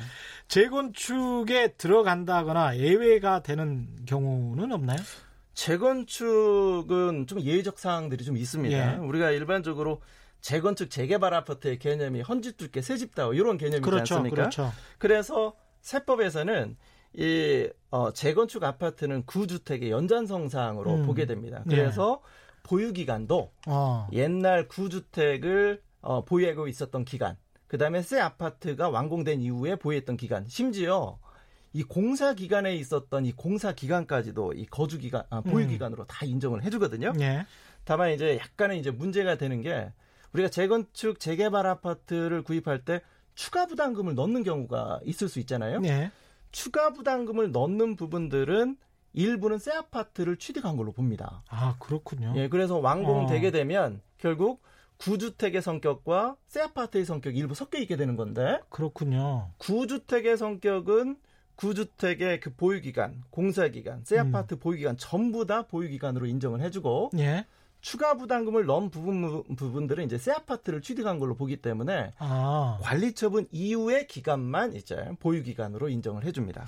재건축에 0.48 1.74
들어간다거나 1.76 2.78
예외가 2.78 3.42
되는 3.42 3.88
경우는 4.06 4.72
없나요? 4.72 4.98
재건축은 5.58 7.26
좀 7.26 7.40
예외적 7.40 7.80
사항들이 7.80 8.24
좀 8.24 8.36
있습니다. 8.36 8.94
예. 8.94 8.96
우리가 8.98 9.32
일반적으로 9.32 10.00
재건축 10.40 10.88
재개발 10.88 11.34
아파트의 11.34 11.80
개념이 11.80 12.20
헌집 12.20 12.58
줄게 12.58 12.80
새집 12.80 13.16
다오 13.16 13.34
이런 13.34 13.58
개념이지 13.58 13.82
그렇죠. 13.82 14.14
않습니까? 14.14 14.36
그렇죠. 14.36 14.70
그래서 14.98 15.56
세법에서는 15.80 16.76
이 17.14 17.68
어, 17.90 18.12
재건축 18.12 18.62
아파트는 18.62 19.26
구주택의 19.26 19.90
연장성상으로 19.90 20.94
음. 20.94 21.06
보게 21.06 21.26
됩니다. 21.26 21.64
예. 21.66 21.74
그래서 21.74 22.22
보유 22.62 22.92
기간도 22.92 23.50
어. 23.66 24.06
옛날 24.12 24.68
구주택을 24.68 25.82
어, 26.02 26.24
보유하고 26.24 26.68
있었던 26.68 27.04
기간, 27.04 27.36
그 27.66 27.78
다음에 27.78 28.02
새 28.02 28.20
아파트가 28.20 28.90
완공된 28.90 29.40
이후에 29.40 29.74
보유했던 29.74 30.18
기간, 30.18 30.46
심지어 30.46 31.18
이 31.78 31.84
공사 31.84 32.34
기간에 32.34 32.74
있었던 32.74 33.24
이 33.24 33.30
공사 33.30 33.72
기간까지도 33.72 34.54
이 34.54 34.66
거주 34.66 34.98
기간, 34.98 35.22
아, 35.30 35.42
보유 35.42 35.66
음. 35.66 35.68
기간으로 35.68 36.06
다 36.06 36.26
인정을 36.26 36.64
해주거든요. 36.64 37.12
예. 37.20 37.46
다만 37.84 38.10
이제 38.10 38.36
약간의 38.36 38.80
이제 38.80 38.90
문제가 38.90 39.36
되는 39.36 39.62
게 39.62 39.92
우리가 40.32 40.48
재건축 40.48 41.20
재개발 41.20 41.68
아파트를 41.68 42.42
구입할 42.42 42.84
때 42.84 43.00
추가 43.36 43.66
부담금을 43.66 44.16
넣는 44.16 44.42
경우가 44.42 45.02
있을 45.04 45.28
수 45.28 45.38
있잖아요. 45.38 45.80
예. 45.84 46.10
추가 46.50 46.92
부담금을 46.92 47.52
넣는 47.52 47.94
부분들은 47.94 48.76
일부는 49.12 49.58
새 49.58 49.70
아파트를 49.70 50.36
취득한 50.36 50.76
걸로 50.76 50.90
봅니다. 50.90 51.44
아, 51.48 51.76
그렇군요. 51.78 52.32
예, 52.34 52.48
그래서 52.48 52.78
완공되게 52.78 53.46
어. 53.46 53.50
되면 53.52 54.00
결국 54.18 54.62
구주택의 54.96 55.62
성격과 55.62 56.34
새 56.48 56.60
아파트의 56.60 57.04
성격이 57.04 57.38
일부 57.38 57.54
섞여 57.54 57.78
있게 57.78 57.94
되는 57.94 58.16
건데 58.16 58.58
그렇군요. 58.68 59.52
구주택의 59.58 60.36
성격은 60.36 61.18
구주택의 61.58 62.38
그 62.38 62.54
보유 62.54 62.80
기간, 62.80 63.22
공사 63.30 63.66
기간, 63.68 64.04
새 64.04 64.20
음. 64.20 64.34
아파트 64.34 64.56
보유 64.56 64.78
기간 64.78 64.96
전부 64.96 65.44
다 65.44 65.62
보유 65.62 65.88
기간으로 65.88 66.26
인정을 66.26 66.60
해주고 66.60 67.10
예. 67.18 67.46
추가 67.80 68.14
부담금을 68.14 68.66
넣은 68.66 68.90
부분 68.90 69.44
부분들은 69.54 70.04
이제 70.04 70.18
새 70.18 70.32
아파트를 70.32 70.82
취득한 70.82 71.18
걸로 71.18 71.34
보기 71.36 71.58
때문에 71.58 72.12
아, 72.18 72.78
관리 72.82 73.12
처분 73.12 73.46
이후의 73.50 74.08
기간만 74.08 74.74
이제 74.74 75.10
보유 75.20 75.42
기간으로 75.42 75.88
인정을 75.88 76.24
해줍니다. 76.24 76.66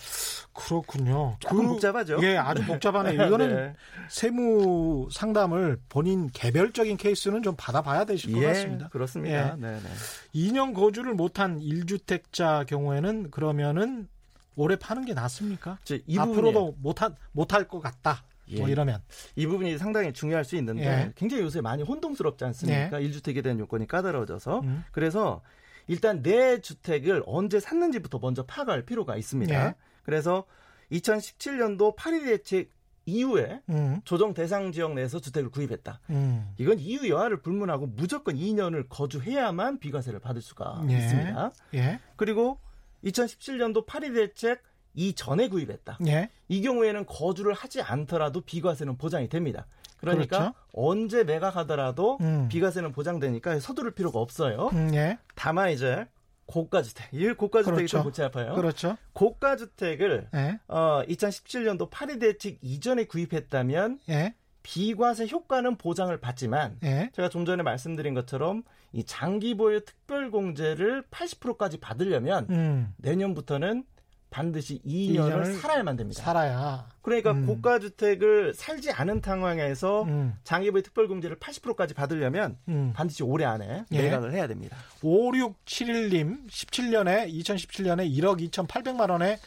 그렇군요. 0.53 1.37
조금 1.41 1.67
복잡하죠? 1.67 2.19
예, 2.23 2.37
아주 2.37 2.65
복잡하네요. 2.65 3.27
이거는 3.27 3.55
네. 3.55 3.75
세무 4.09 5.09
상담을 5.11 5.81
본인 5.89 6.31
개별적인 6.33 6.97
케이스는 6.97 7.43
좀 7.43 7.55
받아봐야 7.57 8.05
되실 8.05 8.33
것 8.33 8.43
예, 8.43 8.47
같습니다. 8.47 8.89
그렇습니다. 8.89 9.53
예. 9.53 9.57
네, 9.57 9.81
네. 9.81 9.89
2년 10.35 10.75
거주를 10.75 11.15
못한 11.15 11.59
1주택자 11.61 12.67
경우에는 12.67 13.31
그러면은 13.31 14.09
올해 14.57 14.77
파는 14.77 15.05
게 15.05 15.15
낫습니까? 15.15 15.79
이 16.07 16.19
앞으로도 16.19 16.77
못할 16.79 17.15
못할 17.33 17.69
것 17.69 17.81
같다. 17.81 18.25
뭐 18.57 18.69
예. 18.69 18.73
이러면 18.73 19.01
이 19.37 19.47
부분이 19.47 19.79
상당히 19.79 20.13
중요할 20.13 20.45
수 20.45 20.57
있는데 20.57 20.85
예. 20.85 21.13
굉장히 21.15 21.43
요새 21.43 21.61
많이 21.61 21.83
혼동스럽지 21.83 22.45
않습니까? 22.45 23.01
예. 23.01 23.05
일 23.05 23.13
1주택에 23.13 23.43
대한 23.43 23.59
요건이 23.59 23.87
까다로워져서 23.87 24.61
음. 24.61 24.85
그래서 24.93 25.41
일단 25.87 26.23
내 26.23 26.61
주택을 26.61 27.23
언제 27.27 27.61
샀는지부터 27.61 28.19
먼저 28.21 28.45
파악할 28.45 28.85
필요가 28.85 29.17
있습니다. 29.17 29.55
예. 29.55 29.75
그래서 30.03 30.45
2017년도 30.93 31.95
파리 31.97 32.25
대책 32.25 32.71
이후에 33.07 33.63
음, 33.71 34.01
조정 34.05 34.35
대상 34.35 34.73
지역 34.73 34.95
내에서 34.95 35.21
주택을 35.21 35.51
구입했다. 35.51 36.01
음. 36.11 36.53
이건 36.59 36.79
이유 36.79 37.09
여하를 37.09 37.41
불문하고 37.41 37.87
무조건 37.87 38.37
2년을 38.37 38.87
거주해야만 38.89 39.79
비과세를 39.79 40.21
받을 40.21 40.43
수가 40.43 40.85
예. 40.91 40.99
있습니다. 40.99 41.53
예, 41.75 42.01
그리고 42.17 42.61
2017년도 43.05 43.87
파리 43.87 44.13
대책 44.13 44.63
이전에 44.95 45.49
구입했다. 45.49 45.99
예, 46.09 46.31
이 46.49 46.63
경우에는 46.63 47.07
거주를 47.07 47.55
하지 47.55 47.81
않더라도 47.81 48.41
비과세는 48.41 48.99
보장이 48.99 49.29
됩니다. 49.29 49.67
그러니까 49.99 50.39
그렇죠. 50.39 50.55
언제 50.73 51.25
매각하더라도 51.25 52.19
음. 52.23 52.49
비과세는 52.49 52.93
보장되니까 52.93 53.61
서두를 53.61 53.93
필요가 53.93 54.19
없어요. 54.19 54.71
음, 54.73 54.95
예, 54.95 55.19
다만 55.35 55.71
이제 55.71 56.07
고가주택, 56.47 57.09
이 57.13 57.33
고가주택이 57.33 57.77
그렇죠. 57.77 57.97
좀 57.99 58.03
골치 58.03 58.23
아파요. 58.23 58.55
그렇죠. 58.55 58.97
고가주택을 59.13 60.29
예, 60.35 60.59
어, 60.69 61.03
2017년도 61.09 61.89
파리 61.91 62.19
대책 62.19 62.59
이전에 62.63 63.05
구입했다면 63.05 64.01
예, 64.09 64.35
비과세 64.63 65.29
효과는 65.29 65.77
보장을 65.77 66.15
받지만 66.19 66.79
예, 66.83 67.11
제가 67.15 67.29
좀 67.29 67.45
전에 67.45 67.63
말씀드린 67.63 68.15
것처럼 68.15 68.65
이 68.93 69.05
장기 69.05 69.55
보유 69.55 69.85
특별 69.85 70.31
공제를 70.31 71.05
80%까지 71.11 71.79
받으려면 71.79 72.47
음, 72.51 72.95
내년부터는 72.99 73.85
반드시 74.31 74.81
2년을 74.87 75.17
2년을 75.17 75.61
살아야만 75.61 75.97
됩니다. 75.97 76.23
살아야. 76.23 76.89
그러니까 77.03 77.33
음. 77.33 77.47
고가 77.47 77.81
주택을 77.81 78.55
살지 78.55 78.93
않은 78.93 79.21
상황에서 79.25 80.05
음, 80.05 80.37
장기 80.45 80.71
보유 80.71 80.83
특별 80.83 81.09
공제를 81.09 81.39
80%까지 81.39 81.95
받으려면 81.95 82.57
음. 82.69 82.93
반드시 82.95 83.23
올해 83.25 83.45
안에 83.45 83.85
예. 83.91 84.03
매각을 84.03 84.33
해야 84.33 84.47
됩니다. 84.47 84.77
5671님 85.03 86.49
17년에 86.49 87.33
2017년에 87.33 88.09
1억 88.19 88.41
2,800만 88.51 89.11
원에 89.11 89.39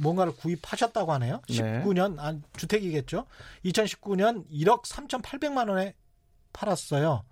뭔가를 0.00 0.34
구입하셨다고 0.34 1.12
하네요. 1.14 1.40
네. 1.48 1.82
19년 1.82 2.18
아, 2.18 2.34
주택이겠죠. 2.56 3.26
2019년 3.66 4.46
1억 4.50 4.84
3,800만 4.84 5.68
원에 5.68 5.94
팔았어요. 6.52 7.24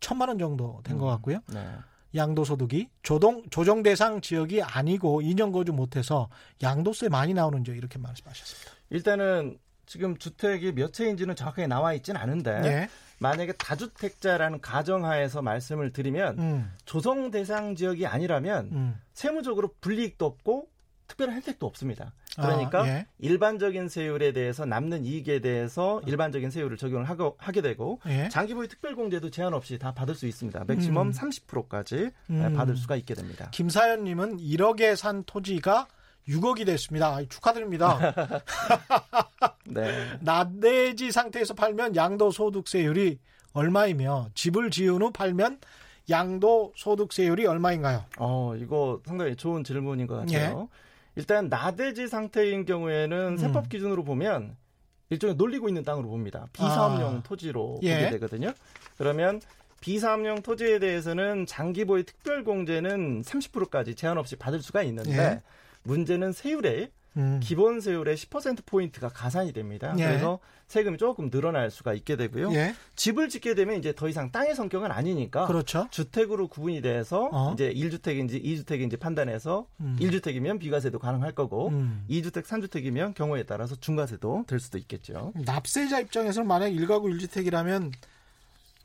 천만 0.00 0.28
원 0.28 0.38
정도 0.38 0.80
된것 0.84 1.08
같고요. 1.08 1.38
네. 1.52 1.66
양도소득이 2.14 2.88
조동 3.02 3.44
조정 3.50 3.82
대상 3.82 4.20
지역이 4.20 4.62
아니고 4.62 5.20
2년 5.20 5.52
거주 5.52 5.72
못해서 5.72 6.28
양도세 6.62 7.08
많이 7.08 7.34
나오는죠. 7.34 7.72
이렇게 7.74 7.98
말씀하셨습니다. 7.98 8.72
일단은 8.90 9.58
지금 9.86 10.16
주택이 10.16 10.72
몇 10.72 10.92
채인지는 10.92 11.36
정확하게 11.36 11.66
나와 11.66 11.92
있지는 11.94 12.20
않은데 12.20 12.50
예. 12.64 12.88
만약에 13.18 13.52
다주택자라는 13.52 14.60
가정하에서 14.60 15.42
말씀을 15.42 15.92
드리면 15.92 16.38
음, 16.38 16.72
조정 16.84 17.30
대상 17.30 17.74
지역이 17.74 18.06
아니라면 18.06 18.68
음. 18.72 19.00
세무적으로 19.14 19.74
불이익도 19.80 20.26
없고 20.26 20.68
특별한 21.06 21.36
혜택도 21.36 21.66
없습니다. 21.66 22.12
그러니까 22.36 22.82
아, 22.82 22.86
예. 22.86 23.06
일반적인 23.18 23.88
세율에 23.88 24.32
대해서 24.32 24.64
남는 24.64 25.04
이익에 25.04 25.40
대해서 25.40 26.00
일반적인 26.06 26.50
세율을 26.50 26.76
적용을 26.76 27.08
하고, 27.08 27.36
하게 27.38 27.60
되고 27.62 28.00
예. 28.06 28.28
장기 28.28 28.54
보유 28.54 28.68
특별공제도 28.68 29.30
제한 29.30 29.54
없이 29.54 29.78
다 29.78 29.92
받을 29.92 30.14
수 30.14 30.26
있습니다. 30.26 30.64
맥시멈 30.66 31.08
음. 31.08 31.12
30%까지 31.12 32.10
음. 32.30 32.54
받을 32.54 32.76
수가 32.76 32.96
있게 32.96 33.14
됩니다. 33.14 33.48
김사연님은 33.52 34.38
1억에 34.38 34.96
산 34.96 35.24
토지가 35.24 35.88
6억이 36.28 36.66
됐습니다. 36.66 37.18
축하드립니다. 37.28 37.98
네. 39.66 40.18
나대지 40.20 41.12
상태에서 41.12 41.54
팔면 41.54 41.96
양도소득세율이 41.96 43.18
얼마이며 43.52 44.28
집을 44.34 44.70
지은 44.70 45.02
후 45.02 45.10
팔면 45.12 45.60
양도 46.10 46.72
소득세율이 46.76 47.46
얼마인가요? 47.46 48.04
어, 48.18 48.54
이거 48.56 49.00
상당히 49.04 49.34
좋은 49.34 49.64
질문인 49.64 50.06
것 50.06 50.16
같아요. 50.16 50.68
일단 51.16 51.48
나대지 51.48 52.08
상태인 52.08 52.64
경우에는 52.64 53.16
예. 53.16 53.32
음. 53.32 53.36
세법 53.36 53.68
기준으로 53.68 54.04
보면 54.04 54.56
일종의 55.10 55.36
놀리고 55.36 55.68
있는 55.68 55.82
땅으로 55.82 56.08
봅니다. 56.08 56.46
비사업용 56.52 57.16
아. 57.16 57.22
토지로 57.22 57.80
예. 57.82 57.96
보게 57.96 58.10
되거든요. 58.12 58.52
그러면 58.98 59.40
비사업용 59.80 60.42
토지에 60.42 60.78
대해서는 60.78 61.46
장기보유 61.46 62.04
특별공제는 62.04 63.22
30%까지 63.22 63.94
제한 63.94 64.18
없이 64.18 64.36
받을 64.36 64.62
수가 64.62 64.82
있는데 64.82 65.16
예. 65.16 65.42
문제는 65.82 66.32
세율에 66.32 66.90
음. 67.16 67.40
기본 67.42 67.80
세율의 67.80 68.16
10%포인트가 68.16 69.08
가산이 69.08 69.52
됩니다. 69.52 69.94
예. 69.98 70.04
그래서 70.04 70.38
세금이 70.66 70.98
조금 70.98 71.30
늘어날 71.30 71.70
수가 71.70 71.94
있게 71.94 72.16
되고요. 72.16 72.52
예, 72.54 72.74
집을 72.96 73.28
짓게 73.28 73.54
되면 73.54 73.78
이제 73.78 73.94
더 73.94 74.08
이상 74.08 74.32
땅의 74.32 74.54
성격은 74.54 74.90
아니니까 74.90 75.46
그렇죠. 75.46 75.86
주택으로 75.90 76.48
구분이 76.48 76.82
돼서 76.82 77.28
어. 77.32 77.52
이제 77.54 77.72
1주택인지 77.72 78.42
2주택인지 78.44 78.98
판단해서 78.98 79.66
음. 79.80 79.96
1주택이면 80.00 80.58
비과세도 80.58 80.98
가능할 80.98 81.32
거고 81.32 81.68
음. 81.68 82.04
2주택, 82.10 82.44
3주택이면 82.44 83.14
경우에 83.14 83.44
따라서 83.44 83.76
중과세도 83.76 84.44
될 84.48 84.58
수도 84.58 84.78
있겠죠. 84.78 85.32
납세자 85.36 86.00
입장에서는 86.00 86.46
만약 86.48 86.68
1가구 86.70 87.16
1주택이라면 87.16 87.92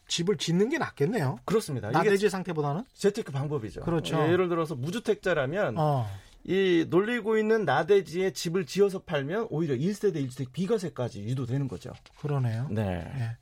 집을 0.08 0.38
짓는 0.38 0.70
게 0.70 0.78
낫겠네요. 0.78 1.40
그렇습니다. 1.46 1.90
나대지 1.90 2.30
상태보다는. 2.30 2.84
재테크 2.94 3.32
방법이죠. 3.32 3.82
그렇죠. 3.82 4.22
예를 4.28 4.50
들어서 4.50 4.76
무주택자라면 4.76 5.78
어. 5.78 6.06
이 6.44 6.86
놀리고 6.90 7.38
있는 7.38 7.66
나대지에 7.66 8.32
집을 8.32 8.66
지어서 8.66 9.00
팔면 9.00 9.48
오히려 9.50 9.76
1세대 9.76 10.16
1주택 10.28 10.52
비과세까지 10.52 11.24
유도되는 11.24 11.68
거죠. 11.68 11.92
그러네요. 12.20 12.68
네. 12.72 13.12
예. 13.16 13.38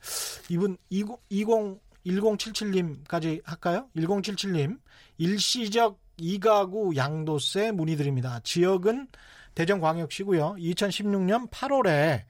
이분 0.49 0.77
20, 0.89 1.07
20 1.29 1.79
1077님까지 2.05 3.41
할까요? 3.43 3.89
1077님 3.95 4.79
일시적 5.17 5.99
이가구 6.17 6.95
양도세 6.95 7.71
문의드립니다. 7.71 8.39
지역은 8.43 9.07
대전광역시고요. 9.55 10.55
2016년 10.57 11.49
8월에 11.49 12.23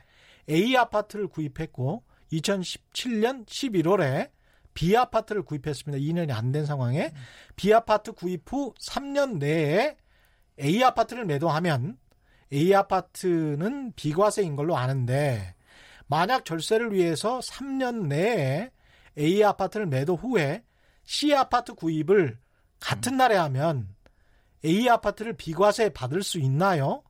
A 0.50 0.76
아파트를 0.76 1.28
구입했고 1.28 2.04
2017년 2.32 3.46
11월에 3.46 4.32
B 4.74 4.96
아파트를 4.96 5.44
구입했습니다. 5.44 6.02
2년이 6.04 6.32
안 6.36 6.52
된 6.52 6.66
상황에 6.66 7.12
B 7.56 7.74
아파트 7.74 8.12
구입 8.12 8.52
후 8.52 8.74
3년 8.80 9.38
내에 9.38 9.98
A 10.60 10.84
아파트를 10.84 11.26
매도하면 11.26 11.98
A 12.52 12.74
아파트는 12.74 13.94
비과세인 13.96 14.56
걸로 14.56 14.78
아는데 14.78 15.56
만약 16.08 16.46
절세를 16.46 16.94
위해서 16.94 17.40
3년 17.40 18.08
내에 18.08 18.72
A 19.18 19.44
아파트를 19.44 19.86
매도 19.86 20.16
후에 20.16 20.64
C 21.06 21.34
아파트 21.34 21.74
구입을 21.74 22.38
같은 22.80 23.18
날에 23.18 23.36
하면 23.36 23.88
A 24.66 24.90
아파트를 24.90 25.34
비과세 25.34 25.90
받을 25.90 26.24
수 26.24 26.40
있나요? 26.40 27.04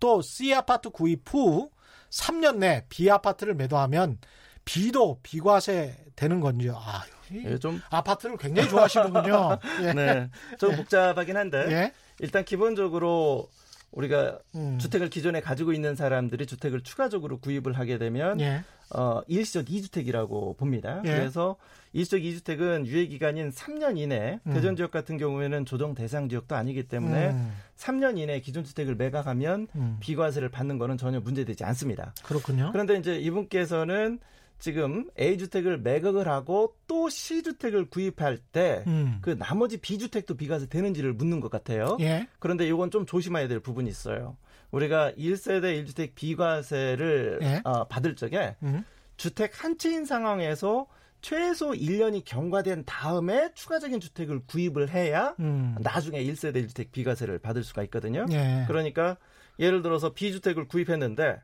또 0.00 0.22
C 0.22 0.54
아파트 0.54 0.90
구입 0.90 1.22
후 1.26 1.70
3년 2.10 2.58
내 2.58 2.86
B 2.88 3.10
아파트를 3.10 3.54
매도하면 3.54 4.18
B도 4.64 5.20
비과세 5.22 5.96
되는 6.16 6.40
건지요? 6.40 6.76
아, 6.78 7.04
이 7.30 7.42
예, 7.44 7.58
좀 7.58 7.82
아파트를 7.90 8.36
굉장히 8.36 8.68
좋아하시는군요. 8.68 9.58
예. 9.82 9.92
네. 9.94 10.30
좀 10.58 10.72
예. 10.72 10.76
복잡하긴 10.76 11.36
한데 11.36 11.66
예. 11.70 11.92
일단 12.20 12.44
기본적으로 12.44 13.48
우리가 13.94 14.38
음. 14.56 14.78
주택을 14.78 15.08
기존에 15.08 15.40
가지고 15.40 15.72
있는 15.72 15.94
사람들이 15.94 16.46
주택을 16.46 16.82
추가적으로 16.82 17.38
구입을 17.38 17.74
하게 17.74 17.98
되면 17.98 18.40
예. 18.40 18.62
어, 18.90 19.22
일시적 19.28 19.66
2주택이라고 19.66 20.56
봅니다. 20.56 21.00
예. 21.04 21.10
그래서 21.10 21.56
일시적 21.92 22.20
2주택은 22.20 22.86
유예 22.86 23.06
기간인 23.06 23.50
3년 23.50 23.98
이내 23.98 24.40
음. 24.46 24.52
대전 24.52 24.74
지역 24.74 24.90
같은 24.90 25.16
경우에는 25.16 25.64
조정 25.64 25.94
대상 25.94 26.28
지역도 26.28 26.56
아니기 26.56 26.88
때문에 26.88 27.30
음, 27.30 27.52
3년 27.76 28.18
이내 28.18 28.40
기존 28.40 28.64
주택을 28.64 28.96
매각하면 28.96 29.68
음. 29.76 29.96
비과세를 30.00 30.48
받는 30.48 30.78
거는 30.78 30.98
전혀 30.98 31.20
문제되지 31.20 31.64
않습니다. 31.64 32.12
그렇군요. 32.24 32.70
그런데 32.72 32.96
이제 32.96 33.16
이분께서는 33.16 34.18
지금 34.64 35.10
A 35.20 35.36
주택을 35.36 35.76
매각을 35.76 36.26
하고 36.26 36.74
또 36.86 37.10
C 37.10 37.42
주택을 37.42 37.90
구입할 37.90 38.38
때그 38.38 38.82
음. 38.86 39.20
나머지 39.38 39.76
B 39.76 39.98
주택도 39.98 40.38
비과세 40.38 40.68
되는지를 40.68 41.12
묻는 41.12 41.40
것 41.40 41.50
같아요. 41.50 41.98
예. 42.00 42.26
그런데 42.38 42.66
이건 42.66 42.90
좀 42.90 43.04
조심해야 43.04 43.46
될 43.46 43.60
부분이 43.60 43.90
있어요. 43.90 44.38
우리가 44.70 45.12
1세대 45.18 45.84
1주택 45.84 46.14
비과세를 46.14 47.40
예. 47.42 47.60
어, 47.64 47.84
받을 47.88 48.16
적에 48.16 48.56
음. 48.62 48.86
주택 49.18 49.62
한 49.62 49.76
채인 49.76 50.06
상황에서 50.06 50.86
최소 51.20 51.72
1년이 51.72 52.22
경과된 52.24 52.84
다음에 52.86 53.52
추가적인 53.52 54.00
주택을 54.00 54.46
구입을 54.46 54.88
해야 54.88 55.34
음. 55.40 55.76
나중에 55.80 56.24
1세대 56.24 56.64
1주택 56.64 56.90
비과세를 56.90 57.38
받을 57.38 57.64
수가 57.64 57.82
있거든요. 57.82 58.24
예. 58.30 58.64
그러니까 58.66 59.18
예를 59.58 59.82
들어서 59.82 60.14
B주택을 60.14 60.68
구입했는데 60.68 61.42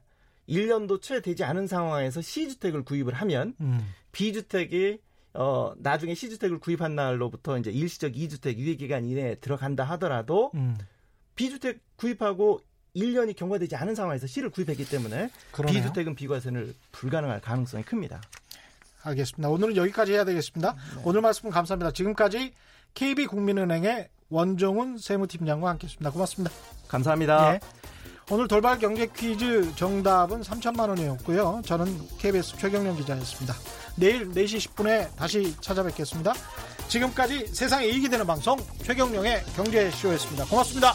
1년도 0.51 1.01
채 1.01 1.21
되지 1.23 1.45
않은 1.45 1.67
상황에서 1.67 2.21
C주택을 2.21 2.83
구입을 2.85 3.15
하면 3.15 3.55
음. 3.61 3.81
B주택이 4.13 4.99
어 5.33 5.73
나중에 5.79 6.15
C주택을 6.15 6.59
구입한 6.59 6.97
날로부터 6.97 7.57
이제 7.57 7.71
일시적 7.71 8.13
2주택 8.13 8.59
유예 8.59 8.75
기간 8.75 9.05
이내에 9.05 9.37
들어간다 9.37 9.85
하더라도 9.85 10.51
음. 10.55 10.77
B주택 11.37 11.79
구입하고 11.97 12.61
1년이 12.97 13.37
경과되지 13.37 13.77
않은 13.77 13.95
상황에서 13.95 14.27
C를 14.27 14.51
구입했기 14.51 14.89
때문에 14.89 15.31
그러네요. 15.53 15.81
비주택은 15.81 16.17
비과세는 16.17 16.75
불가능할 16.93 17.41
가능성이 17.41 17.85
큽니다. 17.85 18.21
알겠습니다. 19.03 19.49
오늘은 19.49 19.77
여기까지 19.77 20.13
해야 20.13 20.25
되겠습니다. 20.25 20.73
네. 20.73 21.03
오늘 21.05 21.21
말씀 21.21 21.49
감사합니다. 21.49 21.93
지금까지 21.93 22.53
KB국민은행의 22.95 24.09
원종훈 24.29 24.99
세무팀장과 24.99 25.69
함께했습니다. 25.71 26.11
고맙습니다. 26.11 26.55
감사합니다. 26.89 27.55
예. 27.55 27.80
오늘 28.33 28.47
돌발 28.47 28.79
경제 28.79 29.07
퀴즈 29.07 29.75
정답은 29.75 30.43
3천만 30.43 30.89
원이었고요. 30.89 31.63
저는 31.67 31.99
KBS 32.19 32.57
최경련 32.59 32.97
기자였습니다. 32.97 33.57
내일 33.97 34.31
4시 34.31 34.69
10분에 34.69 35.09
다시 35.17 35.53
찾아뵙겠습니다. 35.61 36.33
지금까지 36.87 37.49
세상에 37.49 37.87
이익이 37.87 38.09
되는 38.09 38.25
방송 38.25 38.57
최경령의 38.85 39.43
경제쇼였습니다. 39.57 40.45
고맙습니다. 40.45 40.95